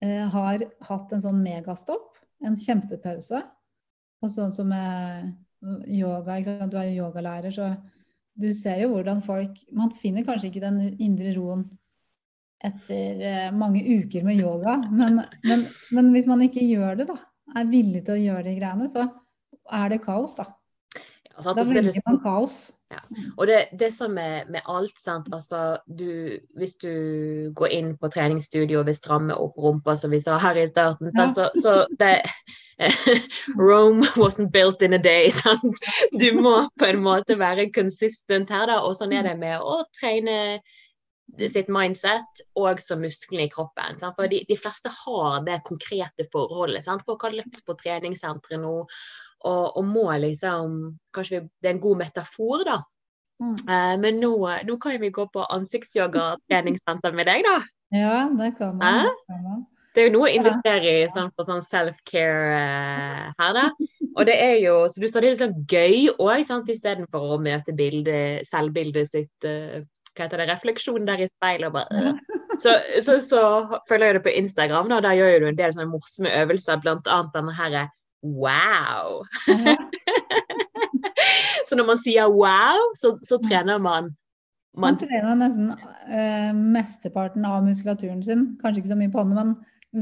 eh, 0.02 0.26
har 0.28 0.58
hatt 0.84 1.12
en 1.16 1.20
sånn 1.24 1.40
megastopp, 1.40 2.18
en 2.44 2.52
kjempepause. 2.60 3.40
Og 4.20 4.28
sånn 4.34 4.52
som 4.52 4.68
med 4.68 5.32
yoga, 5.62 6.38
du 6.68 6.76
er 6.78 6.90
jo 6.90 7.06
yogalærer, 7.06 7.50
så 7.50 7.74
du 8.36 8.52
ser 8.52 8.82
jo 8.82 8.92
hvordan 8.92 9.22
folk 9.24 9.62
Man 9.72 9.92
finner 9.96 10.24
kanskje 10.24 10.50
ikke 10.50 10.64
den 10.64 10.80
indre 11.00 11.32
roen 11.38 11.64
etter 12.64 13.20
eh, 13.20 13.48
mange 13.54 13.82
uker 13.84 14.24
med 14.24 14.40
yoga, 14.40 14.78
men, 14.90 15.20
men, 15.44 15.64
men 15.92 16.12
hvis 16.14 16.26
man 16.26 16.42
ikke 16.42 16.64
gjør 16.64 17.02
det, 17.02 17.08
da, 17.10 17.18
er 17.56 17.68
villig 17.70 18.00
til 18.06 18.16
å 18.16 18.22
gjøre 18.22 18.46
de 18.48 18.54
greiene, 18.56 18.88
så 18.90 19.04
er 19.76 19.92
det 19.92 20.00
kaos, 20.04 20.34
da. 20.38 20.46
Ja, 21.36 21.42
sant? 21.44 21.56
Da 21.58 21.62
er 21.62 21.68
velger 21.68 21.82
liksom- 21.90 22.02
man 22.06 22.20
kaos. 22.24 22.72
Og 23.36 23.46
det, 23.46 23.68
det 23.78 23.92
som 23.92 24.16
er 24.18 24.44
med 24.48 24.62
alt, 24.70 24.94
sant? 25.00 25.26
Altså, 25.34 25.78
du, 25.98 26.38
hvis 26.56 26.74
du 26.80 27.50
går 27.54 27.66
inn 27.74 27.96
på 27.98 28.08
treningsstudio 28.08 28.78
og 28.80 28.86
vil 28.86 28.94
stramme 28.94 29.34
opp 29.34 29.58
rumpa, 29.58 29.96
som 29.96 30.10
vi 30.14 30.20
sa 30.20 30.38
her 30.38 30.56
i 30.56 30.66
starten, 30.70 31.10
Ja. 31.16 31.26
så, 31.28 31.50
så 31.60 31.86
det 31.98 32.22
Rome 33.58 34.04
wasn't 34.16 34.52
built 34.52 34.82
in 34.82 34.94
a 34.94 34.98
day. 34.98 35.30
Sant? 35.30 35.76
Du 36.20 36.32
må 36.32 36.68
på 36.78 36.86
en 36.86 37.02
måte 37.02 37.38
være 37.38 37.70
consistent 37.72 38.50
her, 38.50 38.66
da. 38.66 38.80
Og 38.84 38.96
sånn 38.96 39.12
er 39.12 39.22
det 39.26 39.36
med 39.38 39.60
å 39.60 39.82
trene 40.00 40.60
sitt 41.50 41.68
mindset 41.68 42.42
og 42.54 42.78
så 42.80 42.96
musklene 42.96 43.48
i 43.48 43.52
kroppen. 43.52 43.98
Sant? 43.98 44.14
For 44.16 44.30
de, 44.30 44.44
de 44.48 44.56
fleste 44.56 44.92
har 45.02 45.40
det 45.44 45.58
konkrete 45.66 46.28
forholdet. 46.32 46.84
Sant? 46.86 47.04
Folk 47.08 47.26
har 47.26 47.34
løpt 47.34 47.64
på 47.66 47.76
treningssenteret 47.82 48.62
nå 48.62 48.76
og, 49.46 49.78
og 49.78 49.86
må 49.88 50.10
liksom 50.22 50.76
Kanskje 51.14 51.38
vi, 51.38 51.48
det 51.62 51.70
er 51.70 51.76
en 51.76 51.84
god 51.86 52.02
metafor, 52.02 52.66
da. 52.68 52.80
Mm. 53.40 53.56
Eh, 53.68 53.94
men 54.00 54.20
nå, 54.20 54.34
nå 54.68 54.76
kan 54.82 54.98
vi 55.00 55.12
gå 55.12 55.26
på 55.32 55.46
ansiktsyoga-treningssenter 55.56 57.16
med 57.16 57.28
deg, 57.30 57.46
da. 57.46 57.56
Ja, 57.94 58.26
det 58.36 58.52
kan 58.58 58.76
man. 58.76 58.84
Hæ? 59.06 59.56
Det 59.96 60.02
er 60.02 60.10
jo 60.10 60.16
noe 60.18 60.28
å 60.28 60.36
investere 60.36 60.90
i 60.92 61.04
sånn, 61.08 61.30
for 61.32 61.48
sånn 61.48 61.62
self-care 61.64 62.56
eh, 62.56 63.28
her, 63.38 63.52
da. 63.56 63.66
Og 64.16 64.26
det 64.28 64.36
er 64.44 64.58
jo, 64.60 64.78
så 64.92 65.00
du 65.00 65.08
sa 65.08 65.22
det 65.22 65.30
er 65.30 65.34
litt 65.34 65.40
sånn 65.40 65.62
gøy 65.68 66.10
òg, 66.16 66.50
istedenfor 66.72 67.36
å 67.36 67.38
møte 67.40 67.72
bildet, 67.76 68.44
selvbildet 68.48 69.08
sitt 69.08 69.48
uh, 69.48 69.80
hva 70.16 70.24
heter 70.24 70.40
det, 70.40 70.48
refleksjon 70.48 71.08
der 71.08 71.24
i 71.24 71.28
speilet. 71.28 71.72
bare, 71.72 72.12
øh. 72.12 72.36
Så, 72.56 72.72
så, 73.04 73.18
så 73.20 73.40
følger 73.88 74.06
jeg 74.06 74.16
det 74.16 74.24
på 74.24 74.36
Instagram, 74.40 74.88
da, 74.88 75.02
der 75.04 75.18
gjør 75.18 75.42
du 75.42 75.48
en 75.50 75.58
del 75.58 75.74
sånne 75.76 75.90
morsomme 75.90 76.32
øvelser, 76.42 76.80
blant 76.80 77.08
annet 77.12 77.34
denne 77.36 77.56
herre 77.56 77.82
wow. 78.34 79.22
Så 81.66 81.76
når 81.78 81.86
man 81.88 81.98
sier 81.98 82.28
wow, 82.30 82.78
så, 82.98 83.16
så 83.26 83.38
trener 83.42 83.80
man 83.82 84.12
Man 84.76 84.92
man, 84.92 84.98
trener 85.00 85.38
nesten 85.40 85.70
eh, 86.12 86.52
mesteparten 86.54 87.46
av 87.48 87.62
muskulaturen 87.64 88.20
sin, 88.22 88.42
kanskje 88.60 88.82
ikke 88.82 88.92
så 88.92 88.98
mye 89.00 89.12
panne, 89.14 89.34
men 89.38 89.54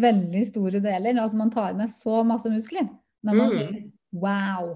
veldig 0.02 0.42
store 0.48 0.80
deler. 0.82 1.14
Altså 1.22 1.38
man 1.38 1.52
tar 1.54 1.76
med 1.78 1.92
så 1.94 2.24
masse 2.26 2.50
muskler 2.50 2.88
når 3.24 3.38
man 3.38 3.46
Mm. 3.46 3.54
sier 3.54 3.72
wow. 4.12 4.72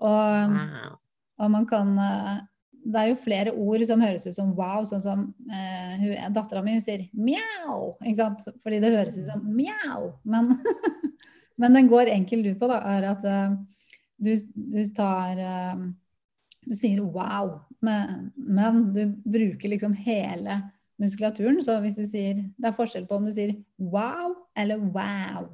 Og, 0.00 0.54
wow. 0.56 0.96
og 1.38 1.50
man 1.52 1.66
kan 1.68 1.92
eh, 1.98 2.40
Det 2.84 3.00
er 3.00 3.06
jo 3.12 3.20
flere 3.20 3.52
ord 3.52 3.84
som 3.88 4.00
høres 4.00 4.26
ut 4.26 4.34
som 4.36 4.50
wow, 4.56 4.82
sånn 4.84 5.00
som 5.00 5.20
eh, 5.52 6.24
dattera 6.34 6.60
mi 6.64 6.74
sier 6.84 7.06
mjau, 7.16 7.94
ikke 8.04 8.18
sant? 8.18 8.42
Fordi 8.64 8.80
det 8.82 8.90
høres 8.96 9.16
ut 9.20 9.28
som 9.28 9.40
mjau. 9.56 10.10
Men, 10.24 10.50
men 11.60 11.76
den 11.76 11.88
går 11.88 12.10
enkelt 12.12 12.46
ut 12.46 12.58
på, 12.60 12.68
da, 12.70 12.80
er 12.96 13.08
at 13.12 13.24
eh, 13.28 13.56
du, 14.24 14.32
du 14.54 14.80
tar 14.96 15.38
eh, 15.38 15.84
Du 16.64 16.72
sier 16.80 17.02
wow, 17.02 17.58
men, 17.84 18.30
men 18.34 18.86
du 18.94 19.02
bruker 19.28 19.68
liksom 19.68 19.92
hele 20.06 20.62
muskulaturen. 21.00 21.60
Så 21.62 21.76
hvis 21.84 21.98
du 21.98 22.06
sier 22.08 22.40
Det 22.56 22.70
er 22.70 22.76
forskjell 22.76 23.04
på 23.08 23.18
om 23.18 23.26
du 23.28 23.34
sier 23.34 23.52
wow 23.76 24.32
eller 24.56 24.80
wow. 24.80 25.50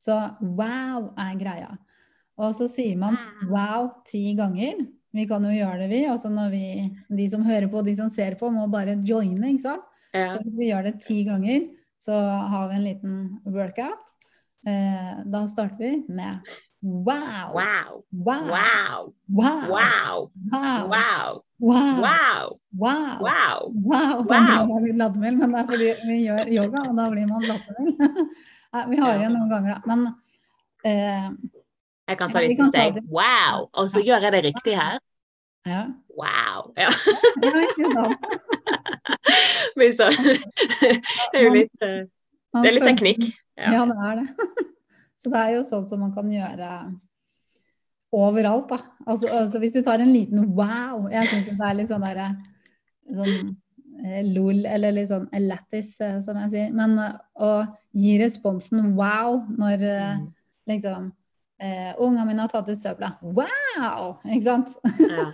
Så 0.00 0.16
wow 0.40 1.12
er 1.20 1.36
greia. 1.38 1.70
Og 2.40 2.56
så 2.56 2.66
sier 2.72 2.96
man 2.98 3.18
wow 3.50 3.90
ti 4.08 4.32
ganger. 4.34 4.86
vi 5.12 5.26
kan 5.26 5.44
jo 5.44 5.50
gjøre 5.50 5.82
det, 5.82 5.88
vi. 5.90 6.04
Altså 6.06 6.30
når 6.30 6.50
vi, 6.50 6.66
de 7.08 7.30
som 7.30 7.42
hører 7.44 7.68
på, 7.68 7.82
de 7.82 7.96
som 7.98 8.10
ser 8.10 8.36
på, 8.38 8.50
må 8.50 8.66
bare 8.70 8.98
joine, 9.04 9.50
ikke 9.50 9.66
sant. 9.66 9.86
Ja. 10.14 10.34
Så 10.34 10.42
hvis 10.44 10.56
vi 10.58 10.68
gjør 10.70 10.86
det 10.86 11.00
ti 11.02 11.22
ganger, 11.26 11.66
så 12.00 12.16
har 12.52 12.70
vi 12.70 12.78
en 12.78 12.86
liten 12.86 13.16
workout. 13.44 14.06
Eh, 14.66 15.12
da 15.32 15.46
starter 15.48 15.78
vi 15.78 16.04
med 16.08 16.40
wow, 16.82 17.52
Wow. 17.54 18.04
wow, 18.12 18.44
Wow. 18.52 19.12
wow, 19.30 19.68
Wow. 19.68 20.30
wow, 20.50 21.42
Wow. 21.60 22.00
wow, 22.00 22.60
Wow. 22.72 23.20
wow. 23.20 23.72
Wow. 23.72 24.24
Wow! 24.24 24.24
Da 24.26 24.80
blir 24.80 24.96
lattermild, 24.96 25.38
men 25.38 25.52
det 25.52 25.60
er 25.60 25.66
fordi 25.70 25.88
vi 26.08 26.16
gjør 26.26 26.52
yoga, 26.56 26.82
og 26.88 26.96
da 26.96 27.08
blir 27.12 27.26
man 27.28 27.42
lattermild. 27.44 27.96
Vi 28.90 28.96
har 29.02 29.16
igjen 29.18 29.32
noen 29.34 29.50
ganger, 29.50 29.74
da. 29.74 29.80
Men 29.90 30.06
eh, 30.84 31.30
Jeg 32.08 32.18
kan 32.18 32.30
ta 32.32 32.40
litt 32.44 32.56
kan 32.58 32.70
steg. 32.72 33.00
Wow. 33.10 33.68
Og 33.74 33.90
så 33.92 34.00
gjør 34.04 34.24
jeg 34.24 34.32
det 34.36 34.44
riktig 34.50 34.76
her. 34.78 34.98
ja. 35.66 35.82
Wow. 36.20 36.72
Ja. 36.76 36.90
det 41.30 41.38
er 41.38 41.44
jo 41.44 41.52
litt 41.54 41.84
eh, 41.84 42.02
Det 42.60 42.66
er 42.68 42.74
litt 42.76 42.84
teknikk. 42.88 43.28
Ja. 43.60 43.72
Ja, 43.76 43.84
det 43.90 43.96
er 44.10 44.20
det. 44.22 44.50
Så 45.20 45.28
det 45.32 45.40
er 45.44 45.54
jo 45.58 45.62
sånn 45.68 45.84
som 45.84 46.00
man 46.00 46.12
kan 46.16 46.30
gjøre 46.32 46.68
overalt, 48.16 48.70
da. 48.72 48.78
Altså, 49.06 49.28
altså 49.30 49.60
hvis 49.62 49.74
du 49.76 49.82
tar 49.86 50.00
en 50.02 50.12
liten 50.14 50.48
wow 50.56 51.04
Jeg 51.12 51.28
syns 51.30 51.50
det 51.52 51.66
er 51.66 51.76
litt 51.78 51.92
sånn 51.92 52.02
derre 52.02 52.30
sånn 53.10 53.52
eh, 54.06 54.22
lol, 54.32 54.64
eller 54.66 54.94
litt 54.96 55.10
sånn 55.10 55.28
lættis, 55.44 55.92
eh, 56.02 56.18
som 56.24 56.38
jeg 56.44 56.50
sier. 56.54 56.72
Men 56.74 56.96
eh, 56.98 57.14
å 57.42 57.50
gi 57.94 58.16
responsen 58.22 58.92
wow 58.98 59.42
når 59.58 59.86
eh, 59.86 60.10
Mm. 60.20 60.26
liksom 60.70 61.06
eh, 61.60 61.92
Ungene 62.00 62.26
mine 62.28 62.44
har 62.44 62.50
tatt 62.52 62.68
ut 62.70 62.78
søpla. 62.80 63.12
Wow! 63.22 64.18
Ikke 64.24 64.44
sant? 64.46 64.74
Ja. 65.04 65.26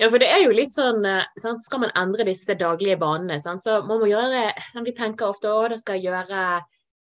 ja, 0.00 0.08
for 0.12 0.18
det 0.22 0.28
er 0.32 0.42
jo 0.44 0.54
litt 0.56 0.76
sånn 0.76 1.04
eh, 1.08 1.24
sant? 1.40 1.64
Skal 1.66 1.82
man 1.84 1.92
endre 1.98 2.24
disse 2.28 2.54
daglige 2.56 2.98
banene, 3.00 3.40
sant? 3.42 3.64
så 3.64 3.80
må 3.84 3.98
man 4.00 4.10
gjøre? 4.12 4.46
Vi 4.86 4.94
tenker 4.96 5.32
ofte 5.32 5.50
å, 5.52 5.66
da 5.72 5.78
skal 5.80 5.98
jeg 5.98 6.10
gjøre 6.12 6.44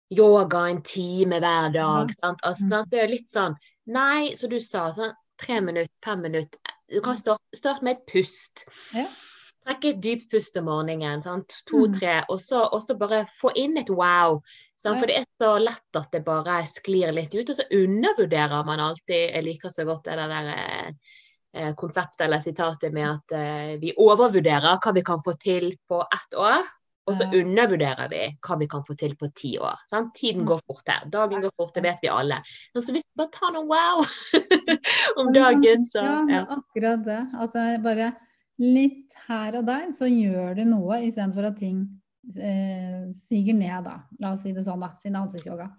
yoga 0.10 0.66
en 0.70 0.82
time 0.82 1.40
hver 1.40 1.74
dag. 1.74 2.12
Sant? 2.22 2.40
Altså, 2.44 2.64
Mm. 2.64 2.70
sant? 2.70 2.90
Det 2.90 3.00
er 3.04 3.08
litt 3.08 3.30
sånn 3.32 3.56
Nei, 3.90 4.36
som 4.36 4.50
du 4.50 4.60
sa, 4.60 4.92
sånn, 4.92 5.14
tre 5.42 5.60
minutter, 5.62 5.90
fem 6.06 6.22
minutter. 6.22 6.60
Du 6.92 7.02
kan 7.02 7.18
starte, 7.18 7.42
start 7.56 7.82
med 7.82 7.98
et 7.98 8.06
pust. 8.08 8.66
Ja. 8.94 9.06
Trekke 9.66 9.90
et 9.90 10.02
dypt 10.02 10.30
pust 10.30 10.58
om 10.58 10.66
morgenen. 10.66 11.22
Sant? 11.22 11.48
Mm. 11.48 11.66
To-tre. 11.72 12.26
Og, 12.30 12.40
så- 12.40 12.98
bare 13.00 13.26
få 13.42 13.52
inn 13.56 13.78
et 13.78 13.90
wow. 13.90 14.42
Sant? 14.78 15.00
For 15.00 15.08
det 15.08 15.18
er 15.18 15.26
så 15.42 15.60
lett 15.60 15.96
at 15.96 16.12
det 16.12 16.24
bare 16.24 16.64
sklir 16.68 17.12
litt 17.14 17.34
ut. 17.34 17.50
Og 17.50 17.56
så 17.56 17.64
undervurderer 17.72 18.64
man 18.66 18.80
alltid 18.80 19.34
Jeg 19.34 19.44
liker 19.44 19.70
så 19.70 19.86
godt 19.86 20.04
det 20.04 20.16
der 20.18 20.54
eh, 20.54 20.92
eh, 21.56 21.74
konseptet 21.74 22.22
eller 22.22 22.40
sitatet 22.40 22.94
med 22.94 23.10
at 23.10 23.32
eh, 23.32 23.78
vi 23.78 23.94
overvurderer 23.98 24.80
hva 24.80 24.94
vi 24.94 25.02
kan 25.02 25.20
få 25.26 25.34
til 25.40 25.76
på 25.90 26.02
ett 26.14 26.38
år, 26.38 26.64
og 27.10 27.18
så 27.18 27.26
undervurderer 27.34 28.10
vi 28.12 28.22
hva 28.46 28.58
vi 28.62 28.68
kan 28.70 28.84
få 28.86 28.94
til 29.00 29.16
på 29.18 29.32
ti 29.38 29.56
år. 29.58 29.80
Sant? 29.90 30.12
Tiden 30.18 30.46
går 30.48 30.62
fort 30.70 30.90
her. 30.92 31.08
Dagen 31.10 31.42
går 31.42 31.54
fort, 31.58 31.74
det 31.76 31.84
vet 31.88 32.02
vi 32.04 32.12
alle. 32.14 32.38
Så 32.78 32.94
hvis 32.94 33.06
vi 33.08 33.18
bare 33.18 33.34
tar 33.34 33.54
noe 33.56 33.66
wow 33.70 34.04
om 35.24 35.32
dagen, 35.34 35.86
så 35.88 36.04
Ja, 36.06 36.20
ja. 36.30 36.44
akkurat 36.60 37.06
det. 37.08 37.22
Altså 37.34 37.66
bare 37.84 38.12
litt 38.60 39.16
her 39.30 39.58
og 39.60 39.66
der, 39.70 39.90
så 39.96 40.10
gjør 40.12 40.58
du 40.60 40.66
noe 40.68 41.00
istedenfor 41.08 41.50
at 41.50 41.58
ting 41.62 41.82
eh, 42.36 43.08
siger 43.30 43.58
ned, 43.58 43.88
da. 43.88 43.96
La 44.22 44.34
oss 44.36 44.44
si 44.46 44.54
det 44.56 44.66
sånn, 44.68 44.84
da. 44.84 44.94
Siden 45.00 45.16
det 45.16 45.22
er 45.22 45.26
ansiktsyoga. 45.26 45.70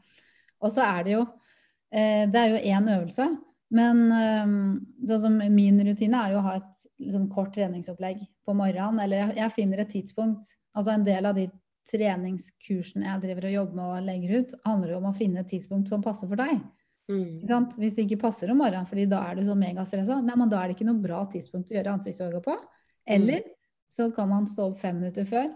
Og 0.61 0.75
så 0.75 0.85
er 0.85 1.07
det 1.07 1.15
jo 1.15 1.23
eh, 1.93 2.27
Det 2.29 2.41
er 2.43 2.55
jo 2.55 2.63
én 2.75 2.91
øvelse. 2.97 3.29
Men 3.71 4.07
eh, 4.17 4.55
sånn 5.07 5.27
som 5.27 5.43
min 5.55 5.79
rutine 5.87 6.25
er 6.25 6.35
jo 6.35 6.41
å 6.41 6.47
ha 6.49 6.57
et 6.59 6.89
sånn 7.13 7.29
kort 7.31 7.53
treningsopplegg 7.55 8.25
på 8.47 8.57
morgenen. 8.57 8.99
Eller 9.05 9.37
jeg 9.39 9.55
finner 9.55 9.85
et 9.85 9.93
tidspunkt 9.95 10.51
Altså 10.77 10.95
en 10.95 11.07
del 11.07 11.27
av 11.27 11.39
de 11.39 11.49
treningskursene 11.91 13.09
jeg 13.09 13.23
driver 13.25 13.49
og 13.49 13.57
jobber 13.57 13.79
med 13.79 13.95
og 13.95 14.05
legger 14.07 14.43
ut, 14.43 14.53
handler 14.67 14.93
jo 14.95 15.01
om 15.01 15.09
å 15.11 15.17
finne 15.17 15.43
et 15.43 15.51
tidspunkt 15.51 15.91
som 15.91 16.05
passer 16.05 16.31
for 16.31 16.39
deg. 16.41 16.61
Mm. 17.11 17.71
Hvis 17.81 17.97
det 17.97 18.05
ikke 18.05 18.21
passer 18.29 18.53
om 18.53 18.61
morgenen, 18.63 18.87
fordi 18.87 19.09
da 19.11 19.25
er 19.27 19.39
du 19.39 19.43
så 19.47 19.57
megastressa, 19.59 20.21
nei, 20.23 20.37
men 20.39 20.51
da 20.53 20.61
er 20.61 20.71
det 20.71 20.77
ikke 20.77 20.87
noe 20.87 21.03
bra 21.03 21.25
tidspunkt 21.33 21.73
å 21.73 21.77
gjøre 21.77 21.97
ansiktsyoga 21.97 22.43
på. 22.45 22.55
Eller 23.11 23.43
så 23.91 24.11
kan 24.15 24.31
man 24.31 24.47
stå 24.47 24.69
opp 24.71 24.79
fem 24.79 25.01
minutter 25.01 25.27
før, 25.27 25.49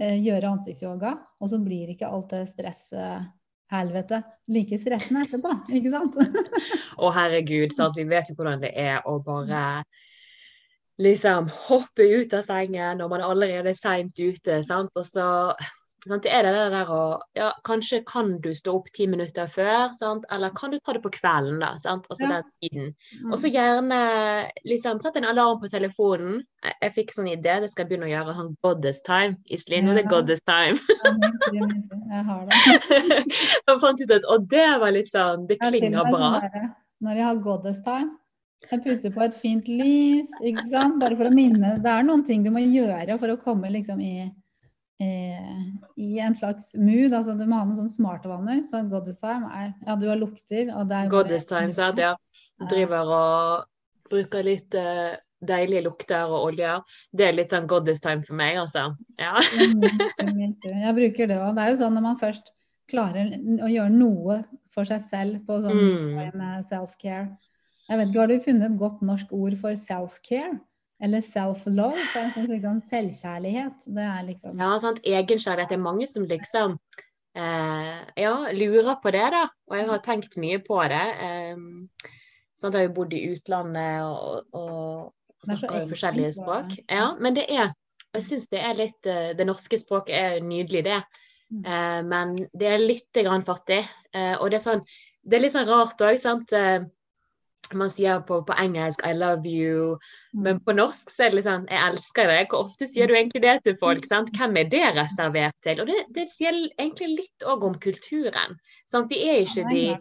eh, 0.00 0.16
gjøre 0.18 0.50
ansiktsyoga, 0.56 1.14
og 1.38 1.52
så 1.52 1.60
blir 1.62 1.92
ikke 1.92 2.10
alt 2.10 2.34
det 2.34 2.42
stresshelvete 2.50 4.22
like 4.56 4.80
stressende 4.82 5.22
etterpå. 5.28 5.54
Ikke 5.78 5.94
sant? 5.94 6.18
Å 7.02 7.12
herregud, 7.14 7.70
sant? 7.76 7.94
vi 7.94 8.08
vet 8.10 8.32
jo 8.32 8.38
hvordan 8.38 8.66
det 8.66 8.74
er 8.74 9.06
å 9.06 9.20
bare 9.22 9.62
liksom 10.98 11.48
hoppe 11.68 12.02
ut 12.22 12.32
av 12.34 12.42
sengen 12.46 12.98
når 13.02 13.08
man 13.12 13.20
allerede 13.20 13.68
er 13.74 13.74
seint 13.80 14.14
ute. 14.18 14.62
sant? 14.64 14.90
Og 14.96 15.04
så 15.04 15.26
sant? 16.06 16.22
Det 16.22 16.30
er 16.32 16.44
det 16.46 16.52
der 16.70 16.86
å 16.86 17.18
Ja, 17.34 17.48
kanskje 17.66 17.98
kan 18.06 18.36
du 18.40 18.52
stå 18.54 18.76
opp 18.78 18.86
ti 18.94 19.06
minutter 19.10 19.46
før, 19.50 19.90
sant? 19.98 20.24
eller 20.30 20.50
kan 20.54 20.70
du 20.70 20.78
ta 20.78 20.92
det 20.94 21.02
på 21.02 21.10
kvelden, 21.10 21.58
da? 21.60 21.72
sant? 21.82 22.06
Altså 22.08 22.22
Ja. 22.22 22.28
den 22.40 22.44
tiden. 22.62 22.94
Og 23.32 23.38
så 23.42 23.50
gjerne 23.52 23.98
liksom 24.64 25.00
sett 25.02 25.16
en 25.16 25.24
alarm 25.24 25.58
på 25.60 25.68
telefonen. 25.68 26.44
Jeg, 26.64 26.74
jeg 26.82 26.94
fikk 26.94 27.10
sånn 27.12 27.28
idé, 27.28 27.60
det 27.60 27.70
skal 27.70 27.84
jeg 27.84 27.90
begynne 27.90 28.06
å 28.06 28.14
gjøre 28.14 28.36
sånn 28.38 28.56
goddess 28.62 29.00
time. 29.02 29.36
Iselin, 29.50 29.88
er 29.88 29.94
det 29.94 30.04
Ja. 30.04 30.08
goddess 30.08 30.40
time. 30.46 30.78
Ja. 31.52 31.66
Jeg 32.14 32.24
har 32.24 32.46
det. 32.46 32.54
Jeg 33.66 33.80
fant 33.80 34.00
ut 34.00 34.10
at 34.10 34.24
og 34.30 34.48
det 34.48 34.68
var 34.80 34.90
litt 34.92 35.08
sånn 35.10 35.46
Det 35.48 35.58
klinger 35.58 36.04
bra. 36.06 36.12
sånn 36.12 36.40
derre, 36.40 36.74
når 37.02 37.14
jeg 37.16 37.24
har 37.24 37.36
goddess 37.42 37.80
time, 37.82 38.16
jeg 38.70 38.82
putter 38.82 39.12
på 39.14 39.22
et 39.22 39.34
fint 39.38 39.68
lys, 39.68 40.30
ikke 40.42 40.64
sant? 40.70 40.98
Bare 41.00 41.16
for 41.18 41.28
å 41.28 41.34
minne. 41.34 41.76
Det 41.82 41.90
er 41.92 42.02
noen 42.06 42.24
ting 42.26 42.42
du 42.42 42.50
må 42.50 42.62
gjøre 42.64 43.18
for 43.20 43.28
å 43.34 43.36
komme 43.42 43.70
liksom 43.70 44.00
i, 44.02 44.26
i, 45.02 45.10
i 46.02 46.18
en 46.24 46.34
slags 46.34 46.72
mood. 46.74 47.12
Altså 47.14 47.36
du 47.38 47.44
må 47.46 47.60
ha 47.60 47.66
noen 47.68 47.76
sånne 47.78 47.92
smarte 47.94 48.30
vaner. 48.30 48.64
Så 48.66 48.80
goddess 48.90 49.20
time 49.22 49.50
er 49.54 49.72
Ja, 49.86 49.94
du 50.00 50.08
har 50.08 50.16
lukter, 50.18 50.72
og 50.74 50.88
det 50.88 50.96
er 50.96 51.04
jo 51.06 51.10
bare- 51.10 51.14
Goddess 51.14 51.46
time, 51.46 51.72
sant? 51.76 51.98
Ja. 52.02 52.16
Driver 52.70 53.12
og 53.20 53.64
bruker 54.10 54.42
litt 54.46 54.74
uh, 54.74 55.14
deilige 55.46 55.84
lukter 55.84 56.26
og 56.26 56.48
oljer. 56.50 56.82
Det 57.14 57.26
er 57.28 57.32
litt 57.36 57.50
sånn 57.52 57.66
goddess 57.70 58.00
time 58.00 58.22
for 58.26 58.34
meg, 58.38 58.56
altså. 58.64 58.88
Ja. 59.20 59.36
Mm, 60.22 60.54
Jeg 60.64 60.94
bruker 60.96 61.26
det 61.28 61.36
òg. 61.38 61.54
Det 61.54 61.62
er 61.66 61.74
jo 61.74 61.80
sånn 61.84 61.94
når 61.98 62.02
man 62.10 62.16
først 62.20 62.50
klarer 62.90 63.32
å 63.62 63.68
gjøre 63.70 63.90
noe 63.92 64.40
for 64.74 64.84
seg 64.88 65.02
selv 65.02 65.44
på 65.46 65.60
sånn 65.62 65.76
Mm. 66.32 66.62
self-care. 66.68 67.36
Jeg 67.86 67.98
vet 67.98 68.08
ikke, 68.08 68.20
Har 68.20 68.32
du 68.32 68.40
funnet 68.44 68.70
et 68.70 68.78
godt 68.78 69.02
norsk 69.02 69.32
ord 69.32 69.56
for 69.60 69.78
self-care? 69.78 70.58
Eller 71.00 71.20
self-love? 71.20 71.98
Liksom 72.48 72.80
Selvkjærlighet. 72.80 73.84
Det 73.86 74.04
er 74.04 74.22
liksom 74.26 74.60
ja, 74.60 74.78
sant. 74.80 75.02
Egenkjærlighet. 75.04 75.68
Det 75.70 75.76
er 75.76 75.82
mange 75.84 76.06
som 76.08 76.24
liksom 76.24 76.78
eh, 77.36 77.98
ja, 78.16 78.34
lurer 78.52 78.96
på 79.02 79.12
det, 79.14 79.26
da. 79.34 79.44
Og 79.68 79.76
jeg 79.76 79.88
har 79.90 80.04
tenkt 80.04 80.38
mye 80.40 80.62
på 80.64 80.80
det. 80.90 81.04
Eh, 81.26 82.08
sant? 82.56 82.72
Jeg 82.72 82.80
har 82.80 82.88
jo 82.88 82.96
bodd 82.96 83.12
i 83.12 83.26
utlandet 83.34 84.06
og, 84.08 84.48
og 84.56 85.12
er 85.46 85.60
snakker 85.60 85.82
jo 85.82 85.90
forskjellige 85.92 86.32
språk. 86.40 86.78
Ja, 86.90 87.10
men 87.20 87.36
det 87.36 87.46
er 87.48 87.74
Jeg 88.16 88.24
syns 88.24 88.46
det 88.48 88.60
er 88.64 88.76
litt 88.78 89.06
eh, 89.06 89.34
Det 89.36 89.44
norske 89.44 89.76
språket 89.78 90.16
er 90.16 90.40
nydelig, 90.40 90.84
det. 90.86 91.02
Mm. 91.52 91.64
Eh, 91.64 92.02
men 92.08 92.36
det 92.56 92.70
er 92.72 92.82
litt 92.82 93.20
grann 93.20 93.44
fattig. 93.44 93.84
Eh, 94.14 94.34
og 94.40 94.50
det 94.50 94.60
er 94.60 94.64
sånn 94.64 94.84
Det 95.22 95.36
er 95.36 95.44
litt 95.44 95.52
sånn 95.52 95.68
rart 95.68 96.00
òg, 96.00 96.16
sant. 96.22 96.54
Man 97.74 97.90
sier 97.90 98.20
på, 98.26 98.42
på 98.46 98.54
engelsk 98.58 99.00
'I 99.02 99.12
love 99.14 99.42
you', 99.46 99.98
Mm. 100.36 100.42
men 100.42 100.60
på 100.60 100.74
norsk 100.76 101.10
så 101.10 101.24
er 101.24 101.30
det 101.30 101.36
litt 101.36 101.46
sånn 101.46 101.66
'jeg 101.66 101.82
elsker 101.88 102.26
deg'. 102.28 102.48
Hvor 102.50 102.66
ofte 102.68 102.86
sier 102.86 103.06
du 103.06 103.14
egentlig 103.14 103.42
det 103.42 103.64
til 103.64 103.76
folk? 103.80 104.04
sant? 104.06 104.30
Hvem 104.36 104.56
er 104.56 104.64
det 104.64 104.94
reservert 104.94 105.54
til? 105.62 105.80
Og 105.80 105.86
det, 105.86 106.04
det 106.14 106.28
sier 106.28 106.52
egentlig 106.78 107.08
litt 107.16 107.42
òg 107.46 107.64
om 107.64 107.74
kulturen. 107.74 108.56
Sant? 108.86 109.08
Vi 109.10 109.22
er 109.28 109.40
ikke 109.46 109.68
de, 109.70 109.98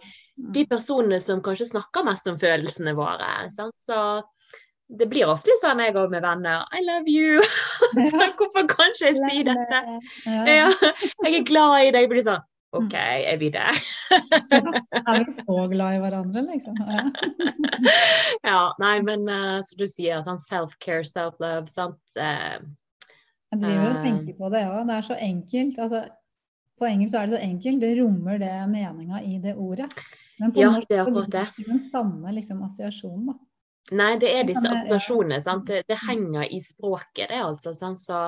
de 0.53 0.65
personene 0.65 1.19
som 1.21 1.41
kanskje 1.41 1.71
snakker 1.71 2.03
mest 2.05 2.27
om 2.27 2.37
følelsene 2.37 2.93
våre. 2.95 3.49
Sant? 3.51 3.73
Så 3.87 4.23
det 4.89 5.07
blir 5.09 5.25
ofte 5.25 5.49
sånn 5.63 5.79
jeg 5.81 5.93
går 5.95 6.09
med 6.09 6.21
venner 6.21 6.65
'I 6.71 6.81
love 6.85 7.07
you'. 7.07 7.41
så 8.11 8.33
hvorfor 8.37 8.67
kan 8.67 8.91
ikke 8.91 9.05
jeg 9.05 9.15
si 9.15 9.43
dette? 9.43 9.79
Ja. 10.27 10.69
Jeg 11.23 11.39
er 11.39 11.43
glad 11.47 11.87
i 11.87 11.91
deg. 11.91 12.09
Blir 12.09 12.21
sånn 12.21 12.43
OK, 12.79 12.93
er 12.95 13.37
vi 13.41 13.49
der? 13.53 13.77
Er 15.05 15.23
vi 15.25 15.31
så 15.35 15.57
glad 15.71 15.95
i 15.97 16.01
hverandre, 16.03 16.41
liksom? 16.49 16.75
Ja. 18.43 18.61
Nei, 18.83 18.95
men 19.05 19.25
uh, 19.29 19.59
som 19.65 19.79
du 19.79 19.85
sier, 19.89 20.21
sånn 20.25 20.41
self-care, 20.43 21.05
self-love, 21.07 21.67
sant. 21.71 21.99
Uh, 22.17 22.59
Jeg 23.53 23.61
driver 23.61 23.87
og 23.89 23.95
Eh. 23.95 24.03
tenker 24.03 24.37
på 24.39 24.49
det 24.51 24.63
òg. 24.67 24.81
Det 24.89 24.95
er 24.97 25.05
så 25.07 25.17
enkelt. 25.21 25.79
Altså, 25.79 26.03
på 26.79 26.87
engelsk 26.89 27.13
så 27.15 27.21
er 27.21 27.29
det 27.29 27.37
så 27.37 27.43
enkelt. 27.45 27.81
Det 27.85 27.91
rommer 28.01 28.39
det 28.41 28.53
meninga 28.71 29.21
i 29.23 29.37
det 29.43 29.53
ordet. 29.55 29.87
Men 30.39 30.51
på 30.51 30.59
Ja, 30.65 30.71
norsk 30.73 30.89
det 30.89 30.97
er 30.97 31.03
akkurat 31.05 31.31
det. 31.31 31.45
den 31.69 31.83
samme 31.91 32.33
liksom, 32.35 32.63
assosiasjonen, 32.65 33.29
da. 33.29 33.35
nei, 33.95 34.09
det 34.19 34.31
er 34.35 34.43
disse 34.49 34.67
assosiasjonene, 34.67 35.37
sant. 35.41 35.67
Det, 35.69 35.83
det 35.87 35.95
henger 36.09 36.43
i 36.51 36.59
språket, 36.59 37.29
det, 37.29 37.39
altså. 37.39 37.71
Sånn, 37.71 37.95
Så 37.95 38.25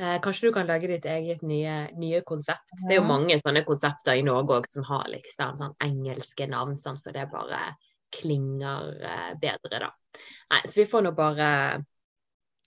eh, 0.00 0.16
kanskje 0.22 0.48
du 0.48 0.52
kan 0.54 0.66
lage 0.68 0.88
ditt 0.90 1.04
eget 1.08 1.42
nye, 1.42 1.88
nye 1.96 2.20
konsept. 2.26 2.72
Det 2.84 2.94
er 2.96 3.00
jo 3.00 3.08
mange 3.08 3.38
sånne 3.40 3.64
konsepter 3.66 4.18
i 4.18 4.24
Norge 4.26 4.60
òg 4.60 4.70
som 4.72 4.86
har 4.88 5.06
liksom 5.12 5.58
sånn 5.60 5.76
engelske 5.84 6.48
navn, 6.50 6.78
sånn, 6.78 6.98
For 7.04 7.16
det 7.16 7.28
bare 7.32 7.60
klinger 8.16 8.90
eh, 9.02 9.30
bedre, 9.40 9.80
da. 9.86 9.92
Nei, 10.52 10.60
så 10.64 10.80
vi 10.80 10.88
får 10.90 11.02
nå 11.04 11.12
bare 11.16 11.84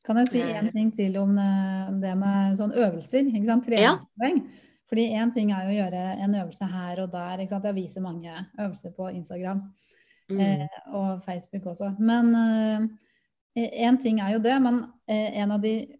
Kan 0.05 0.17
jeg 0.21 0.29
si 0.31 0.41
Eh. 0.41 0.71
ting 0.73 0.91
til 0.95 1.17
om 1.17 1.37
eh, 1.37 1.91
det 2.01 2.15
med 2.17 2.57
sånn 2.57 2.71
øvelser? 2.73 3.27
ikke 3.27 3.45
sant? 3.45 3.65
Treningspoeng. 3.65 4.41
Fordi 4.89 5.05
én 5.13 5.33
ting 5.33 5.51
er 5.51 5.67
jo 5.67 5.69
å 5.75 5.77
gjøre 5.83 6.03
en 6.23 6.35
øvelse 6.35 6.65
her 6.65 7.01
og 7.03 7.11
der. 7.11 7.37
ikke 7.39 7.49
sant? 7.49 7.65
Jeg 7.65 7.75
viser 7.75 8.01
mange 8.01 8.33
øvelser 8.57 8.91
på 8.95 9.09
Instagram 9.13 9.61
mm, 10.31 10.39
eh, 10.39 10.67
og 10.93 11.21
Facebook 11.23 11.65
også. 11.65 11.95
Men 11.99 12.33
én 13.55 13.97
ting 14.01 14.19
er 14.19 14.33
jo 14.33 14.39
det. 14.39 14.55
Men 14.61 14.83
eh, 15.07 15.41
en 15.41 15.51
av 15.51 15.61
de 15.61 15.98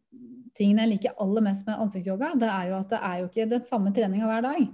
tingene 0.59 0.85
jeg 0.85 0.93
liker 0.97 1.17
aller 1.23 1.45
mest 1.45 1.65
med 1.67 1.79
ansiktsyoga, 1.79 2.33
det 2.39 2.49
er 2.51 2.69
jo 2.69 2.77
at 2.81 2.93
det 2.93 2.99
er 3.09 3.17
jo 3.21 3.29
ikke 3.29 3.49
den 3.55 3.65
samme 3.65 3.93
treninga 3.95 4.27
hver 4.29 4.45
dag. 4.45 4.67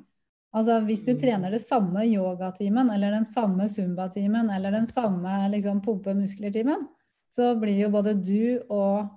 Altså 0.55 0.79
Hvis 0.87 1.03
du 1.05 1.11
Mm. 1.13 1.19
trener 1.19 1.51
det 1.51 1.61
samme 1.61 2.05
yogatimen 2.07 2.89
eller 2.89 3.11
den 3.11 3.25
samme 3.25 3.67
zumba-timen 3.67 4.49
eller 4.49 4.71
den 4.71 4.85
samme 4.87 5.49
liksom, 5.51 5.81
pumpe 5.83 6.13
muskler-timen, 6.15 6.87
så 7.29 7.53
blir 7.59 7.81
jo 7.81 7.89
både 7.91 8.13
du 8.15 8.61
og 8.69 9.09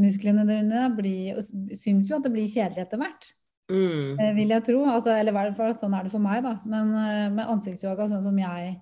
musklene 0.00 0.46
dine 0.48 0.86
blir, 0.96 1.36
syns 1.76 2.08
jo 2.08 2.16
at 2.16 2.24
det 2.24 2.32
blir 2.32 2.48
kjedelig 2.48 2.86
etter 2.86 3.00
hvert. 3.02 3.32
mm, 3.70 4.18
Eh, 4.18 4.34
vil 4.34 4.48
jeg 4.48 4.64
tro. 4.64 4.84
Altså, 4.86 5.10
eller 5.12 5.32
i 5.32 5.36
hvert 5.36 5.56
fall 5.56 5.74
sånn 5.76 5.94
er 5.98 6.04
det 6.06 6.12
for 6.14 6.24
meg, 6.24 6.42
da. 6.42 6.54
Men 6.64 6.94
eh, 6.96 7.28
med 7.34 7.46
ansiktsyoga, 7.52 8.08
sånn 8.08 8.22
som 8.24 8.38
jeg 8.38 8.80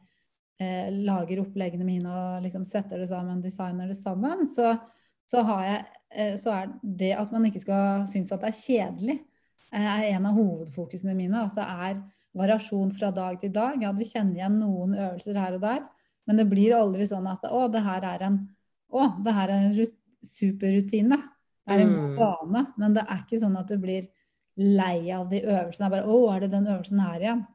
eh, 0.60 0.90
lager 0.92 1.40
oppleggene 1.42 1.84
mine 1.84 2.06
og 2.06 2.44
liksom 2.44 2.64
setter 2.68 2.98
det 3.02 3.08
sammen, 3.10 3.42
designer 3.42 3.88
det 3.88 3.96
sammen, 3.98 4.46
så, 4.46 4.76
så, 5.26 5.42
har 5.42 5.64
jeg, 5.64 5.84
så 6.38 6.52
er 6.54 6.68
det 6.82 7.12
at 7.18 7.32
man 7.32 7.44
ikke 7.48 7.60
skal 7.60 8.06
synes 8.06 8.32
at 8.32 8.40
det 8.40 8.48
er 8.52 8.60
kjedelig, 8.60 9.16
eh, 9.72 9.86
er 9.98 10.04
en 10.16 10.26
av 10.26 10.34
hovedfokusene 10.38 11.14
mine. 11.16 11.44
At 11.44 11.54
det 11.54 11.64
er 11.66 12.02
variasjon 12.36 12.92
fra 12.92 13.10
dag 13.10 13.38
til 13.40 13.52
dag. 13.52 13.80
Ja, 13.82 13.92
du 13.92 14.04
kjenner 14.04 14.34
igjen 14.36 14.58
noen 14.60 14.94
øvelser 14.94 15.38
her 15.40 15.54
og 15.56 15.60
der, 15.64 15.82
men 16.26 16.36
det 16.36 16.48
blir 16.50 16.74
aldri 16.76 17.06
sånn 17.08 17.26
at 17.30 17.44
å, 17.48 17.66
det 17.72 17.82
her 17.82 18.04
er 18.04 18.22
en, 18.28 18.48
å, 18.92 19.06
det 19.24 19.32
her 19.34 19.48
er 19.48 19.64
en 19.68 19.74
rut- 19.78 19.96
superrutine. 20.26 21.16
Det 21.66 21.74
er 21.74 21.80
en 21.82 21.94
god 21.94 22.10
Mm. 22.10 22.16
vane, 22.18 22.66
men 22.78 22.94
det 22.94 23.02
er 23.08 23.24
ikke 23.24 23.40
sånn 23.42 23.56
at 23.58 23.66
du 23.68 23.76
blir 23.78 24.06
lei 24.56 25.10
av 25.12 25.28
de 25.30 25.40
øvelsene. 25.42 25.90
Bare, 25.90 26.04
Å, 26.06 26.34
er 26.36 26.40
det 26.40 26.50
den 26.52 26.66
øvelsen 26.66 27.00
her 27.00 27.18
igjen? 27.20 27.46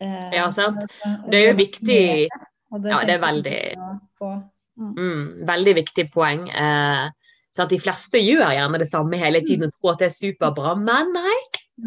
Eh, 0.00 0.30
Ja, 0.36 0.50
sant. 0.50 0.78
Det 1.28 1.34
er 1.34 1.48
jo 1.52 1.56
viktig 1.58 2.28
Ja, 2.30 2.78
det 2.78 3.10
er 3.10 3.18
veldig- 3.18 3.76
Mm. 4.78 4.94
mm, 4.96 5.46
Veldig 5.46 5.74
viktig 5.74 6.10
poeng. 6.12 6.48
Eh, 6.48 7.10
så 7.56 7.66
de 7.68 7.78
fleste 7.80 8.20
gjør 8.22 8.54
gjerne 8.54 8.80
det 8.80 8.88
samme 8.88 9.18
hele 9.20 9.42
tiden 9.44 9.68
og 9.68 9.74
tror 9.76 9.92
at 9.92 10.02
det 10.02 10.08
er 10.08 10.16
superbra, 10.16 10.72
men 10.80 11.12
nei. 11.16 11.36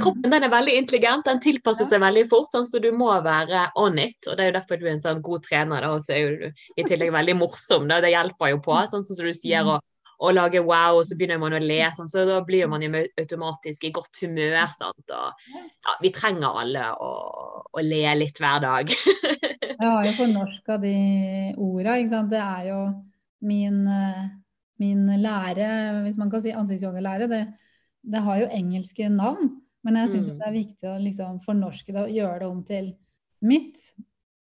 Kroppen 0.02 0.34
den 0.34 0.44
er 0.44 0.52
veldig 0.52 0.74
intelligent, 0.80 1.28
den 1.28 1.40
tilpasser 1.42 1.88
seg 1.88 2.02
veldig 2.02 2.26
fort, 2.30 2.50
sånn 2.52 2.66
så 2.68 2.82
du 2.82 2.90
må 2.94 3.12
være 3.24 3.68
on 3.80 4.00
it. 4.02 4.18
og 4.28 4.36
Det 4.36 4.44
er 4.44 4.50
jo 4.50 4.56
derfor 4.58 4.80
du 4.82 4.86
er 4.88 4.96
en 4.96 5.04
sånn 5.04 5.22
god 5.26 5.46
trener, 5.46 5.86
da, 5.86 5.92
og 5.94 6.02
så 6.04 6.16
er 6.16 6.22
jo 6.24 6.32
du 6.42 6.82
i 6.82 6.86
tillegg 6.86 7.14
veldig 7.14 7.36
morsom. 7.40 7.86
Da. 7.90 8.02
Det 8.04 8.12
hjelper 8.12 8.52
jo 8.54 8.62
på, 8.66 8.78
sånn 8.92 9.06
som 9.08 9.22
du 9.22 9.32
sier, 9.38 9.70
å, 9.70 9.78
å 10.18 10.32
lage 10.34 10.62
wow, 10.66 11.00
og 11.00 11.06
så 11.08 11.18
begynner 11.18 11.42
man 11.42 11.56
å 11.56 11.62
le. 11.62 11.80
Sånn, 11.96 12.10
så 12.12 12.26
da 12.28 12.42
blir 12.46 12.70
man 12.72 12.84
jo 12.86 12.92
automatisk 13.22 13.86
i 13.88 13.94
godt 13.96 14.22
humør. 14.26 14.58
Sant? 14.78 15.16
Og, 15.16 15.52
ja, 15.62 15.98
vi 16.02 16.14
trenger 16.18 16.62
alle 16.64 16.90
å, 16.94 17.12
å 17.72 17.86
le 17.86 18.04
litt 18.20 18.42
hver 18.42 18.62
dag. 18.66 18.96
Jeg 19.76 19.86
har 19.86 20.08
jo 20.08 20.16
fornorska 20.18 20.80
de 20.82 20.98
orda. 21.62 22.00
Det 22.32 22.42
er 22.42 22.68
jo 22.72 22.82
min, 23.46 23.86
eh, 23.92 24.26
min 24.82 25.06
lære, 25.22 26.02
hvis 26.04 26.18
man 26.20 26.32
kan 26.32 26.42
si 26.44 26.52
ansiktsyogalære, 26.56 27.30
det, 27.32 27.44
det 28.04 28.22
har 28.26 28.42
jo 28.42 28.52
engelske 28.52 29.10
navn. 29.10 29.62
Men 29.86 29.96
jeg 30.02 30.10
syns 30.16 30.30
Mm. 30.32 30.38
det 30.40 30.48
er 30.48 30.56
viktig 30.60 30.90
å 30.90 31.00
liksom 31.00 31.40
fornorske 31.46 31.94
det 31.94 32.02
og 32.02 32.10
gjøre 32.14 32.40
det 32.40 32.48
om 32.50 32.64
til 32.66 32.94
mitt. 33.42 33.78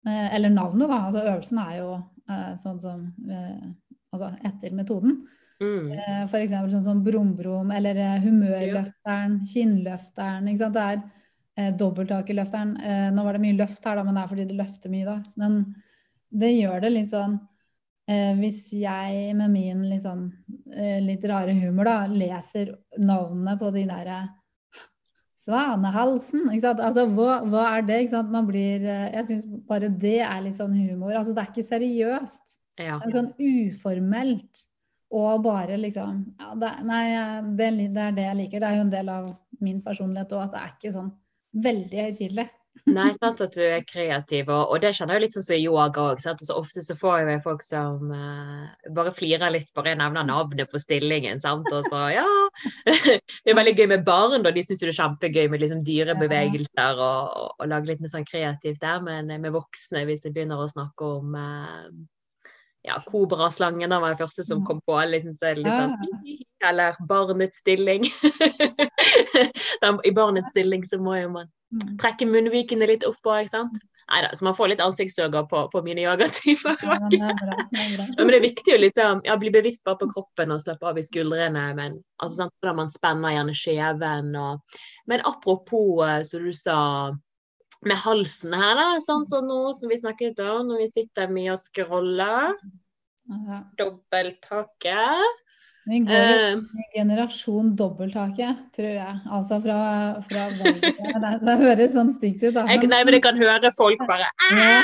Eh, 0.07 0.35
eller 0.35 0.51
navnet, 0.51 0.89
da. 0.89 0.99
Altså 1.07 1.23
øvelsen 1.25 1.59
er 1.63 1.77
jo 1.79 1.91
eh, 2.29 2.55
sånn 2.63 2.81
som 2.81 3.13
eh, 3.31 3.69
Altså 4.09 4.31
etter 4.43 4.73
metoden. 4.73 5.19
Mm. 5.61 5.91
Eh, 5.93 6.23
eksempel 6.41 6.71
sånn 6.73 6.85
som 6.87 7.03
brumbrum, 7.05 7.69
eller 7.77 7.99
eh, 8.01 8.23
humørløfteren, 8.25 9.35
kinnløfteren. 9.45 10.47
Ikke 10.49 10.63
sant? 10.63 10.79
Det 10.79 10.85
er 10.87 11.03
eh, 11.59 11.75
i 12.33 12.37
Eh, 12.81 13.11
nå 13.13 13.25
var 13.27 13.37
det 13.37 13.43
mye 13.43 13.59
løft 13.59 13.85
her, 13.85 13.99
da, 14.01 14.05
men 14.07 14.17
det 14.17 14.23
er 14.23 14.31
fordi 14.33 14.47
det 14.49 14.57
løfter 14.57 14.95
mye, 14.95 15.05
da. 15.05 15.19
Men 15.37 15.59
det 16.31 16.55
gjør 16.55 16.81
det 16.87 16.93
litt 16.95 17.13
sånn 17.13 17.37
eh, 18.09 18.33
Hvis 18.39 18.67
jeg 18.77 19.37
med 19.39 19.53
min 19.53 19.85
litt 19.91 20.05
sånn 20.07 20.27
eh, 20.73 20.99
litt 21.05 21.25
rare 21.29 21.55
humor, 21.59 21.89
da, 21.89 21.99
leser 22.11 22.75
navnene 22.99 23.57
på 23.61 23.73
de 23.75 23.87
derre 23.89 24.21
Svanehalsen, 25.39 26.49
ikke 26.51 26.65
sant. 26.65 26.81
Altså, 26.83 27.07
hva, 27.15 27.39
hva 27.47 27.69
er 27.77 27.85
det? 27.87 28.01
Ikke 28.03 28.17
sant? 28.17 28.33
Man 28.35 28.49
blir 28.49 28.83
eh, 28.83 29.07
Jeg 29.15 29.29
syns 29.31 29.47
bare 29.69 29.89
det 29.89 30.19
er 30.27 30.43
litt 30.45 30.59
sånn 30.59 30.75
humor. 30.75 31.15
Altså, 31.15 31.33
det 31.33 31.45
er 31.45 31.53
ikke 31.53 31.69
seriøst. 31.69 32.59
Ja. 32.79 32.99
Det 32.99 33.09
er 33.09 33.15
sånn 33.15 33.31
uformelt. 33.39 34.67
Og 35.15 35.41
bare 35.41 35.79
liksom 35.81 36.19
ja, 36.37 36.51
det, 36.61 36.73
Nei, 36.85 37.05
det, 37.57 37.71
det 37.95 38.03
er 38.03 38.19
det 38.19 38.27
jeg 38.27 38.39
liker. 38.43 38.61
Det 38.61 38.69
er 38.69 38.77
jo 38.77 38.85
en 38.85 38.93
del 38.93 39.13
av 39.15 39.31
min 39.65 39.81
personlighet 39.85 40.35
òg, 40.37 40.43
at 40.45 40.53
det 40.53 40.61
er 40.61 40.75
ikke 40.75 40.95
sånn 40.99 41.13
veldig 41.69 42.03
høytidelig. 42.09 42.47
Nei, 42.87 43.09
sant 43.17 43.41
at 43.45 43.55
du 43.57 43.63
er 43.65 43.85
kreativ, 43.87 44.49
og, 44.53 44.73
og 44.73 44.83
det 44.83 44.93
kjenner 44.97 45.17
jeg 45.17 45.25
litt 45.25 45.35
sånn 45.35 45.45
som 45.45 45.57
i 45.57 45.65
yoga 45.65 46.05
òg. 46.13 46.23
Så 46.23 46.55
ofte 46.55 46.83
så 46.85 46.97
får 46.99 47.29
jeg 47.29 47.43
folk 47.45 47.65
som 47.65 48.13
uh, 48.13 48.69
bare 48.95 49.13
flirer 49.17 49.53
litt, 49.55 49.71
bare 49.77 49.93
jeg 49.93 50.01
nevner 50.01 50.27
navnet 50.29 50.71
på 50.71 50.81
stillingen. 50.83 51.41
sant, 51.43 51.69
og 51.73 51.89
så 51.89 52.05
ja. 52.15 52.27
Det 52.89 53.53
er 53.53 53.59
veldig 53.59 53.75
gøy 53.79 53.89
med 53.95 54.05
barn, 54.07 54.45
og 54.45 54.55
de 54.55 54.65
syns 54.65 54.83
det 54.83 54.93
er 54.93 55.01
kjempegøy 55.01 55.49
med 55.53 55.65
liksom 55.65 55.83
dyrebevegelser 55.87 57.03
og, 57.03 57.35
og, 57.43 57.51
og 57.59 57.73
lage 57.73 57.93
litt 57.93 58.05
mer 58.05 58.15
sånn 58.15 58.29
kreativt 58.29 58.81
der, 58.85 59.03
men 59.05 59.33
med 59.33 59.55
voksne, 59.55 60.07
hvis 60.09 60.25
jeg 60.27 60.37
begynner 60.37 60.63
å 60.63 60.71
snakke 60.71 61.13
om 61.19 61.37
uh, 61.39 61.91
ja, 62.87 62.97
kobraslangen 63.09 63.93
var 63.93 64.15
det 64.15 64.23
første 64.23 64.47
som 64.47 64.65
kom 64.65 64.81
på. 64.87 64.97
Liksom, 65.11 65.37
så 65.37 65.53
litt 65.59 65.69
sånn, 65.69 65.95
eller 66.65 66.97
barnets 67.11 67.61
stilling. 67.61 68.07
I 70.09 70.13
barnets 70.15 70.51
stilling 70.55 70.87
så 70.89 70.99
må 71.03 71.19
jo 71.19 71.31
man 71.37 71.49
Mm. 71.49 71.58
Trekke 72.01 72.27
munnvikene 72.29 72.89
litt 72.91 73.07
oppå. 73.07 73.35
ikke 73.43 73.57
sant. 73.57 73.79
Neida, 74.09 74.31
så 74.33 74.45
man 74.47 74.55
får 74.57 74.71
litt 74.73 74.81
ansiktsyoga 74.81 75.43
på, 75.51 75.67
på 75.69 75.83
mine 75.85 76.01
yogatimer. 76.07 76.79
Ja, 76.81 76.97
men 76.97 77.11
det 77.13 77.19
men 78.17 78.31
det 78.33 78.39
er 78.39 78.45
viktig 78.47 78.75
å 78.75 78.81
liksom, 78.81 79.21
ja, 79.29 79.37
bli 79.37 79.51
bevisst 79.53 79.85
bare 79.85 80.01
på 80.01 80.09
kroppen 80.15 80.55
og 80.55 80.63
slappe 80.63 80.89
av 80.89 80.99
i 80.99 81.05
skuldrene. 81.05 81.67
Men 81.77 81.99
altså, 82.23 82.45
sant, 82.45 82.55
da 82.65 82.73
man 82.77 82.89
spenner 82.89 83.37
gjerne 83.37 83.57
skjeven. 83.59 84.31
Og... 84.33 84.81
Men 85.13 85.25
apropos, 85.29 86.07
eh, 86.07 86.23
som 86.25 86.47
du 86.47 86.55
sa, 86.57 86.79
med 87.87 88.01
halsen 88.01 88.57
her, 88.57 88.81
da, 88.81 88.89
sånn 89.05 89.29
som 89.29 89.45
nå 89.47 89.61
som 89.77 89.93
vi 89.93 90.01
snakket 90.01 90.41
om, 90.43 90.65
når 90.71 90.87
vi 90.87 90.89
sitter 90.95 91.29
mye 91.35 91.53
og 91.53 91.61
scroller. 91.67 92.57
Ja. 94.89 95.21
Vi 95.89 95.99
går 96.05 96.15
i 96.15 96.53
Eh, 96.53 96.59
generasjon 96.95 97.71
dobbelttake, 97.77 98.49
tror 98.77 98.91
jeg. 98.93 99.15
Altså 99.33 99.57
fra, 99.65 99.79
fra. 100.29 100.43
Det, 100.59 101.31
det 101.47 101.55
høres 101.63 101.95
sånn 101.95 102.11
stygt 102.13 102.45
ut, 102.45 102.53
da. 102.59 102.67
jeg, 102.69 102.91
nei, 102.91 103.01
men 103.07 103.17
jeg 103.17 103.25
kan 103.25 103.39
høre 103.41 103.71
folk 103.77 104.03
bare 104.09 104.29
Ja, 104.53 104.83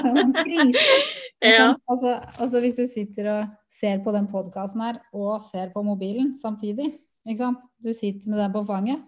sånn 0.00 0.34
krise. 0.40 0.86
Ja. 1.44 1.74
Altså, 1.92 2.14
altså 2.40 2.60
hvis 2.64 2.76
du 2.78 2.86
sitter 2.88 3.26
og 3.28 3.48
ser 3.68 3.98
på 4.00 4.14
den 4.14 4.30
podkasten 4.32 4.80
her, 4.80 5.02
og 5.12 5.42
ser 5.50 5.68
på 5.74 5.82
mobilen 5.84 6.30
samtidig. 6.40 6.94
Du 7.24 7.90
sitter 7.92 8.30
med 8.30 8.40
den 8.40 8.54
på 8.54 8.62
fanget. 8.64 9.02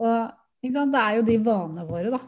Og 0.00 0.32
det 0.64 1.02
er 1.02 1.18
jo 1.18 1.26
de 1.28 1.36
vanene 1.44 1.84
våre, 1.84 2.14
da. 2.14 2.22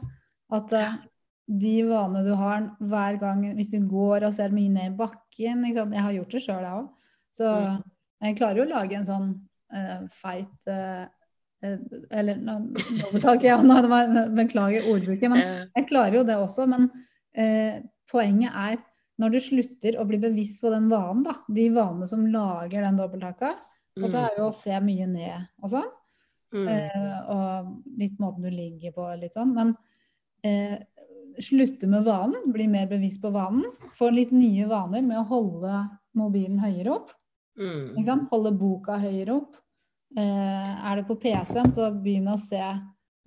At 0.52 0.74
uh, 0.76 0.98
de 1.46 1.74
vanene 1.88 2.20
du 2.26 2.34
har 2.36 2.66
hver 2.78 3.16
gang 3.18 3.40
Hvis 3.56 3.72
du 3.72 3.80
går 3.88 4.26
og 4.28 4.34
ser 4.34 4.52
mye 4.54 4.70
ned 4.70 4.92
i 4.92 4.96
bakken? 4.98 5.64
Jeg 5.70 6.04
har 6.04 6.12
gjort 6.18 6.36
det 6.36 6.42
sjøl, 6.44 6.62
jeg 6.66 6.82
òg. 6.82 6.92
Så 7.36 7.52
Mm. 7.52 7.82
jeg 8.24 8.38
klarer 8.38 8.62
jo 8.62 8.66
å 8.66 8.72
lage 8.72 8.96
en 8.96 9.06
sånn 9.06 9.28
uh, 9.74 10.06
feit 10.08 10.70
eh, 10.72 11.04
Eller 12.10 12.38
nå 12.40 12.58
overtak, 13.08 13.44
jeg, 13.44 13.64
nå, 13.68 13.80
det 13.82 13.90
var, 13.90 14.10
beklager 14.36 14.88
ordbruket. 14.92 15.30
men 15.32 15.42
jeg 15.74 15.88
klarer 15.88 16.20
jo 16.20 16.26
det 16.28 16.36
også, 16.40 16.66
men 16.70 16.88
uh, 17.36 17.82
poenget 18.12 18.52
er 18.54 18.78
når 19.16 19.32
du 19.32 19.38
slutter 19.40 19.96
å 19.96 20.04
bli 20.08 20.18
bevisst 20.20 20.60
på 20.60 20.70
den 20.72 20.90
vanen, 20.92 21.22
da, 21.24 21.38
de 21.48 21.70
vanene 21.72 22.08
som 22.08 22.26
lager 22.28 22.84
den 22.84 22.98
dobbelthaka, 23.00 23.54
og 23.96 24.10
det 24.12 24.20
mm, 24.20 24.26
er 24.28 24.34
jo 24.36 24.48
å 24.50 24.56
se 24.56 24.80
mye 24.84 25.06
ned 25.08 25.46
og 25.64 25.70
sånn, 25.72 25.86
mm, 26.52 26.68
og 27.32 27.94
litt 27.96 28.18
måten 28.20 28.44
du 28.44 28.50
ligger 28.52 28.92
på, 28.92 29.06
litt 29.16 29.38
sånn, 29.38 29.54
men 29.56 29.72
slutte 31.40 31.88
med 31.88 32.04
vanen, 32.04 32.52
bli 32.52 32.68
mer 32.68 32.90
bevisst 32.92 33.22
på 33.24 33.32
vanen, 33.32 33.64
få 33.96 34.10
litt 34.12 34.36
nye 34.36 34.68
vaner 34.68 35.00
med 35.00 35.22
å 35.22 35.28
holde 35.32 35.80
mobilen 36.16 36.60
høyere 36.60 36.92
opp, 36.98 37.16
mm. 37.58 38.26
holde 38.30 38.52
boka 38.56 38.98
høyere 39.02 39.36
opp. 39.36 39.56
Eh, 40.16 40.72
er 40.90 40.96
det 40.96 41.06
på 41.08 41.18
PC-en, 41.20 41.72
så 41.74 41.90
begynn 41.92 42.30
å 42.30 42.38
se 42.40 42.62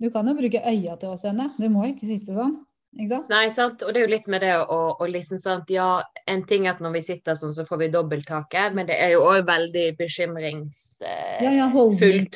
Du 0.00 0.08
kan 0.10 0.26
jo 0.26 0.32
bruke 0.34 0.62
øya 0.64 0.96
til 0.96 1.12
å 1.12 1.18
se 1.20 1.30
ned, 1.36 1.58
du 1.60 1.68
må 1.68 1.84
ikke 1.90 2.08
sitte 2.08 2.32
sånn. 2.32 2.56
Ikke 2.98 3.12
sant? 3.12 3.28
Nei, 3.30 3.50
sant. 3.54 3.82
Og 3.86 3.92
det 3.94 4.00
er 4.00 4.06
jo 4.08 4.10
litt 4.10 4.28
med 4.32 4.42
det 4.42 4.54
å, 4.58 4.78
å 4.98 5.06
liksom 5.06 5.38
sant 5.38 5.68
Ja, 5.70 6.00
en 6.30 6.42
ting 6.48 6.66
er 6.66 6.72
at 6.72 6.80
når 6.82 6.96
vi 6.96 7.02
sitter 7.06 7.36
sånn, 7.38 7.52
så 7.54 7.62
får 7.68 7.82
vi 7.84 7.88
dobbelttaket, 7.94 8.74
men 8.74 8.88
det 8.88 8.96
er 8.98 9.12
jo 9.14 9.20
òg 9.28 9.44
veldig 9.46 9.84
bekymringsfullt 10.00 11.44
Ja, 11.46 11.52
ja, 11.54 11.68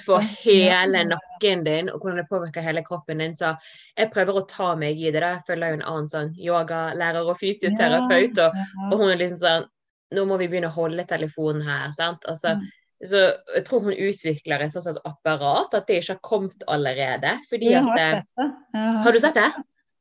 for 0.07 0.29
hele 0.45 1.03
nakken 1.11 1.67
din, 1.67 1.91
og 1.91 2.05
hvordan 2.05 2.23
det 2.23 2.29
påvirker 2.31 2.63
hele 2.63 2.85
kroppen 2.87 3.25
din. 3.25 3.35
Så 3.35 3.57
jeg 3.99 4.13
prøver 4.15 4.39
å 4.39 4.47
ta 4.51 4.75
meg 4.79 5.01
i 5.01 5.11
det. 5.11 5.25
da. 5.25 5.35
Jeg 5.39 5.47
følger 5.51 5.75
jo 5.75 5.81
en 5.81 5.89
annen 5.91 6.11
sånn 6.13 6.35
yogalærer 6.39 7.27
og 7.27 7.41
fysioterapeut, 7.43 8.39
og, 8.47 8.61
og 8.93 8.99
hun 9.01 9.11
er 9.11 9.25
liksom 9.25 9.43
sånn 9.43 9.71
Nå 10.13 10.25
må 10.29 10.37
vi 10.39 10.49
begynne 10.49 10.69
å 10.69 10.75
holde 10.77 11.05
telefonen 11.09 11.63
her, 11.63 11.93
sant. 11.93 12.25
Altså, 12.29 12.57
Mm. 12.57 12.67
så 13.05 13.21
jeg 13.55 13.65
tror 13.65 13.81
hun 13.83 13.93
utvikler 13.93 14.61
et 14.63 14.73
sånt 14.73 14.99
apparat, 15.05 15.73
at 15.75 15.87
det 15.87 16.03
ikke 16.03 16.13
har 16.15 16.21
kommet 16.23 16.63
allerede. 16.69 17.39
Fordi 17.49 17.71
Jeg 17.71 17.83
har 17.83 17.99
at, 17.99 18.11
sett 18.11 18.27
det. 18.37 18.51
Har, 18.75 19.03
Har 19.05 19.13
du 19.13 19.19
sett 19.19 19.35
det? 19.35 19.53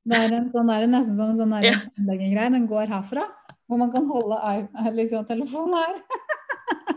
Det 0.06 0.18
er 0.18 0.34
en 0.36 0.52
sånn 0.52 0.68
der, 0.68 0.88
nesten 0.88 1.16
som 1.16 1.30
en 1.30 1.38
sånn 1.38 1.64
Ja. 1.64 1.74
tannlegegreie. 1.98 2.52
Den 2.52 2.68
går 2.68 2.88
herfra. 2.88 3.24
Hvor 3.70 3.78
man 3.80 3.92
kan 3.92 4.06
holde 4.06 4.68
liksom, 4.94 5.26
telefonen 5.26 5.74
her. 5.74 5.96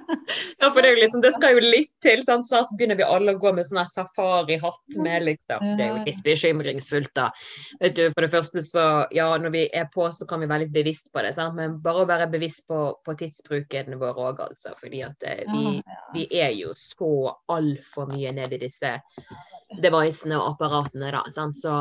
Ja, 0.60 0.70
for 0.70 0.80
det, 0.80 0.88
er 0.88 0.96
jo 0.96 1.02
liksom, 1.02 1.22
det 1.24 1.32
skal 1.36 1.56
jo 1.56 1.62
litt 1.62 1.92
til. 2.04 2.22
sånn, 2.26 2.44
Snart 2.46 2.70
begynner 2.78 2.98
vi 2.98 3.06
alle 3.06 3.34
å 3.34 3.40
gå 3.40 3.52
med 3.56 3.66
sånn 3.66 3.82
safarihatt 3.92 4.98
med 5.02 5.26
liksom. 5.26 5.64
Det 5.78 5.84
er 5.84 5.90
jo 5.92 6.04
litt 6.06 6.22
bekymringsfullt, 6.26 7.12
da. 7.18 7.28
Vet 7.82 7.96
du, 7.98 8.04
For 8.14 8.24
det 8.24 8.32
første 8.34 8.64
så 8.64 8.86
Ja, 9.14 9.28
når 9.40 9.54
vi 9.54 9.64
er 9.68 9.88
på, 9.92 10.08
så 10.14 10.28
kan 10.28 10.42
vi 10.42 10.50
være 10.50 10.66
litt 10.66 10.74
bevisst 10.74 11.12
på 11.12 11.24
det. 11.24 11.34
sant? 11.36 11.56
Men 11.58 11.78
bare 11.84 12.04
å 12.04 12.08
være 12.08 12.30
bevisst 12.32 12.64
på, 12.70 12.80
på 13.04 13.16
tidsbruken 13.20 13.98
vår 14.00 14.20
òg, 14.30 14.42
altså. 14.48 14.74
Fordi 14.80 15.04
at 15.06 15.18
det, 15.24 15.36
vi, 15.52 15.78
vi 16.16 16.26
er 16.40 16.54
jo 16.56 16.74
så 16.76 17.12
altfor 17.52 18.10
mye 18.14 18.34
ned 18.36 18.56
i 18.56 18.62
disse 18.66 18.96
devicene 19.82 20.38
og 20.38 20.54
apparatene, 20.54 21.12
da. 21.14 21.24
sant? 21.34 21.58
Så 21.60 21.74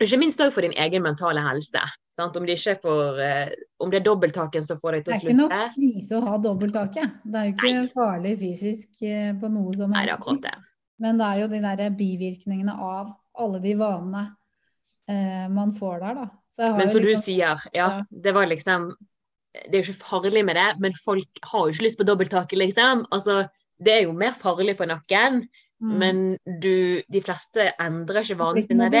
ikke 0.00 0.20
minst 0.20 0.40
òg 0.40 0.54
for 0.54 0.64
din 0.64 0.76
egen 0.80 1.04
mentale 1.04 1.42
helse. 1.44 1.82
Sant? 2.16 2.36
Om, 2.36 2.46
det 2.46 2.56
ikke 2.58 2.74
for, 2.82 3.20
eh, 3.22 3.52
om 3.78 3.90
det 3.90 4.00
er 4.00 4.06
dobbelttaken 4.08 4.64
som 4.66 4.80
får 4.82 4.96
deg 4.96 5.04
Det 5.06 5.14
er 5.14 5.22
ikke 5.24 5.36
noe 5.38 5.60
krise 5.76 6.18
å 6.18 6.24
ha 6.26 6.38
dobbelttaket. 6.42 7.20
Det 7.22 7.38
er 7.38 7.46
jo 7.46 7.54
ikke 7.54 7.92
farlig 7.94 8.32
fysisk 8.40 9.02
eh, 9.06 9.30
på 9.38 9.50
noe 9.52 9.74
som 9.78 9.94
helst. 9.94 9.94
Nei, 9.94 10.02
det 10.08 10.12
er 10.12 10.16
akkurat 10.18 10.42
det. 10.48 10.56
Men 11.00 11.20
det 11.20 11.28
er 11.28 11.38
jo 11.40 11.48
de 11.52 11.60
der 11.64 11.94
bivirkningene 11.96 12.74
av 12.74 13.14
alle 13.40 13.60
de 13.62 13.76
vanene 13.78 14.24
eh, 15.08 15.46
man 15.48 15.72
får 15.78 16.02
der, 16.02 16.18
da. 16.18 16.26
Så 16.50 16.72
Men 16.76 16.88
som 16.88 17.00
du 17.00 17.08
liksom- 17.08 17.24
sier, 17.24 17.62
ja, 17.72 17.86
Ja. 17.98 18.02
det 18.10 18.34
var 18.34 18.46
liksom 18.46 18.92
Det 19.52 19.74
er 19.74 19.82
jo 19.82 19.92
ikke 19.92 20.04
farlig 20.04 20.44
med 20.44 20.54
det, 20.54 20.78
men 20.78 20.92
folk 20.94 21.26
har 21.42 21.66
jo 21.66 21.72
ikke 21.72 21.82
lyst 21.82 21.98
på 21.98 22.04
dobbelttaket, 22.06 22.56
liksom. 22.58 23.04
Altså, 23.10 23.48
det 23.82 23.92
er 23.92 24.02
jo 24.04 24.12
mer 24.12 24.30
farlig 24.38 24.76
for 24.76 24.86
nakken, 24.86 25.48
Mm. 25.80 25.98
men 25.98 26.36
du 26.60 27.00
De 27.08 27.20
fleste 27.24 27.72
endrer 27.80 28.20
ikke 28.20 28.36
vanene 28.36 28.60
sine. 28.66 28.90
Det. 28.92 29.00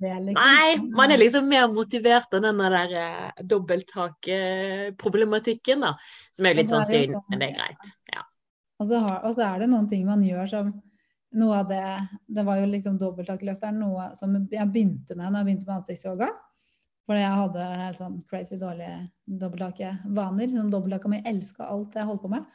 Det, 0.00 0.14
liksom. 0.24 0.38
nei, 0.38 0.76
man 0.96 1.10
er 1.12 1.20
liksom 1.20 1.44
mer 1.48 1.68
motivert 1.68 2.32
av 2.32 2.40
den 2.46 2.58
der 2.62 2.92
eh, 2.96 3.32
dobbelttakproblematikken, 3.50 5.80
da. 5.84 5.92
Som 6.32 6.46
er 6.46 6.50
jo 6.54 6.58
litt 6.62 6.70
sånn 6.72 6.80
er 6.80 6.88
synd, 6.88 7.12
sånn- 7.18 7.28
men 7.28 7.38
det 7.42 7.48
er 7.50 7.56
greit. 7.58 7.84
Ja. 8.14 8.22
Og 8.80 8.84
så, 8.88 8.96
har, 9.04 9.18
og 9.20 9.32
så 9.36 9.42
er 9.50 9.56
det 9.62 9.68
noen 9.70 9.88
ting 9.90 10.02
man 10.08 10.24
gjør 10.24 10.46
som 10.50 10.66
Noe 11.34 11.54
av 11.58 11.66
det 11.66 11.88
Det 12.30 12.46
var 12.46 12.56
jo 12.60 12.66
liksom 12.70 12.94
dobbelttakeløfteren 12.94 13.82
noe 13.82 14.14
som 14.14 14.30
jeg 14.38 14.70
begynte 14.70 15.18
med 15.18 15.26
når 15.26 15.38
jeg 15.40 15.46
begynte 15.48 15.66
med 15.66 15.78
ansiktsyoga. 15.80 16.28
Fordi 17.08 17.20
jeg 17.24 17.38
hadde 17.40 17.62
helt 17.80 17.98
sånn 17.98 18.22
crazy 18.30 18.54
dårlige 18.60 19.10
dobbelttakevaner. 19.26 20.46
Som 20.54 20.70
dobbelttakka 20.70 21.08
mi 21.10 21.18
elska 21.26 21.66
alt 21.66 21.90
jeg 21.98 22.06
holdt 22.06 22.22
på 22.22 22.30
med. 22.30 22.46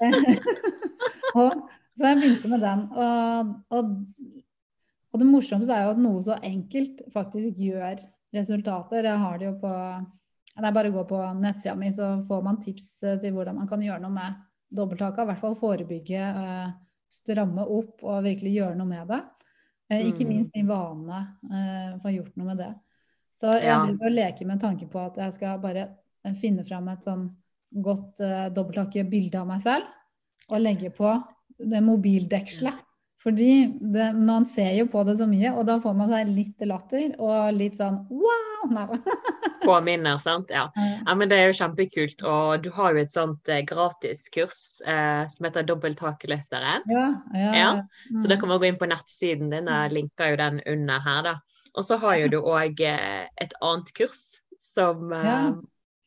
og, 1.40 1.64
så 2.00 2.08
jeg 2.08 2.18
begynte 2.20 2.48
med 2.48 2.62
den. 2.64 2.86
Og, 2.96 3.50
og, 3.76 3.90
og 5.12 5.20
det 5.20 5.26
morsomste 5.28 5.74
er 5.76 5.84
jo 5.84 5.92
at 5.94 6.00
noe 6.00 6.22
så 6.24 6.38
enkelt 6.46 7.02
faktisk 7.12 7.58
gjør 7.60 8.00
resultater. 8.36 9.04
Jeg 9.10 9.20
har 9.20 9.40
det 9.40 9.50
jo 9.50 9.56
på 9.60 9.72
Det 10.60 10.66
er 10.66 10.74
bare 10.74 10.90
å 10.90 10.94
gå 10.94 11.02
på 11.08 11.18
nettsida 11.40 11.74
mi, 11.78 11.88
så 11.94 12.06
får 12.28 12.40
man 12.44 12.58
tips 12.60 12.88
eh, 13.06 13.18
til 13.22 13.32
hvordan 13.36 13.60
man 13.60 13.68
kan 13.70 13.80
gjøre 13.84 14.00
noe 14.02 14.12
med 14.12 14.40
dobbelttaka. 14.76 15.22
I 15.22 15.28
hvert 15.30 15.40
fall 15.44 15.54
forebygge, 15.56 16.20
eh, 16.20 16.72
stramme 17.10 17.64
opp 17.70 18.02
og 18.04 18.24
virkelig 18.26 18.52
gjøre 18.56 18.76
noe 18.80 18.88
med 18.90 19.08
det. 19.12 19.20
Eh, 19.90 20.08
Ikke 20.10 20.24
Mm. 20.26 20.32
minst 20.34 20.56
i 20.58 20.64
vanene. 20.66 21.20
eh, 21.52 21.98
Få 22.02 22.12
gjort 22.16 22.36
noe 22.36 22.46
med 22.50 22.58
det. 22.58 22.74
Så 23.40 23.54
jeg 23.62 23.78
driver 23.86 24.06
og 24.10 24.12
leker 24.18 24.46
med 24.46 24.60
tanke 24.60 24.86
på 24.90 24.98
at 25.06 25.16
jeg 25.16 25.34
skal 25.38 25.58
bare 25.62 25.86
finne 26.36 26.64
fram 26.66 26.88
et 26.92 27.02
sånn 27.06 27.30
godt 27.72 28.20
uh, 28.20 28.48
dobbelttakebilde 28.52 29.38
av 29.40 29.46
meg 29.46 29.62
selv. 29.62 29.86
Og 30.50 30.60
legge 30.60 30.90
på 30.92 31.08
det 31.68 31.82
mobildekselet. 31.84 32.86
Fordi 33.20 33.66
det, 33.92 34.06
man 34.16 34.46
ser 34.48 34.70
jo 34.78 34.86
på 34.88 35.02
det 35.04 35.18
så 35.18 35.26
mye, 35.28 35.50
og 35.52 35.66
da 35.68 35.74
får 35.82 35.92
man 35.98 36.08
seg 36.08 36.28
litt 36.32 36.62
latter 36.64 37.10
og 37.20 37.50
litt 37.52 37.76
sånn 37.76 37.98
wow! 38.08 38.46
Nei. 38.72 38.86
Påminner, 39.66 40.16
sant. 40.24 40.48
Ja. 40.52 40.70
Ja, 40.76 41.14
men 41.16 41.28
Det 41.28 41.36
er 41.36 41.50
jo 41.50 41.56
kjempekult. 41.58 42.24
Og 42.24 42.62
du 42.64 42.70
har 42.72 42.94
jo 42.96 43.02
et 43.02 43.12
sånt 43.12 43.48
eh, 43.52 43.60
gratiskurs 43.68 44.80
eh, 44.88 45.26
som 45.28 45.44
heter 45.48 45.66
Dobbelttakeløfteren. 45.68 46.88
Ja, 46.88 47.04
ja, 47.36 47.50
Ja, 47.56 47.68
Så 48.22 48.24
da 48.28 48.36
Mm. 48.36 48.40
kan 48.40 48.48
man 48.48 48.60
gå 48.60 48.68
inn 48.70 48.80
på 48.80 48.88
nettsiden 48.88 49.50
din. 49.52 49.68
Jeg 49.68 49.92
linker 49.92 50.30
jo 50.32 50.36
den 50.40 50.60
under 50.66 51.00
her, 51.04 51.22
da. 51.22 51.34
Og 51.76 51.84
så 51.84 52.00
har 52.00 52.16
jo 52.22 52.28
du 52.28 52.38
òg 52.40 52.80
eh, 52.80 53.28
et 53.40 53.52
annet 53.60 53.92
kurs 53.96 54.40
som 54.64 55.12
eh, 55.12 55.50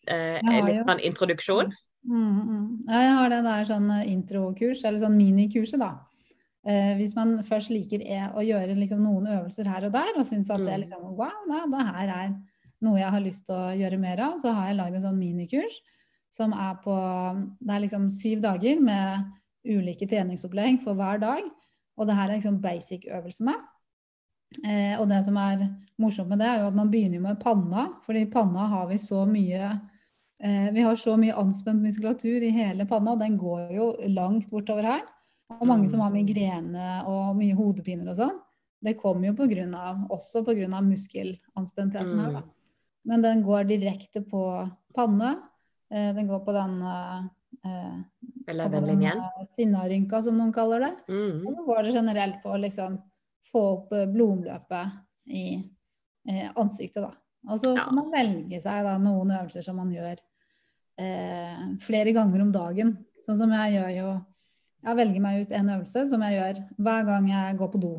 eh, 0.09 0.41
er 0.41 0.65
litt 0.65 0.81
sånn 0.89 0.99
introduksjon. 0.99 1.73
Mm, 2.03 2.39
mm. 2.47 2.63
Ja, 2.89 3.01
jeg 3.01 3.13
har 3.17 3.29
det 3.31 3.43
der 3.45 3.67
sånn 3.69 3.91
eh, 3.95 4.09
introkurs, 4.11 4.81
eller 4.83 4.99
sånn 4.99 5.15
minikurset, 5.17 5.79
da. 5.79 5.93
Eh, 6.67 6.93
hvis 6.99 7.15
man 7.15 7.37
først 7.43 7.71
liker 7.71 8.03
e 8.03 8.19
å 8.35 8.43
gjøre 8.43 8.75
liksom 8.75 9.01
noen 9.03 9.27
øvelser 9.27 9.67
her 9.67 9.87
og 9.87 9.95
der, 9.95 10.11
og 10.19 10.27
syns 10.27 10.51
at 10.51 10.59
det 10.63 10.71
er 10.71 10.77
Mm. 10.77 10.83
liksom 10.85 11.15
wow, 11.17 11.39
da, 11.49 11.65
det 11.71 11.85
her 11.87 12.11
er 12.17 12.35
noe 12.83 12.99
jeg 12.99 13.11
har 13.11 13.23
lyst 13.23 13.45
til 13.47 13.55
å 13.55 13.71
gjøre 13.79 13.99
mer 13.99 14.19
av, 14.19 14.37
så 14.39 14.51
har 14.53 14.67
jeg 14.67 14.77
lagd 14.77 14.95
en 14.95 15.05
sånn 15.07 15.19
minikurs 15.19 15.79
som 16.33 16.53
er 16.53 16.75
på 16.83 16.95
Det 17.61 17.73
er 17.75 17.79
liksom 17.83 18.09
syv 18.11 18.41
dager 18.41 18.79
med 18.81 19.31
ulike 19.65 20.07
treningsopplegg 20.09 20.81
for 20.83 20.93
hver 20.95 21.19
dag. 21.21 21.43
Og 21.97 22.07
det 22.07 22.15
her 22.15 22.29
er 22.29 22.39
liksom 22.39 22.59
basic-øvelsene. 22.59 23.53
Eh, 24.65 24.99
og 24.99 25.07
det 25.09 25.23
som 25.25 25.37
er 25.37 25.69
morsomt 25.99 26.29
med 26.29 26.39
det, 26.39 26.47
er 26.47 26.59
jo 26.61 26.67
at 26.67 26.75
man 26.75 26.89
begynner 26.91 27.21
med 27.21 27.39
panna, 27.39 27.87
fordi 28.05 28.25
panna 28.31 28.67
har 28.67 28.87
vi 28.87 28.97
så 28.97 29.25
mye 29.29 29.79
Vi 30.43 30.83
har 30.83 30.97
så 30.99 31.13
mye 31.15 31.35
anspent 31.39 31.79
muskulatur 31.79 32.43
i 32.43 32.49
hele 32.51 32.83
panna, 32.89 33.13
den 33.15 33.37
går 33.39 33.69
jo 33.71 33.85
langt 34.11 34.49
bortover 34.51 34.83
her. 34.83 35.05
Og 35.61 35.67
mange 35.69 35.87
som 35.91 36.01
har 36.03 36.11
migrene 36.11 36.97
og 37.07 37.37
mye 37.37 37.55
hodepiner 37.55 38.11
og 38.11 38.17
sånn, 38.17 38.41
det 38.83 38.97
kommer 38.99 39.29
jo 39.29 39.37
på 39.37 39.47
grunn 39.51 39.71
av, 39.77 40.03
også 40.11 40.43
pga. 40.43 40.81
muskelanspenntheten 40.83 42.19
her, 42.19 42.33
da. 42.39 42.43
Men 43.07 43.23
den 43.23 43.43
går 43.43 43.67
direkte 43.67 44.23
på 44.23 44.43
panne. 44.95 45.37
Eh, 45.91 46.11
den 46.15 46.27
går 46.27 46.39
på 46.43 46.55
den 46.55 46.77
eh, 46.81 47.23
eh, 47.67 47.97
altså 48.47 48.81
den, 48.85 49.03
eh, 49.03 49.47
sinnarynka, 49.55 50.21
som 50.23 50.37
noen 50.39 50.53
kaller 50.55 50.85
det. 50.85 50.93
Mm. 51.07 51.47
Og 51.47 51.55
så 51.55 51.65
går 51.67 51.83
det 51.83 51.95
generelt 51.97 52.43
på 52.43 52.53
å 52.53 52.61
liksom 52.63 52.97
få 53.51 53.63
opp 53.73 53.95
eh, 53.95 54.07
blodomløpet 54.11 55.31
i 55.35 55.45
eh, 56.29 56.47
ansiktet, 56.55 57.03
da. 57.03 57.11
Og 57.51 57.59
så 57.59 57.73
kan 57.75 57.95
man 57.97 58.11
velge 58.11 58.61
seg 58.63 58.85
da, 58.87 58.95
noen 59.03 59.33
øvelser 59.35 59.65
som 59.65 59.75
man 59.75 59.91
gjør 59.91 60.15
eh, 60.99 61.65
flere 61.83 62.13
ganger 62.15 62.45
om 62.45 62.53
dagen. 62.53 62.95
Sånn 63.25 63.39
som 63.39 63.51
jeg 63.55 63.77
gjør 63.77 63.91
jo 63.97 64.13
Jeg 64.83 64.97
velger 64.99 65.21
meg 65.23 65.45
ut 65.45 65.51
en 65.55 65.69
øvelse 65.77 66.01
som 66.11 66.23
jeg 66.25 66.33
gjør 66.35 66.57
hver 66.83 67.05
gang 67.07 67.27
jeg 67.29 67.57
går 67.59 67.69
på 67.71 67.79
do. 67.79 67.91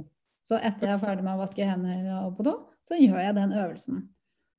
Så 0.45 0.59
etter 0.59 0.90
jeg 0.90 0.99
er 0.99 1.01
ferdig 1.01 1.24
med 1.24 1.38
å 1.38 1.40
vaske 1.40 1.64
hender 1.64 2.11
og 2.18 2.34
på 2.36 2.45
do, 2.45 2.53
så 2.84 2.99
gjør 3.01 3.22
jeg 3.22 3.36
den 3.38 3.55
øvelsen. 3.57 4.03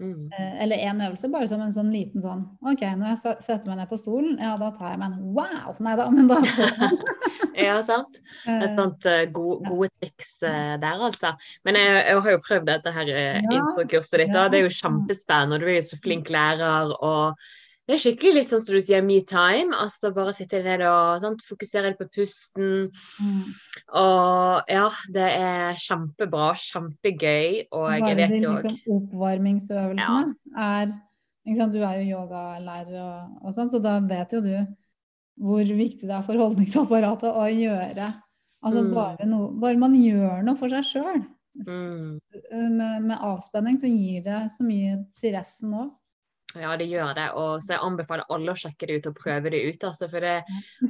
Mm. 0.01 0.31
Eh, 0.33 0.63
eller 0.63 0.81
én 0.89 1.03
øvelse, 1.05 1.29
bare 1.31 1.47
som 1.47 1.61
en 1.61 1.71
sånn 1.71 1.91
liten 1.93 2.23
sånn 2.23 2.41
OK, 2.67 2.81
når 2.97 3.13
jeg 3.13 3.35
setter 3.45 3.69
meg 3.69 3.77
ned 3.79 3.87
på 3.87 3.99
stolen, 4.01 4.33
ja, 4.41 4.55
da 4.59 4.73
tar 4.75 4.91
jeg 4.91 4.99
meg 4.99 5.13
en 5.13 5.29
wow! 5.37 5.77
Nei 5.85 5.93
da, 6.01 6.09
men 6.11 6.27
da 6.27 6.41
Ja, 7.55 7.77
sant. 7.87 8.17
Det 8.43 8.51
er 8.51 8.65
eh, 8.65 8.73
sant, 8.75 9.07
eh, 9.07 9.21
gode, 9.31 9.61
gode 9.69 9.87
triks 10.01 10.33
eh, 10.43 10.73
der, 10.81 11.03
altså. 11.07 11.35
Men 11.63 11.79
jeg, 11.79 11.93
jeg 12.01 12.23
har 12.25 12.35
jo 12.35 12.41
prøvd 12.43 12.67
dette 12.67 12.95
her 12.97 13.11
Ja, 13.13 13.29
introkurset 13.45 14.19
ditt, 14.19 14.35
og 14.35 14.51
det 14.51 14.59
er 14.59 14.65
jo 14.65 14.73
kjempespennende. 14.75 15.55
Og 15.55 15.63
du 15.63 15.69
er 15.69 15.79
jo 15.79 15.85
så 15.87 15.99
flink 16.03 16.33
lærer. 16.33 16.91
og 16.99 17.39
det 17.85 17.93
er 17.95 18.01
skikkelig 18.01 18.33
litt 18.33 18.49
sånn 18.49 18.61
som 18.65 18.75
du 18.77 18.81
sier, 18.81 19.03
me 19.05 19.19
time. 19.29 19.75
Altså 19.77 20.09
bare 20.15 20.33
sitte 20.33 20.61
ned 20.65 20.81
og 20.89 21.19
sant, 21.21 21.43
fokusere 21.45 21.91
litt 21.91 21.99
på 22.01 22.07
pusten. 22.17 22.87
mm. 23.21 23.43
Og 24.01 24.71
ja, 24.73 24.87
det 25.13 25.27
er 25.37 25.77
kjempebra. 25.83 26.47
Kjempegøy. 26.57 27.67
Og 27.69 27.85
jeg 27.93 28.05
Bare 28.07 28.15
vet 28.21 28.33
jo 28.39 28.55
òg 28.55 28.63
liksom, 28.63 28.79
oppvarmingsøvelsene 28.95 30.33
er 30.57 30.95
ikke 31.45 31.59
sant, 31.59 31.75
Du 31.77 31.83
er 31.85 31.99
jo 32.01 32.17
yogalærer 32.17 32.97
og, 33.03 33.37
og 33.45 33.53
sånn, 33.53 33.69
så 33.69 33.81
da 33.83 33.99
vet 34.01 34.33
jo 34.33 34.41
du 34.41 34.55
hvor 35.45 35.67
viktig 35.67 36.07
det 36.07 36.15
er 36.15 36.23
for 36.25 36.39
holdningsapparatet 36.39 37.27
å 37.29 37.45
gjøre 37.51 38.13
Altså 38.65 38.81
Mm. 38.81 38.93
bare, 38.95 39.25
noe, 39.29 39.51
bare 39.61 39.77
man 39.77 39.93
gjør 39.93 40.41
noe 40.41 40.57
for 40.57 40.73
seg 40.73 40.87
sjøl. 40.87 41.19
mm, 41.67 42.17
Med, 42.73 43.03
med 43.05 43.19
avspenning 43.21 43.77
så 43.77 43.85
gir 43.85 44.23
det 44.25 44.39
så 44.57 44.65
mye 44.65 45.05
til 45.21 45.35
resten 45.35 45.75
òg. 45.77 45.91
Ja, 46.61 46.75
det 46.79 46.87
gjør 46.89 47.13
det. 47.17 47.29
Og 47.39 47.63
så 47.63 47.75
jeg 47.75 47.83
anbefaler 47.85 48.29
alle 48.33 48.53
å 48.53 48.59
sjekke 48.59 48.89
det 48.89 48.99
ut 48.99 49.09
og 49.11 49.17
prøve 49.19 49.51
det 49.53 49.63
ut. 49.65 49.87
Altså, 49.87 50.09
for 50.11 50.25
det 50.25 50.35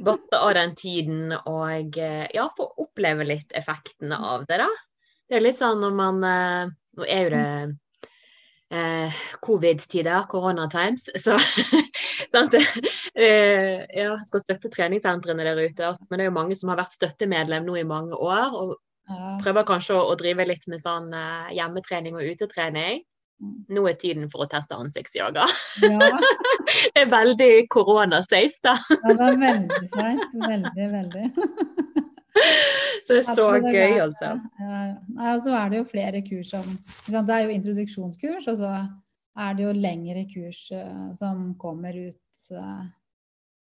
bare 0.06 0.40
av 0.42 0.52
den 0.58 0.76
tiden 0.78 1.34
og 1.38 1.98
eh, 2.02 2.26
ja, 2.34 2.46
få 2.56 2.68
oppleve 2.84 3.26
litt 3.26 3.56
effektene 3.56 4.18
av 4.18 4.46
det, 4.50 4.60
da. 4.64 4.70
Det 5.26 5.38
er 5.38 5.42
litt 5.42 5.58
sånn 5.58 5.82
når 5.82 5.98
man 5.98 6.22
eh, 6.26 6.74
Nå 6.96 7.04
er 7.12 7.26
jo 7.26 7.30
det 7.34 7.48
eh, 8.72 9.16
covid-tider, 9.44 10.22
koronatimes. 10.30 11.10
Så 11.26 11.36
sant? 12.32 12.56
Eh, 12.56 13.84
ja, 13.84 14.14
skal 14.24 14.42
støtte 14.42 14.72
treningssentrene 14.72 15.44
der 15.44 15.60
ute. 15.60 15.90
Altså, 15.90 16.06
men 16.08 16.22
det 16.22 16.26
er 16.26 16.30
jo 16.30 16.38
mange 16.38 16.56
som 16.56 16.72
har 16.72 16.80
vært 16.80 16.96
støttemedlem 16.96 17.68
nå 17.68 17.76
i 17.82 17.84
mange 17.88 18.16
år. 18.16 18.56
og 18.56 18.76
prøver 19.42 19.66
kanskje 19.66 19.96
å, 19.96 20.06
å 20.10 20.16
drive 20.18 20.46
litt 20.48 20.66
med 20.70 20.82
sånn 20.82 21.12
eh, 21.14 21.52
hjemmetrening 21.56 22.18
og 22.18 22.32
utetrening. 22.32 23.04
Nå 23.68 23.82
er 23.90 23.96
tiden 24.00 24.30
for 24.32 24.46
å 24.46 24.48
teste 24.48 24.76
ansiktsjager. 24.80 25.50
Ja, 25.84 26.10
Det 26.94 27.02
er 27.02 27.10
veldig 27.12 27.50
korona-safe, 27.70 28.56
da. 28.64 28.72
ja, 28.90 29.12
det 29.12 29.26
er 29.26 29.36
veldig 29.42 29.88
safe. 29.92 30.28
Veldig, 30.40 30.86
veldig. 30.94 31.26
Det 33.06 33.14
er 33.20 33.22
så 33.24 33.44
det 33.62 33.70
er 33.70 33.76
gøy, 33.76 33.94
altså. 34.02 34.30
Ja, 34.60 34.78
ja. 34.90 34.96
Og 35.34 35.38
så 35.44 35.52
er 35.56 35.70
det 35.72 35.78
jo 35.78 35.84
flere 35.88 36.20
kurs 36.26 36.50
som 36.52 36.66
Det 37.06 37.32
er 37.32 37.44
jo 37.46 37.54
introduksjonskurs, 37.54 38.48
og 38.50 38.58
så 38.60 38.72
er 39.40 39.54
det 39.56 39.64
jo 39.64 39.72
lengre 39.76 40.24
kurs 40.32 40.66
eh, 40.74 41.06
som 41.16 41.46
kommer 41.60 41.96
ut 41.96 42.50
eh, 42.52 42.82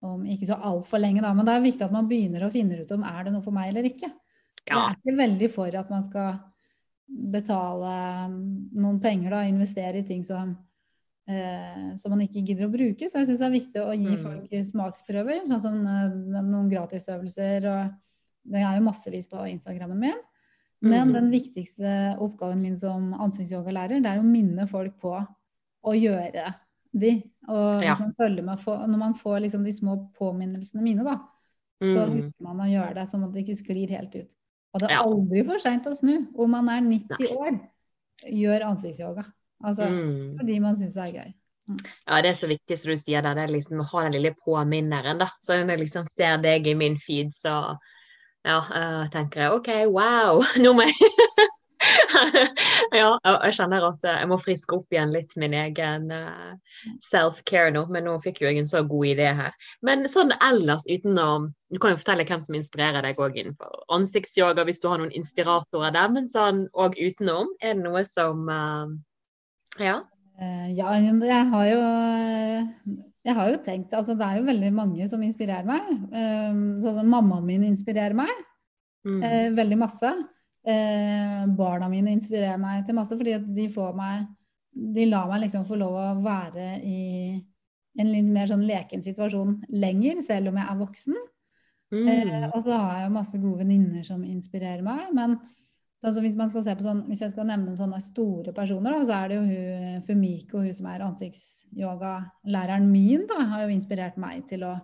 om 0.07 0.25
ikke 0.27 0.49
så 0.51 0.57
altfor 0.67 0.99
lenge, 1.03 1.23
da. 1.23 1.31
Men 1.37 1.47
det 1.47 1.55
er 1.55 1.63
viktig 1.67 1.87
at 1.87 1.95
man 1.95 2.09
begynner 2.11 2.47
å 2.47 2.51
finne 2.55 2.81
ut 2.81 2.91
om 2.97 3.05
er 3.07 3.27
det 3.29 3.35
noe 3.37 3.45
for 3.45 3.55
meg 3.55 3.71
eller 3.71 3.87
ikke. 3.91 4.11
Jeg 4.67 4.73
Ja. 4.75 4.89
er 4.89 4.97
ikke 4.99 5.17
veldig 5.21 5.51
for 5.55 5.79
at 5.79 5.91
man 5.95 6.03
skal 6.03 6.41
betale 7.09 8.29
noen 8.75 9.01
penger, 9.01 9.31
da, 9.31 9.43
investere 9.47 9.99
i 10.01 10.07
ting 10.07 10.25
som, 10.27 10.57
eh, 11.29 11.95
som 11.97 12.11
man 12.11 12.21
ikke 12.27 12.45
gidder 12.45 12.67
å 12.69 12.73
bruke. 12.73 13.09
Så 13.09 13.21
jeg 13.21 13.29
syns 13.29 13.39
det 13.39 13.47
er 13.47 13.59
viktig 13.61 13.83
å 13.83 13.95
gi 13.97 14.17
Mm. 14.17 14.23
folk 14.23 14.51
smaksprøver, 14.51 15.47
sånn 15.47 15.61
som 15.61 15.87
eh, 15.87 16.43
noen 16.43 16.71
gratisøvelser. 16.71 17.65
og 17.67 17.95
Det 18.49 18.61
er 18.63 18.79
jo 18.79 18.85
massevis 18.85 19.27
på 19.29 19.37
Instagrammen 19.51 19.99
min. 19.99 20.21
Men 20.83 21.09
Mhm. 21.09 21.13
den 21.15 21.31
viktigste 21.31 22.17
oppgaven 22.21 22.61
min 22.61 22.79
som 22.79 23.13
ansiktsyogalærer, 23.15 24.03
det 24.03 24.07
er 24.07 24.17
jo 24.17 24.23
å 24.23 24.31
minne 24.31 24.69
folk 24.69 25.01
på 25.01 25.27
å 25.85 25.93
gjøre 25.93 26.55
de. 26.95 27.23
Og 27.49 27.83
Ja. 27.83 27.97
man 27.99 28.13
med, 28.15 28.87
når 28.89 28.99
man 28.99 29.15
får 29.15 29.41
liksom 29.43 29.65
de 29.65 29.73
små 29.73 30.13
påminnelsene 30.15 30.83
mine, 30.83 31.03
da, 31.03 31.19
så 31.83 32.07
Mm. 32.07 32.33
man 32.41 32.57
å 32.59 32.71
gjøre 32.71 32.95
det 32.95 33.09
sånn 33.09 33.25
at 33.25 33.33
det 33.33 33.45
ikke 33.47 33.65
sklir 33.65 33.89
helt 33.91 34.15
ut. 34.15 34.35
Og 34.77 34.83
det 34.83 34.93
er 34.93 35.01
aldri 35.01 35.43
for 35.49 35.63
seint 35.63 35.89
å 35.89 35.95
snu. 35.97 36.15
Om 36.37 36.53
man 36.53 36.69
er 36.69 36.85
90 36.85 37.17
Nei. 37.17 37.33
år, 37.33 37.59
gjør 38.29 38.69
ansiktsyoga. 38.69 39.25
Altså 39.65 39.89
Mm. 39.89 40.37
fordi 40.39 40.61
man 40.61 40.77
syns 40.77 40.95
det 40.95 41.03
er 41.07 41.13
gøy. 41.17 41.35
Ja, 42.07 42.21
det 42.23 42.29
er 42.31 42.37
så 42.39 42.47
viktig 42.47 42.77
som 42.79 42.93
du 42.93 42.97
sier 43.01 43.23
der, 43.25 43.35
det 43.35 43.47
er 43.47 43.55
liksom 43.57 43.81
å 43.83 43.89
ha 43.91 44.03
den 44.05 44.13
lille 44.13 44.35
påminneren, 44.45 45.19
da. 45.19 45.31
Så 45.43 45.57
når 45.57 45.75
jeg 45.75 45.81
liksom 45.87 46.07
ser 46.13 46.37
deg 46.45 46.67
i 46.69 46.75
min 46.79 46.99
feed, 47.01 47.33
så 47.35 47.77
ja, 48.47 48.59
uh, 48.61 49.09
tenker 49.11 49.41
jeg 49.43 49.57
OK, 49.57 49.71
wow, 49.91 50.45
nå 50.63 50.73
må 50.77 50.87
jeg 50.87 51.11
Ja, 52.97 53.17
jeg 53.45 53.55
kjenner 53.57 53.85
at 53.89 54.05
eh, 54.07 54.21
jeg 54.23 54.31
må 54.31 54.39
friske 54.41 54.77
opp 54.77 54.93
igjen 54.95 55.13
litt 55.15 55.35
min 55.41 55.55
egen 55.57 56.11
eh, 56.15 56.53
self-care 57.05 57.73
nå, 57.75 57.87
men 57.93 58.07
nå 58.07 58.17
fikk 58.25 58.43
jo 58.43 58.51
jeg 58.51 58.63
en 58.63 58.69
så 58.71 58.83
god 58.87 59.11
idé 59.13 59.31
her. 59.41 59.55
Men 59.87 60.07
sånn 60.11 60.35
ellers 60.39 60.87
utenom 60.89 61.51
Du 61.73 61.81
kan 61.83 61.93
jo 61.93 61.99
fortelle 61.99 62.27
hvem 62.29 62.43
som 62.45 62.55
inspirerer 62.55 63.03
deg 63.03 63.19
òg 63.19 63.39
innenfor 63.41 63.81
ansiktsyoga, 63.97 64.65
hvis 64.69 64.79
du 64.83 64.87
har 64.91 65.01
noen 65.03 65.15
inspiratorer 65.19 65.95
der, 65.97 66.13
men 66.15 66.29
sånn 66.31 66.67
òg 66.79 66.95
utenom, 67.01 67.51
er 67.59 67.75
det 67.75 67.83
noe 67.83 68.05
som 68.07 68.47
eh, 68.53 68.95
Ja. 69.89 70.03
Ja, 70.37 70.91
jeg 71.01 71.45
har 71.49 71.69
jo 71.71 71.83
jeg 73.27 73.35
har 73.35 73.47
jo 73.51 73.61
tenkt, 73.65 73.95
altså 73.97 74.13
Det 74.15 74.27
er 74.27 74.37
jo 74.39 74.49
veldig 74.51 74.69
mange 74.77 75.07
som 75.09 75.23
inspirerer 75.25 75.65
meg. 75.65 75.87
Sånn 76.13 76.99
som 77.01 77.09
mammaen 77.09 77.47
min 77.49 77.65
inspirerer 77.65 78.13
meg. 78.15 78.35
Mm. 79.09 79.57
Veldig 79.57 79.79
masse. 79.81 80.11
Eh, 80.67 81.43
barna 81.55 81.87
mine 81.89 82.11
inspirerer 82.17 82.59
meg 82.59 82.83
til 82.87 82.97
masse, 82.99 83.15
fordi 83.15 83.37
de 83.55 83.69
får 83.71 83.93
meg 83.95 84.25
De 84.77 85.05
lar 85.07 85.29
meg 85.31 85.45
liksom 85.45 85.63
få 85.65 85.77
lov 85.79 85.95
å 85.97 86.09
være 86.21 86.81
i 86.85 86.99
en 87.97 88.11
litt 88.13 88.27
mer 88.29 88.51
sånn 88.51 88.67
leken 88.67 89.01
situasjon 89.01 89.55
lenger, 89.73 90.19
selv 90.27 90.51
om 90.51 90.59
jeg 90.61 90.69
er 90.69 90.81
voksen. 90.83 91.15
Eh, 91.17 91.29
Mm. 91.97 92.51
og 92.51 92.65
så 92.65 92.73
har 92.77 92.99
jeg 92.99 93.05
jo 93.07 93.15
masse 93.15 93.39
gode 93.39 93.59
venninner 93.63 94.03
som 94.05 94.25
inspirerer 94.25 94.83
meg. 94.83 95.15
Men 95.15 95.39
altså, 96.03 96.21
hvis, 96.21 96.37
man 96.37 96.49
skal 96.51 96.65
se 96.65 96.75
på 96.75 96.83
sånn, 96.85 97.05
hvis 97.07 97.23
jeg 97.23 97.31
skal 97.31 97.47
nevne 97.47 97.77
sånne 97.79 98.01
store 98.03 98.53
personer, 98.53 98.91
da, 98.91 99.05
så 99.07 99.13
er 99.21 99.29
det 99.29 99.37
jo 99.37 99.45
hun 99.47 100.03
Fumiko, 100.03 100.59
hun 100.59 100.75
som 100.75 100.87
er 100.91 101.07
ansiktsyogalæreren 101.07 102.91
min, 102.91 103.27
da, 103.31 103.45
har 103.53 103.63
jo 103.65 103.75
inspirert 103.77 104.19
meg 104.19 104.45
til 104.51 104.67
å 104.67 104.75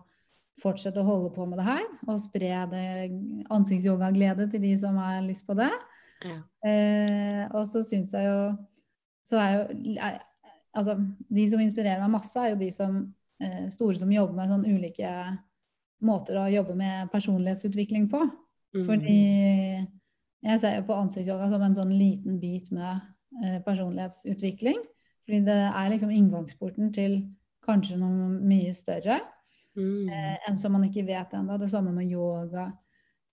fortsette 0.60 1.00
å 1.00 1.06
holde 1.06 1.30
på 1.34 1.46
med 1.48 1.60
det 1.60 1.66
her. 1.66 1.86
Og 2.06 2.20
spre 2.22 2.50
ansiktsyogaglede 3.52 4.48
til 4.52 4.64
de 4.64 4.74
som 4.80 4.98
har 5.00 5.22
lyst 5.24 5.46
på 5.48 5.56
det. 5.58 5.70
Ja. 6.22 6.36
Eh, 6.68 7.46
og 7.50 7.64
så 7.66 7.82
syns 7.82 8.12
jeg 8.14 8.28
jo 8.28 8.52
Så 9.26 9.38
er 9.42 9.56
jo 9.56 9.96
er, 9.98 10.20
Altså, 10.72 10.94
de 11.28 11.42
som 11.50 11.60
inspirerer 11.60 12.00
meg 12.00 12.14
masse, 12.14 12.38
er 12.38 12.54
jo 12.54 12.60
de 12.60 12.70
som 12.72 12.94
eh, 13.42 13.66
store 13.68 13.98
som 14.00 14.12
jobber 14.12 14.38
med 14.38 14.48
sånn 14.48 14.62
ulike 14.64 15.10
måter 16.00 16.38
å 16.40 16.46
jobbe 16.48 16.76
med 16.78 17.10
personlighetsutvikling 17.12 18.06
på. 18.08 18.22
Mm. 18.72 18.86
Fordi 18.86 19.18
jeg 20.48 20.62
ser 20.62 20.78
jo 20.78 20.86
på 20.88 20.96
ansiktsyoga 20.96 21.50
som 21.52 21.66
en 21.66 21.76
sånn 21.76 21.92
liten 21.92 22.40
bit 22.40 22.70
med 22.72 23.02
eh, 23.44 23.58
personlighetsutvikling. 23.66 24.80
Fordi 25.26 25.42
det 25.44 25.58
er 25.68 25.92
liksom 25.92 26.16
inngangsporten 26.16 26.88
til 26.96 27.18
kanskje 27.68 28.00
noe 28.00 28.32
mye 28.40 28.72
større 28.74 29.20
Mm. 29.78 30.08
eh, 30.12 30.54
som 30.60 30.72
man 30.76 30.84
ikke 30.84 31.06
vet 31.06 31.32
ennå. 31.34 31.58
Det 31.58 31.70
samme 31.70 31.92
med 31.94 32.10
yoga. 32.10 32.70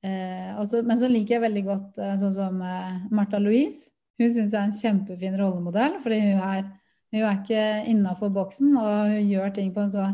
Eh, 0.03 0.55
også, 0.59 0.83
men 0.87 0.99
så 0.99 1.09
liker 1.11 1.35
jeg 1.35 1.43
veldig 1.43 1.63
godt 1.65 1.97
eh, 1.99 2.15
sånn 2.21 2.35
som 2.35 2.61
eh, 2.63 2.99
Martha 3.11 3.39
Louise. 3.41 3.89
Hun 4.19 4.31
syns 4.31 4.53
jeg 4.53 4.59
er 4.59 4.67
en 4.67 4.75
kjempefin 4.75 5.37
rollemodell, 5.39 5.97
fordi 6.03 6.19
hun 6.23 6.43
er, 6.43 6.65
hun 7.11 7.21
er 7.23 7.39
ikke 7.39 7.63
innafor 7.91 8.31
boksen, 8.35 8.75
og 8.79 9.13
hun 9.13 9.31
gjør 9.31 9.53
ting 9.55 9.73
på 9.75 9.83
en 9.83 9.91
så 9.91 10.07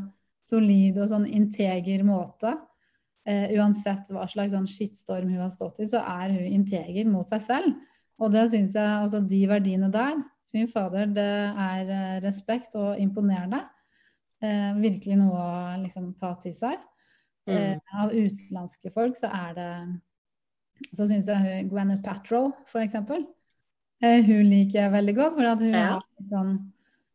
solid 0.45 0.97
og 1.01 1.09
sånn 1.09 1.25
integer 1.29 2.05
måte. 2.05 2.53
Eh, 3.25 3.53
uansett 3.57 4.09
hva 4.13 4.27
slags 4.29 4.53
sånn 4.53 4.69
skittstorm 4.69 5.31
hun 5.33 5.41
har 5.41 5.53
stått 5.53 5.81
i, 5.81 5.89
så 5.89 6.03
er 6.05 6.33
hun 6.33 6.57
integer 6.59 7.09
mot 7.09 7.29
seg 7.29 7.41
selv. 7.45 7.77
Og 8.21 8.31
det 8.33 8.45
syns 8.51 8.75
jeg, 8.77 8.85
altså 8.85 9.21
de 9.25 9.41
verdiene 9.49 9.89
der, 9.93 10.21
fy 10.53 10.65
fader, 10.71 11.09
det 11.13 11.31
er 11.65 12.21
respekt 12.23 12.77
og 12.79 13.01
imponerende. 13.01 13.65
Eh, 14.45 14.73
virkelig 14.81 15.17
noe 15.19 15.39
å 15.41 15.81
liksom 15.83 16.11
ta 16.19 16.33
til 16.43 16.53
seg. 16.53 16.77
Eh, 17.47 17.75
Mm. 17.75 17.79
av 18.01 18.09
utenlandske 18.11 18.91
folk 18.93 19.15
så 19.19 19.29
er 19.29 19.53
det 19.53 20.01
Så 20.97 21.05
syns 21.07 21.27
jeg 21.29 21.37
hun 21.37 21.69
Gwyneth 21.69 22.03
Patrow, 22.03 22.49
for 22.67 22.81
eksempel. 22.83 23.21
Eh, 24.03 24.21
hun 24.27 24.43
liker 24.43 24.81
jeg 24.81 24.91
veldig 24.91 25.13
godt, 25.15 25.35
for 25.37 25.45
at 25.45 25.59
hun, 25.59 25.71
Ja. 25.73 25.99
er 25.99 26.23
sånn, 26.29 26.49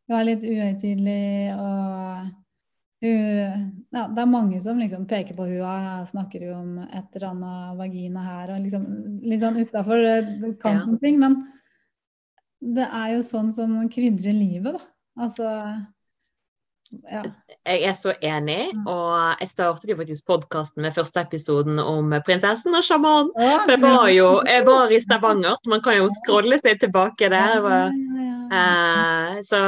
hun 0.08 0.16
er 0.16 0.24
litt 0.24 0.42
uhøytidelig 0.42 1.58
og 1.58 2.30
hun 3.02 3.84
Ja, 3.92 4.06
det 4.08 4.18
er 4.22 4.26
mange 4.26 4.60
som 4.62 4.78
liksom 4.78 5.06
peker 5.06 5.34
på 5.36 5.42
og 5.42 6.06
snakker 6.08 6.40
jo 6.46 6.54
om 6.54 6.78
et 6.78 7.16
eller 7.16 7.28
annet 7.30 7.78
vagina 7.78 8.22
her 8.24 8.54
og 8.54 8.62
liksom 8.64 9.20
litt 9.22 9.40
sånn 9.40 9.56
utafor 9.60 10.58
kanten 10.58 10.98
ting, 11.00 11.18
men 11.18 11.36
det 12.62 12.88
er 12.88 13.14
jo 13.16 13.20
sånn 13.22 13.52
som 13.52 13.88
krydrer 13.88 14.32
livet, 14.32 14.72
da. 14.72 14.80
Altså 15.18 15.86
ja. 17.10 17.22
Jeg 17.66 17.82
er 17.90 17.92
så 17.94 18.12
enig, 18.22 18.72
Mm. 18.74 18.86
og 18.88 19.36
jeg 19.40 19.48
startet 19.48 19.90
jo 19.90 19.96
faktisk 19.96 20.26
podkasten 20.26 20.82
med 20.82 20.94
første 20.96 21.20
episoden 21.20 21.78
om 21.78 22.10
prinsessen 22.26 22.74
og 22.74 22.82
sjamanen. 22.86 23.30
Å, 23.36 23.66
Jeg 23.68 23.80
var 23.82 24.08
jo 24.08 24.28
jeg 24.46 24.66
var 24.66 24.90
i 24.90 25.00
Stavanger, 25.00 25.54
så 25.60 25.70
man 25.70 25.80
kan 25.82 25.96
jo 26.00 26.08
scrolle 26.08 26.58
seg 26.58 26.80
tilbake 26.80 27.28
der. 27.30 27.60
Ja, 27.60 27.90
ja. 27.90 28.50
eh, 28.50 29.40
så 29.46 29.60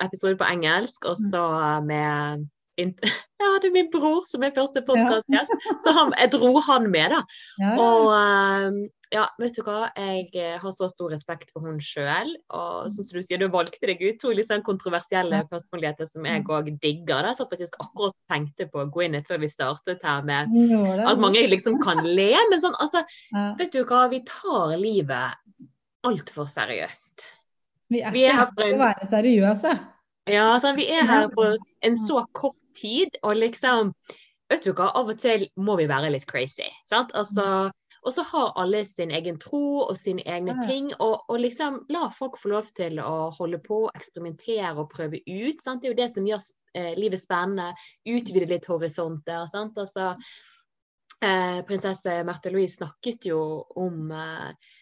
episode 0.00 0.36
på 0.36 0.44
engelsk, 0.50 1.04
og 1.08 1.16
så 1.16 1.80
med 1.84 2.46
int- 2.78 3.00
Jeg 3.38 3.46
hadde 3.54 3.70
min 3.72 3.86
bror 3.92 4.24
som 4.26 4.42
er 4.42 4.50
første 4.50 4.82
podkastgjest, 4.82 5.52
så 5.84 5.92
han, 5.94 6.12
jeg 6.18 6.32
dro 6.32 6.58
han 6.66 6.90
med, 6.90 7.12
da. 7.14 7.20
Ja, 7.62 7.68
ja. 7.70 7.76
Og 7.78 8.08
eh, 8.12 8.88
ja, 9.14 9.24
vet 9.40 9.56
du 9.56 9.62
hva, 9.64 9.88
jeg 9.96 10.28
eh, 10.36 10.56
har 10.60 10.72
så 10.74 10.88
stor 10.90 11.12
respekt 11.14 11.52
for 11.54 11.64
hun 11.64 11.78
sjøl. 11.82 12.34
Og 12.54 12.90
sånn 12.92 13.06
som 13.06 13.16
du 13.16 13.24
sier, 13.24 13.40
du 13.40 13.48
valgte 13.52 13.88
deg 13.88 14.02
ut 14.04 14.26
litt 14.36 14.50
sånn 14.50 14.64
kontroversielle 14.66 15.40
personligheter 15.48 16.08
som 16.08 16.26
jeg 16.28 16.44
òg 16.44 16.70
digger. 16.82 17.24
Da. 17.24 17.32
Så 17.36 17.46
jeg 17.46 17.54
faktisk 17.54 17.78
akkurat 17.84 18.16
tenkte 18.32 18.68
på 18.68 18.82
å 18.84 18.90
gå 18.92 19.06
inn 19.06 19.18
før 19.24 19.42
vi 19.44 19.50
startet 19.52 20.04
her 20.04 20.26
med 20.28 20.52
at 21.06 21.22
mange 21.22 21.46
liksom 21.48 21.80
kan 21.84 22.04
le, 22.04 22.30
men 22.50 22.62
sånn 22.62 22.76
altså, 22.82 23.04
vet 23.58 23.72
du 23.72 23.82
hva, 23.88 24.06
vi 24.12 24.22
tar 24.28 24.76
livet 24.76 25.68
altfor 26.08 26.48
seriøst. 26.52 27.26
Vi 27.88 28.04
er 28.04 28.12
ikke 28.12 28.36
her 28.36 28.50
for 28.52 28.60
for 28.60 28.76
å 28.76 28.82
være 28.84 29.08
seriøse. 29.08 29.74
Ja, 30.28 30.48
sånn, 30.60 30.76
vi 30.76 30.88
er 30.92 31.06
her 31.08 31.30
for 31.32 31.56
en 31.84 31.96
så 31.96 32.26
kort 32.36 32.58
tid, 32.76 33.16
og 33.24 33.40
liksom 33.40 33.94
Vet 34.48 34.64
du 34.64 34.70
hva, 34.72 34.86
av 34.96 35.10
og 35.12 35.18
til 35.20 35.42
må 35.60 35.74
vi 35.76 35.84
være 35.90 36.08
litt 36.14 36.22
crazy. 36.24 36.64
sant? 36.88 37.10
Altså, 37.12 37.68
og 38.06 38.14
så 38.14 38.22
har 38.30 38.52
alle 38.60 38.84
sin 38.86 39.10
egen 39.14 39.38
tro 39.42 39.80
og 39.84 39.96
sine 39.98 40.22
egne 40.26 40.54
ting. 40.66 40.90
Og, 40.98 41.24
og 41.28 41.40
liksom 41.42 41.80
la 41.92 42.06
folk 42.14 42.38
få 42.40 42.52
lov 42.52 42.70
til 42.78 43.00
å 43.02 43.30
holde 43.34 43.60
på, 43.64 43.82
eksperimentere 43.94 44.74
og 44.76 44.90
prøve 44.92 45.22
ut. 45.26 45.62
sant? 45.62 45.82
Det 45.82 45.90
er 45.90 45.94
jo 45.94 46.00
det 46.02 46.10
som 46.14 46.28
gjør 46.28 46.44
eh, 46.78 46.92
livet 46.98 47.22
spennende. 47.22 47.72
Utvide 48.08 48.50
litt 48.50 48.68
horisonter. 48.70 49.46
sant? 49.50 49.78
Altså, 49.80 50.14
eh, 51.24 51.60
prinsesse 51.68 52.20
Märtha 52.28 52.54
Louise 52.54 52.78
snakket 52.78 53.28
jo 53.32 53.42
om, 53.76 54.10
eh, 54.14 54.74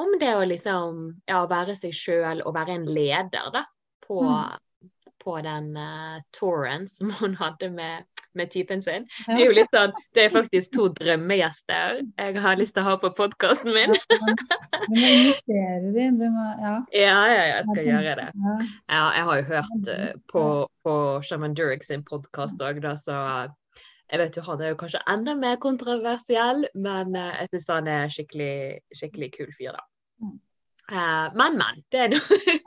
om 0.00 0.18
det 0.20 0.34
å 0.34 0.44
liksom 0.48 1.06
ja, 1.30 1.44
være 1.50 1.78
seg 1.78 1.94
sjøl 1.94 2.42
og 2.42 2.56
være 2.56 2.78
en 2.80 2.88
leder, 2.90 3.50
da. 3.54 3.66
på, 4.04 4.20
på 5.24 5.36
den 5.44 5.72
uh, 5.76 6.20
touren 6.36 6.88
som 6.88 7.10
hun 7.20 7.34
hadde 7.38 7.70
med, 7.72 8.04
med 8.36 8.50
typen 8.52 8.82
sin. 8.82 9.06
Det 9.26 9.38
er 9.38 9.44
jo 9.46 9.56
litt 9.56 9.72
sånn, 9.74 9.94
det 10.16 10.26
er 10.26 10.34
faktisk 10.34 10.74
to 10.76 10.88
drømmegjester 10.98 12.02
jeg 12.02 12.44
har 12.44 12.60
lyst 12.60 12.76
til 12.76 12.84
å 12.84 12.92
ha 12.92 12.94
på 13.02 13.12
podkasten 13.16 13.72
min. 13.74 13.94
du 13.94 14.94
må 14.94 15.08
invitere 15.08 15.92
dem. 15.96 16.20
Du 16.20 16.28
må, 16.34 16.46
ja. 16.62 16.76
ja, 16.92 17.18
ja, 17.32 17.42
jeg 17.54 17.66
skal 17.70 17.90
gjøre 17.90 18.14
det. 18.20 18.28
Ja, 18.44 19.04
jeg 19.18 19.28
har 19.30 19.40
jo 19.40 19.48
hørt 19.50 19.90
uh, 19.90 20.08
på, 20.32 20.46
på 20.86 20.96
Shaman 21.26 21.58
Durek 21.58 21.86
sin 21.86 22.06
podkast 22.06 22.62
òg, 22.64 22.82
da, 22.84 22.96
så 23.00 23.18
jeg 24.12 24.20
vet 24.20 24.36
jo 24.36 24.42
Han 24.44 24.60
er 24.60 24.74
jo 24.74 24.80
kanskje 24.82 25.00
enda 25.10 25.32
mer 25.38 25.56
kontroversiell, 25.62 26.66
men 26.76 27.16
jeg 27.16 27.48
syns 27.54 27.70
han 27.72 27.88
er 27.90 28.12
skikkelig, 28.12 28.56
skikkelig 28.94 29.30
kul 29.38 29.54
fyr, 29.56 29.78
da. 29.78 29.86
Uh, 30.92 31.32
men, 31.34 31.56
men. 31.56 31.82
Det 31.88 31.98
er 31.98 32.14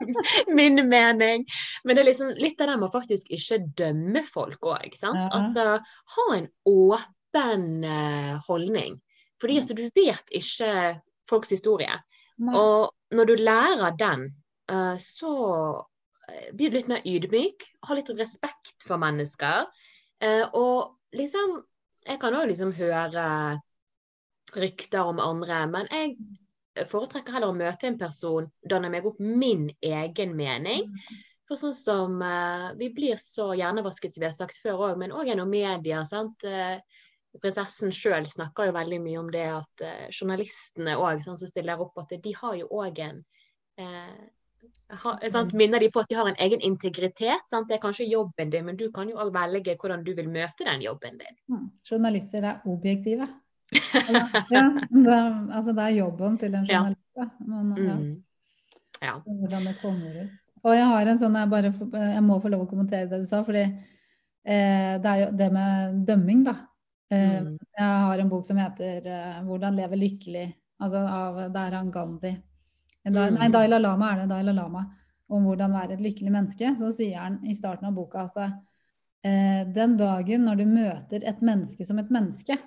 min 0.58 0.88
mening. 0.88 1.44
Men 1.84 1.96
det 1.96 2.02
er 2.02 2.10
liksom 2.10 2.32
litt 2.38 2.60
av 2.60 2.72
det 2.72 2.78
med 2.80 2.88
å 2.88 2.94
faktisk 2.94 3.30
ikke 3.34 3.60
dømme 3.78 4.24
folk 4.26 4.66
òg. 4.66 4.96
Ja. 5.02 5.28
At 5.38 5.60
uh, 5.60 5.92
ha 6.16 6.26
en 6.34 6.48
åpen 6.68 7.68
uh, 7.86 8.38
holdning. 8.48 8.98
Fordi 9.38 9.60
at 9.62 9.70
du 9.70 9.84
vet 9.94 10.34
ikke 10.34 10.72
folks 11.30 11.52
historie. 11.54 12.00
Nei. 12.42 12.54
Og 12.58 13.14
når 13.14 13.30
du 13.30 13.34
lærer 13.40 13.94
den, 13.98 14.28
så 15.00 15.30
blir 16.52 16.70
du 16.70 16.76
litt 16.76 16.90
mer 16.90 17.06
ydmyk. 17.06 17.64
Har 17.86 17.96
litt 17.96 18.10
respekt 18.18 18.84
for 18.84 19.00
mennesker. 19.00 19.68
og 20.58 21.14
liksom 21.16 21.54
Jeg 22.04 22.20
kan 22.20 22.34
òg 22.34 22.50
liksom 22.50 22.74
høre 22.76 23.24
rykter 24.56 25.08
om 25.08 25.22
andre, 25.22 25.62
men 25.70 25.88
jeg 25.92 26.16
foretrekker 26.90 27.34
heller 27.34 27.52
å 27.52 27.56
møte 27.56 27.88
en 27.88 27.98
person, 28.00 28.46
danne 28.68 28.90
meg 28.92 29.06
opp 29.08 29.18
min 29.20 29.68
egen 29.84 30.36
mening. 30.38 30.92
For 31.48 31.56
sånn 31.56 31.74
som 31.74 32.22
uh, 32.22 32.70
Vi 32.78 32.90
blir 32.94 33.20
så 33.20 33.50
hjernevasket, 33.56 34.14
som 34.14 34.22
vi 34.22 34.28
har 34.28 34.36
sagt 34.36 34.60
før 34.62 34.88
òg, 34.90 34.98
men 35.00 35.14
òg 35.16 35.30
gjennom 35.30 35.50
media. 35.50 36.04
sant? 36.04 36.44
Uh, 36.44 36.76
prinsessen 37.38 37.92
sjøl 37.94 38.26
snakker 38.26 38.68
jo 38.68 38.74
veldig 38.76 38.98
mye 39.04 39.20
om 39.20 39.28
det 39.32 39.46
at 39.52 39.84
uh, 39.84 40.06
journalistene 40.12 40.96
òg 40.98 41.22
som 41.24 41.38
stiller 41.40 41.80
opp, 41.80 41.96
at 42.02 42.16
de 42.24 42.34
har 42.36 42.58
jo 42.60 42.68
òg 42.82 43.00
en 43.04 43.22
ha, 43.78 45.12
sant, 45.30 45.52
Minner 45.54 45.78
de 45.78 45.86
på 45.94 46.00
at 46.02 46.08
de 46.10 46.16
har 46.18 46.26
en 46.26 46.38
egen 46.42 46.60
integritet. 46.66 47.44
Sant? 47.50 47.68
Det 47.68 47.76
er 47.76 47.82
kanskje 47.82 48.08
jobben 48.10 48.50
din, 48.50 48.64
men 48.66 48.76
du 48.76 48.88
kan 48.92 49.08
jo 49.08 49.20
òg 49.22 49.30
velge 49.36 49.76
hvordan 49.78 50.02
du 50.04 50.10
vil 50.18 50.28
møte 50.32 50.66
den 50.66 50.82
jobben 50.82 51.20
din. 51.20 51.36
Mm. 51.46 51.68
Journalister 51.86 52.42
er 52.42 52.66
objektive 52.66 53.28
ja, 54.50 54.64
det, 54.90 55.18
altså 55.52 55.72
det 55.72 55.84
er 55.84 55.98
jobben 55.98 56.38
til 56.40 56.54
en 56.54 56.64
journalist, 56.64 57.04
Ja. 57.18 57.26
Men, 57.46 57.72
ja. 57.76 57.94
Mm. 57.94 58.22
ja. 59.02 59.14
Hvordan 59.26 59.64
det 59.66 59.74
kommer 59.82 60.22
ut. 60.22 60.44
Og 60.64 60.74
jeg 60.74 60.86
har 60.90 61.10
en 61.10 61.20
sånn, 61.20 61.36
jeg, 61.38 61.50
bare, 61.50 61.72
jeg 62.14 62.24
må 62.26 62.38
få 62.42 62.50
lov 62.52 62.64
å 62.64 62.70
kommentere 62.70 63.08
det 63.10 63.20
du 63.22 63.26
sa, 63.28 63.42
fordi 63.46 63.62
eh, 63.64 64.94
det 64.98 65.10
er 65.12 65.20
jo 65.22 65.28
det 65.38 65.48
med 65.54 66.00
dømming, 66.08 66.44
da. 66.46 66.54
Eh, 67.10 67.38
mm. 67.42 67.52
Jeg 67.78 68.00
har 68.06 68.22
en 68.22 68.30
bok 68.30 68.46
som 68.46 68.58
heter 68.60 69.06
eh, 69.06 69.42
'Hvordan 69.44 69.76
leve 69.76 69.96
lykkelig', 69.96 70.54
altså 70.78 71.04
av 71.06 71.40
det 71.52 71.66
han 71.74 71.90
Gandhi. 71.90 72.34
Da, 73.08 73.28
nei, 73.30 73.48
Daila 73.48 73.78
Lama 73.78 74.12
er 74.12 74.22
det. 74.22 74.28
Daila 74.32 74.52
Lama. 74.52 74.84
Om 75.28 75.44
hvordan 75.44 75.72
være 75.72 75.96
et 75.96 76.02
lykkelig 76.04 76.32
menneske. 76.32 76.74
Så 76.78 76.90
sier 76.96 77.20
han 77.20 77.38
i 77.46 77.54
starten 77.56 77.88
av 77.88 77.94
boka 77.96 78.26
at 78.26 78.36
eh, 78.42 79.62
den 79.72 79.96
dagen 79.96 80.44
når 80.44 80.60
du 80.60 80.66
møter 80.66 81.24
et 81.24 81.40
menneske 81.44 81.86
som 81.88 82.00
et 82.00 82.10
menneske, 82.12 82.58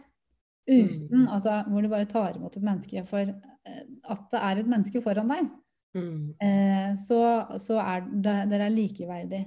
Uten, 0.70 1.24
mm. 1.24 1.28
altså 1.34 1.62
hvor 1.68 1.82
du 1.82 1.90
bare 1.90 2.10
tar 2.10 2.38
imot 2.38 2.56
et 2.58 2.66
menneske 2.66 3.02
for 3.10 3.26
eh, 3.26 3.82
at 4.14 4.28
det 4.32 4.42
er 4.42 4.62
et 4.62 4.70
menneske 4.70 5.02
foran 5.04 5.32
deg. 5.32 5.50
Mm. 5.98 6.36
Eh, 6.40 6.92
så, 7.00 7.22
så, 7.60 7.80
er 7.82 8.06
det, 8.12 8.36
dere 8.52 8.68
er 8.70 8.76
likeverdig. 8.76 9.42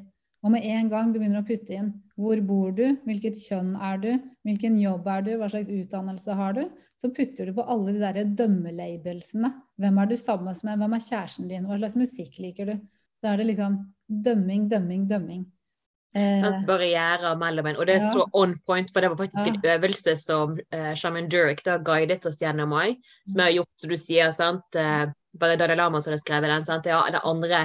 Og 0.44 0.52
med 0.52 0.66
en 0.68 0.90
gang 0.92 1.12
du 1.12 1.18
begynner 1.20 1.40
å 1.40 1.48
putte 1.48 1.72
inn 1.72 1.92
hvor 2.20 2.40
bor 2.44 2.74
du, 2.76 2.84
hvilket 3.06 3.38
kjønn 3.40 3.72
er 3.80 4.00
du, 4.02 4.10
hvilken 4.46 4.76
jobb 4.78 5.06
er 5.10 5.24
du, 5.24 5.30
hva 5.40 5.48
slags 5.50 5.72
utdannelse 5.72 6.36
har 6.36 6.58
du, 6.58 6.66
så 7.00 7.10
putter 7.14 7.48
du 7.48 7.56
på 7.56 7.64
alle 7.70 7.94
de 7.94 8.02
der 8.02 8.34
dømmelabelsene. 8.38 9.50
Hvem 9.80 9.98
er 10.02 10.10
du 10.10 10.16
sammen 10.20 10.60
med, 10.66 10.82
hvem 10.82 10.98
er 10.98 11.06
kjæresten 11.08 11.48
din, 11.50 11.66
hva 11.68 11.78
slags 11.80 11.96
musikk 11.98 12.38
liker 12.42 12.70
du? 12.70 12.76
Da 13.24 13.32
er 13.32 13.40
det 13.40 13.48
liksom 13.54 13.80
dømming, 14.06 14.68
dømming, 14.70 15.08
dømming. 15.10 15.46
Eh, 16.14 16.44
barrierer 16.66 17.34
mellom 17.36 17.66
en. 17.66 17.76
Og 17.76 17.88
det 17.88 17.96
er 17.96 18.04
ja. 18.04 18.10
så 18.14 18.28
on 18.38 18.54
point, 18.66 18.90
for 18.92 19.02
det 19.02 19.10
var 19.10 19.18
faktisk 19.18 19.48
ja. 19.48 19.54
en 19.54 19.70
øvelse 19.72 20.16
som 20.20 20.52
uh, 20.54 20.92
Shaman 20.94 21.26
Durek 21.28 21.64
da 21.66 21.80
guidet 21.82 22.26
oss 22.30 22.38
gjennom 22.38 22.74
òg. 22.76 23.00
Som 23.26 23.40
jeg 23.42 23.48
har 23.48 23.56
gjort, 23.56 23.72
som 23.82 23.90
du 23.90 23.96
sier, 23.98 24.34
sant. 24.36 24.78
Uh, 24.78 25.08
bare 25.40 25.56
Dalai 25.58 25.74
Lama 25.80 26.00
som 26.00 26.12
hadde 26.12 26.22
skrevet 26.22 26.52
den. 26.52 26.66
sant. 26.68 26.86
Ja, 26.86 27.02
det 27.10 27.24
andre 27.26 27.64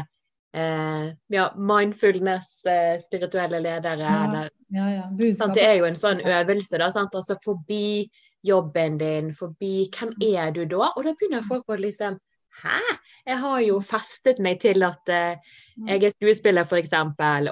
uh, 0.58 1.12
ja, 1.30 1.46
mindfulness, 1.56 2.50
uh, 2.66 2.98
spirituelle 3.04 3.62
ledere 3.62 4.10
ja. 4.10 4.24
eller 4.26 5.36
sant? 5.38 5.54
Det 5.54 5.66
er 5.66 5.78
jo 5.80 5.86
en 5.90 6.00
sånn 6.00 6.26
øvelse, 6.26 6.82
da. 6.82 6.90
sant, 6.94 7.16
Altså 7.16 7.38
forbi 7.46 8.10
jobben 8.46 8.98
din, 8.98 9.34
forbi 9.36 9.90
Hvem 9.94 10.16
mm. 10.16 10.28
er 10.34 10.52
du 10.56 10.64
da? 10.66 10.90
Og 10.96 11.06
da 11.06 11.14
begynner 11.14 11.46
folk 11.46 11.70
å 11.70 11.78
liksom 11.78 12.18
Hæ? 12.60 12.80
Jeg 13.28 13.40
har 13.40 13.60
jo 13.64 13.78
festet 13.86 14.40
meg 14.44 14.60
til 14.64 14.84
at 14.84 15.12
uh, 15.14 15.58
jeg 15.88 16.04
er 16.04 16.16
skuespiller, 16.16 16.68
f.eks. 16.68 16.94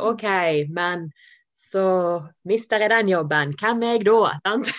OK, 0.01 0.25
men 0.69 1.09
så 1.57 1.85
mister 2.45 2.83
jeg 2.83 2.93
den 2.93 3.09
jobben. 3.09 3.53
Hvem 3.57 3.83
er 3.83 3.97
jeg 3.97 4.05
da? 4.05 4.33
Sant? 4.45 4.69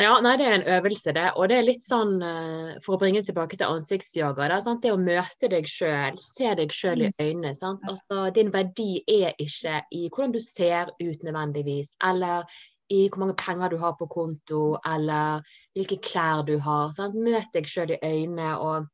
ja, 0.00 0.12
nei, 0.24 0.34
det 0.40 0.46
er 0.46 0.56
en 0.58 0.66
øvelse, 0.76 1.14
det. 1.16 1.30
Og 1.36 1.48
det 1.48 1.58
er 1.58 1.66
litt 1.66 1.86
sånn, 1.86 2.18
uh, 2.20 2.74
for 2.84 2.96
å 2.96 3.00
bringe 3.00 3.22
det 3.22 3.30
tilbake 3.30 3.56
til 3.56 3.68
ansiktsyoga, 3.68 4.50
det, 4.52 4.60
sant? 4.64 4.82
det 4.84 4.92
å 4.92 5.00
møte 5.00 5.50
deg 5.52 5.68
sjøl, 5.68 6.18
se 6.20 6.52
deg 6.58 6.74
sjøl 6.74 7.06
i 7.06 7.10
mm. 7.12 7.16
øynene. 7.20 7.54
Sant? 7.56 7.84
Altså, 7.88 8.26
din 8.36 8.52
verdi 8.52 9.02
er 9.08 9.32
ikke 9.40 9.80
i 9.92 10.06
hvordan 10.08 10.36
du 10.36 10.40
ser 10.44 10.92
ut 11.00 11.24
nødvendigvis, 11.24 11.94
eller 12.04 12.44
i 12.92 13.06
hvor 13.08 13.22
mange 13.22 13.38
penger 13.40 13.72
du 13.72 13.78
har 13.80 13.94
på 13.96 14.08
konto, 14.12 14.64
eller 14.84 15.40
hvilke 15.76 15.96
klær 16.04 16.44
du 16.44 16.58
har. 16.60 16.92
Sant? 16.96 17.16
Møt 17.16 17.48
deg 17.56 17.68
sjøl 17.68 17.94
i 17.96 18.02
øynene 18.04 18.56
og 18.60 18.90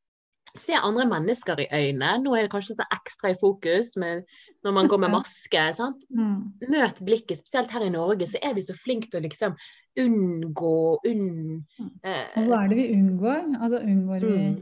se 0.56 0.76
andre 0.76 1.04
mennesker 1.10 1.60
i 1.60 1.68
øynene. 1.68 2.14
Nå 2.22 2.36
er 2.36 2.46
det 2.46 2.52
kanskje 2.52 2.74
litt 2.74 2.94
ekstra 2.94 3.32
i 3.32 3.38
fokus 3.40 3.92
med, 4.00 4.24
når 4.64 4.76
man 4.78 4.88
går 4.90 5.02
med 5.04 5.14
maske. 5.16 5.66
Sant? 5.76 6.06
Mm. 6.14 6.54
Møt 6.72 7.02
blikket. 7.04 7.42
Spesielt 7.42 7.74
her 7.74 7.84
i 7.86 7.92
Norge 7.92 8.28
så 8.30 8.40
er 8.42 8.56
vi 8.56 8.64
så 8.64 8.76
flinke 8.78 9.10
til 9.10 9.20
å 9.20 9.26
liksom 9.26 9.58
unngå 9.98 10.78
unn, 11.10 11.60
mm. 11.78 11.92
eh, 12.06 12.24
Og 12.38 12.50
hva 12.50 12.62
er 12.62 12.72
det 12.72 12.80
vi 12.80 12.90
unngår? 12.94 13.46
Altså 13.58 13.82
unngår 13.82 14.26
vi 14.26 14.34
mm. 14.38 14.58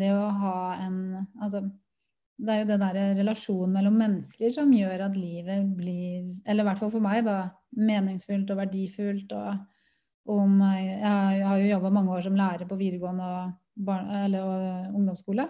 det 0.00 0.12
å 0.16 0.24
ha 0.42 0.56
en 0.82 0.96
Altså 1.40 1.66
det 2.36 2.52
er 2.52 2.58
jo 2.60 2.68
det 2.68 2.80
der 2.82 3.14
relasjonen 3.16 3.72
mellom 3.78 3.94
mennesker 3.96 4.50
som 4.52 4.72
gjør 4.74 5.06
at 5.06 5.14
livet 5.16 5.70
blir, 5.78 6.26
eller 6.44 6.66
i 6.66 6.68
hvert 6.68 6.82
fall 6.82 6.90
for 6.92 7.00
meg, 7.00 7.22
da, 7.24 7.46
meningsfullt 7.72 8.50
og 8.52 8.58
verdifullt. 8.60 9.32
Og 9.32 10.34
om, 10.34 10.58
jeg 10.60 11.46
har 11.46 11.62
jo 11.62 11.70
jobba 11.70 11.94
mange 11.94 12.12
år 12.12 12.26
som 12.26 12.36
lærer 12.36 12.68
på 12.68 12.76
videregående 12.76 13.30
og, 13.38 13.54
barn, 13.76 14.10
eller, 14.24 14.46
og 14.46 14.96
ungdomsskole, 14.96 15.48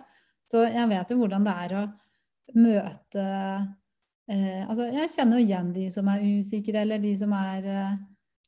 så 0.51 0.67
jeg 0.69 0.91
vet 0.91 1.11
jo 1.11 1.19
hvordan 1.21 1.47
det 1.47 1.55
er 1.65 1.75
å 1.79 1.85
møte 2.55 3.23
eh, 4.31 4.63
Altså, 4.67 4.87
jeg 4.95 5.11
kjenner 5.15 5.41
jo 5.41 5.47
igjen 5.47 5.73
de 5.75 5.87
som 5.95 6.11
er 6.11 6.27
usikre, 6.39 6.83
eller 6.83 7.03
de 7.03 7.15
som 7.19 7.33
er 7.37 7.71
eh, 7.71 7.97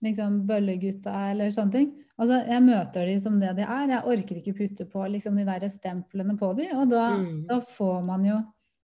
liksom 0.06 0.42
bøllegutta, 0.48 1.14
eller 1.32 1.54
sånne 1.54 1.74
ting. 1.74 1.88
Altså, 2.18 2.40
jeg 2.50 2.64
møter 2.66 3.06
de 3.06 3.16
som 3.22 3.38
det 3.38 3.54
de 3.58 3.64
er. 3.64 3.90
Jeg 3.92 4.12
orker 4.12 4.40
ikke 4.40 4.56
putte 4.58 4.86
på 4.90 5.06
liksom, 5.14 5.38
de 5.38 5.46
der 5.46 5.66
stemplene 5.70 6.34
på 6.38 6.52
de, 6.58 6.68
og 6.74 6.90
da, 6.90 7.08
mm. 7.18 7.42
da, 7.50 7.60
får 7.78 8.00
man 8.06 8.26
jo 8.26 8.38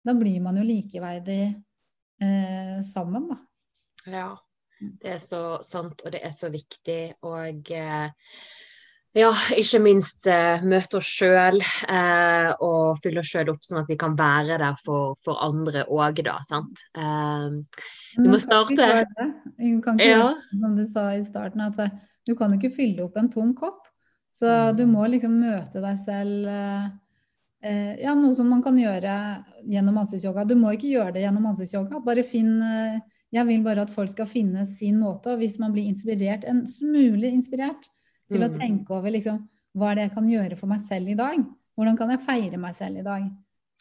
Da 0.00 0.14
blir 0.16 0.40
man 0.40 0.56
jo 0.56 0.62
likeverdig 0.64 1.42
eh, 2.24 2.78
sammen, 2.88 3.26
da. 3.28 3.36
Ja. 4.08 4.28
Det 4.80 5.10
er 5.12 5.18
så 5.20 5.58
sant, 5.60 6.00
og 6.06 6.14
det 6.14 6.22
er 6.24 6.32
så 6.32 6.48
viktig. 6.48 7.20
Og 7.28 7.68
eh, 7.76 8.30
ja, 9.18 9.30
ikke 9.58 9.80
minst 9.82 10.28
eh, 10.30 10.62
møte 10.62 11.00
oss 11.00 11.08
sjøl 11.08 11.58
eh, 11.62 12.50
og 12.62 13.00
fylle 13.02 13.24
oss 13.24 13.32
sjøl 13.32 13.50
opp, 13.52 13.64
sånn 13.66 13.82
at 13.82 13.90
vi 13.90 13.98
kan 14.00 14.14
være 14.18 14.58
der 14.62 14.78
for, 14.84 15.16
for 15.26 15.40
andre 15.42 15.86
òg, 15.90 16.22
da. 16.26 16.36
Sant. 16.46 16.84
Eh, 16.94 17.58
du 18.16 18.30
må 18.30 18.38
starte 18.42 18.88
Du 19.58 19.80
kan 19.84 19.98
ikke 19.98 20.08
ja. 20.08 20.32
som 20.50 20.78
du 20.78 20.84
sa 20.86 21.10
i 21.16 21.24
starten, 21.26 21.62
at 21.66 22.00
du 22.26 22.36
kan 22.38 22.52
jo 22.52 22.60
ikke 22.60 22.74
fylle 22.74 23.06
opp 23.06 23.18
en 23.18 23.30
tom 23.32 23.54
kopp. 23.58 23.86
Så 24.32 24.46
mm. 24.46 24.76
du 24.76 24.86
må 24.86 25.06
liksom 25.10 25.38
møte 25.42 25.82
deg 25.82 26.02
selv 26.04 26.50
eh, 26.50 26.90
eh, 27.66 27.94
Ja, 28.04 28.14
noe 28.16 28.34
som 28.36 28.50
man 28.52 28.62
kan 28.64 28.78
gjøre 28.78 29.14
gjennom 29.68 30.00
ansiktsyoga. 30.02 30.46
Du 30.48 30.56
må 30.58 30.74
ikke 30.76 30.92
gjøre 30.92 31.16
det 31.16 31.24
gjennom 31.24 31.48
ansiktsyoga. 31.50 32.02
Bare 32.06 32.26
finn 32.26 32.60
eh, 32.62 33.00
Jeg 33.34 33.46
vil 33.46 33.64
bare 33.66 33.86
at 33.86 33.94
folk 33.94 34.12
skal 34.14 34.30
finne 34.30 34.66
sin 34.70 35.00
måte. 35.02 35.34
Og 35.34 35.42
hvis 35.42 35.58
man 35.62 35.74
blir 35.74 35.90
inspirert, 35.90 36.46
en 36.48 36.64
smule 36.70 37.30
inspirert, 37.30 37.90
til 38.30 38.42
mm. 38.42 38.46
å 38.46 38.56
tenke 38.56 38.94
over 38.96 39.12
liksom 39.14 39.42
hva 39.78 39.90
er 39.90 39.98
det 39.98 40.08
jeg 40.08 40.16
kan 40.16 40.30
gjøre 40.30 40.58
for 40.58 40.70
meg 40.70 40.82
selv 40.86 41.12
i 41.12 41.18
dag? 41.18 41.42
Hvordan 41.78 41.98
kan 41.98 42.10
jeg 42.14 42.24
feire 42.24 42.58
meg 42.60 42.74
selv 42.78 43.00
i 43.02 43.06
dag? 43.06 43.28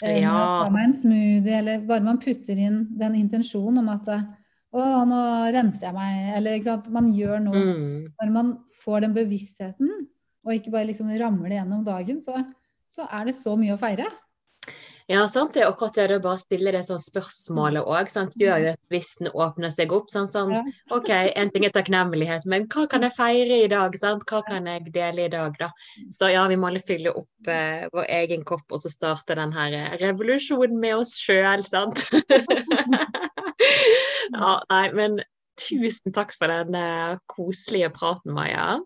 Eh, 0.06 0.20
ja. 0.22 0.34
Ta 0.62 0.70
meg 0.72 0.90
en 0.90 0.96
smoothie, 0.96 1.56
eller 1.58 1.82
bare 1.88 2.06
man 2.06 2.22
putter 2.22 2.62
inn 2.62 2.84
den 3.00 3.18
intensjonen 3.20 3.82
om 3.82 3.90
at 3.96 4.12
å, 4.70 4.84
nå 5.10 5.20
renser 5.56 5.90
jeg 5.90 5.98
meg, 5.98 6.30
eller 6.38 6.60
ikke 6.60 6.70
sant. 6.70 6.90
Man 6.94 7.10
gjør 7.18 7.42
noe. 7.42 7.64
Mm. 7.66 8.08
Når 8.22 8.34
man 8.36 8.54
får 8.84 9.06
den 9.08 9.16
bevisstheten, 9.18 9.92
og 10.46 10.56
ikke 10.56 10.74
bare 10.74 10.88
liksom 10.92 11.10
ramler 11.20 11.58
gjennom 11.58 11.82
dagen, 11.88 12.22
så, 12.24 12.38
så 12.90 13.08
er 13.10 13.30
det 13.30 13.36
så 13.38 13.56
mye 13.60 13.76
å 13.76 13.82
feire. 13.82 14.08
Ja, 15.10 15.24
sant. 15.26 15.56
Det 15.56 15.64
akkurat 15.66 15.96
det 15.98 16.20
å 16.20 16.22
bare 16.22 16.38
stille 16.38 16.72
det 16.76 16.84
sånn 16.86 17.00
spørsmålet 17.02 17.88
òg. 17.90 18.12
Gjør 18.38 18.60
jo 18.62 18.74
at 18.76 18.80
bevissten 18.92 19.32
åpner 19.34 19.72
seg 19.74 19.90
opp. 19.96 20.12
Sånn, 20.14 20.28
sånn 20.30 20.52
OK, 20.94 21.08
en 21.10 21.50
ting 21.54 21.64
er 21.66 21.74
takknemlighet, 21.74 22.46
men 22.50 22.68
hva 22.70 22.86
kan 22.92 23.06
jeg 23.08 23.16
feire 23.18 23.58
i 23.64 23.72
dag? 23.72 23.96
Sant? 23.98 24.22
Hva 24.30 24.44
kan 24.46 24.70
jeg 24.70 24.92
dele 24.94 25.26
i 25.26 25.32
dag, 25.34 25.56
da? 25.58 25.72
Så 26.14 26.30
ja, 26.30 26.44
vi 26.52 26.60
må 26.62 26.70
alle 26.70 26.82
fylle 26.86 27.16
opp 27.18 27.50
eh, 27.50 27.88
vår 27.96 28.06
egen 28.20 28.46
kopp, 28.46 28.68
og 28.70 28.84
så 28.84 28.92
starte 28.94 29.38
den 29.40 29.56
her 29.56 29.74
eh, 29.80 29.96
revolusjonen 30.04 30.78
med 30.84 31.00
oss 31.02 31.16
sjøl, 31.18 31.66
sant? 31.66 32.06
ja, 34.36 34.52
nei, 34.70 34.84
men 34.94 35.18
tusen 35.60 36.14
takk 36.14 36.38
for 36.38 36.54
den 36.54 36.78
eh, 36.78 37.18
koselige 37.34 37.90
praten, 37.98 38.38
Maja. 38.38 38.78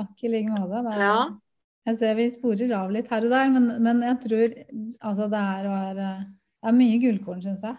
Takk 0.00 0.24
i 0.24 0.32
like 0.32 0.48
måte. 0.48 0.80
Det 0.88 0.96
Ja. 1.04 1.18
Jeg 1.86 1.96
ser 1.98 2.14
vi 2.18 2.30
sporer 2.30 2.72
av 2.76 2.90
litt 2.92 3.08
her 3.08 3.24
og 3.24 3.30
der, 3.32 3.48
men, 3.54 3.68
men 3.82 4.02
jeg 4.04 4.18
tror 4.24 4.56
altså 5.08 5.28
det 5.32 5.38
er, 5.40 5.68
var, 5.72 6.00
eh, 6.04 6.24
det 6.62 6.68
er 6.72 6.76
mye 6.76 6.98
gullkorn, 7.04 7.40
syns 7.44 7.62
jeg. 7.64 7.78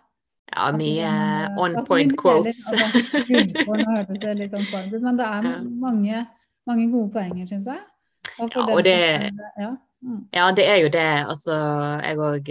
Ja, 0.50 0.72
mye 0.74 1.10
liksom, 1.12 1.60
on 1.62 1.76
point 1.86 2.16
quotes. 2.18 2.64
altså, 2.74 3.04
gullkorn, 3.28 3.86
hørtes 3.86 4.24
det 4.24 4.38
litt 4.40 4.56
sånn 4.56 4.66
corned 4.72 4.96
ut, 4.96 5.04
men 5.06 5.20
det 5.20 5.28
er 5.28 5.52
mange, 5.86 6.24
mange 6.70 6.88
gode 6.90 7.12
poenger, 7.14 7.46
syns 7.52 7.70
jeg. 7.70 7.86
Og 8.40 8.50
Ja, 8.56 8.66
og 8.66 8.84
det- 8.88 8.98
er 8.98 9.30
ja. 9.60 9.76
Mm. 10.00 10.20
Ja, 10.32 10.46
det 10.56 10.64
er 10.64 10.78
jo 10.80 10.88
det. 10.88 11.26
Altså, 11.28 11.52
jeg 12.06 12.18
òg 12.24 12.50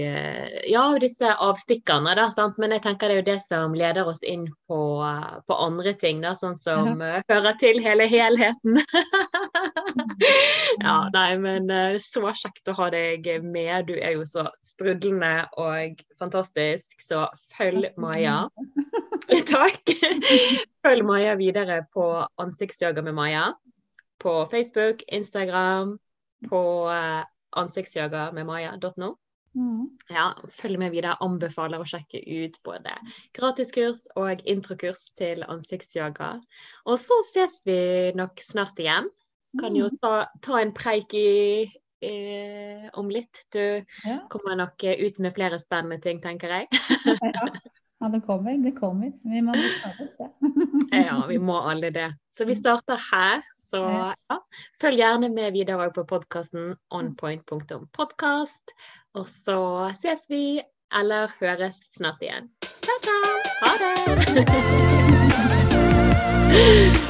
Ja, 0.69 0.83
disse 1.01 1.31
avstikkerne, 1.33 2.13
da. 2.15 2.27
Sant? 2.29 2.59
Men 2.61 2.75
jeg 2.77 2.83
tenker 2.85 3.09
det 3.09 3.15
er 3.17 3.21
jo 3.23 3.29
det 3.31 3.37
som 3.41 3.73
leder 3.73 4.05
oss 4.05 4.21
inn 4.23 4.43
på, 4.69 4.81
på 5.49 5.57
andre 5.57 5.95
ting, 5.97 6.21
da. 6.21 6.35
Sånn 6.37 6.59
som 6.61 7.01
eh, 7.01 7.23
hører 7.33 7.57
til 7.59 7.81
hele 7.81 8.05
helheten. 8.07 8.77
ja, 10.89 10.97
nei, 11.15 11.37
men 11.43 11.71
eh, 11.73 11.99
så 12.03 12.33
kjekt 12.33 12.71
å 12.71 12.77
ha 12.79 12.89
deg 12.95 13.29
med. 13.45 13.91
Du 13.91 13.95
er 13.97 14.17
jo 14.17 14.25
så 14.29 14.47
sprudlende 14.65 15.47
og 15.61 16.03
fantastisk, 16.21 16.97
så 17.05 17.27
følg 17.55 17.91
Maja. 18.01 18.41
Takk. 19.53 19.95
Følg 20.85 21.07
Maja 21.07 21.37
videre 21.41 21.83
på 21.95 22.09
Ansiktsjager 22.41 23.05
med 23.07 23.17
Maja. 23.19 23.47
På 24.19 24.41
Facebook, 24.51 25.05
Instagram, 25.15 25.99
på 26.49 26.61
ansiktsjagermedmaja.no. 27.57 28.35
med 28.35 28.47
Maja.no. 28.47 29.15
Mm. 29.59 29.87
Ja, 30.13 30.33
følg 30.61 30.79
med 30.81 30.93
videre. 30.95 31.17
Anbefaler 31.25 31.83
å 31.83 31.89
sjekke 31.89 32.21
ut 32.23 32.59
både 32.67 32.95
gratiskurs 33.37 34.05
og 34.21 34.43
introkurs 34.49 35.09
til 35.19 35.43
ansiktsjager. 35.49 36.43
Og 36.87 37.01
så 37.01 37.19
ses 37.31 37.59
vi 37.67 37.79
nok 38.19 38.43
snart 38.45 38.79
igjen. 38.83 39.09
Kan 39.61 39.77
jo 39.77 39.89
ta, 40.03 40.27
ta 40.45 40.59
en 40.61 40.73
preik 40.77 41.15
i, 41.17 41.63
eh, 42.05 42.89
om 43.01 43.09
litt. 43.11 43.45
Du 43.53 43.85
Ja. 44.05 44.19
kommer 44.31 44.57
nok 44.61 44.85
eh, 44.85 44.99
ut 45.07 45.19
med 45.19 45.35
flere 45.35 45.59
spennende 45.59 46.01
ting, 46.05 46.21
tenker 46.23 46.49
jeg. 46.49 46.69
Ja. 47.25 47.49
ja, 48.05 48.09
det 48.13 48.21
kommer. 48.27 48.59
Det 48.63 48.75
kommer. 48.79 49.13
Vi 49.25 49.41
må 49.43 49.55
starte 49.57 50.09
det. 50.19 50.31
Ja, 51.09 51.27
vi 51.27 51.39
må 51.39 51.57
alle 51.69 51.91
det. 51.91 52.11
Så 52.31 52.45
vi 52.47 52.55
starter 52.55 53.01
her. 53.13 53.43
Så 53.59 53.81
ja, 53.85 54.39
følg 54.81 54.97
gjerne 55.03 55.29
med 55.35 55.53
videre 55.53 55.91
på 55.93 56.05
podkasten 56.09 56.77
onpoint.podkast. 56.95 58.73
Og 59.19 59.27
så 59.29 59.59
ses 59.99 60.25
vi, 60.31 60.63
eller 60.95 61.29
høres 61.41 61.77
snart 61.99 62.23
igjen. 62.25 62.49
Ta-ta! 62.87 63.19
Ha 63.61 63.73
det! 63.83 63.95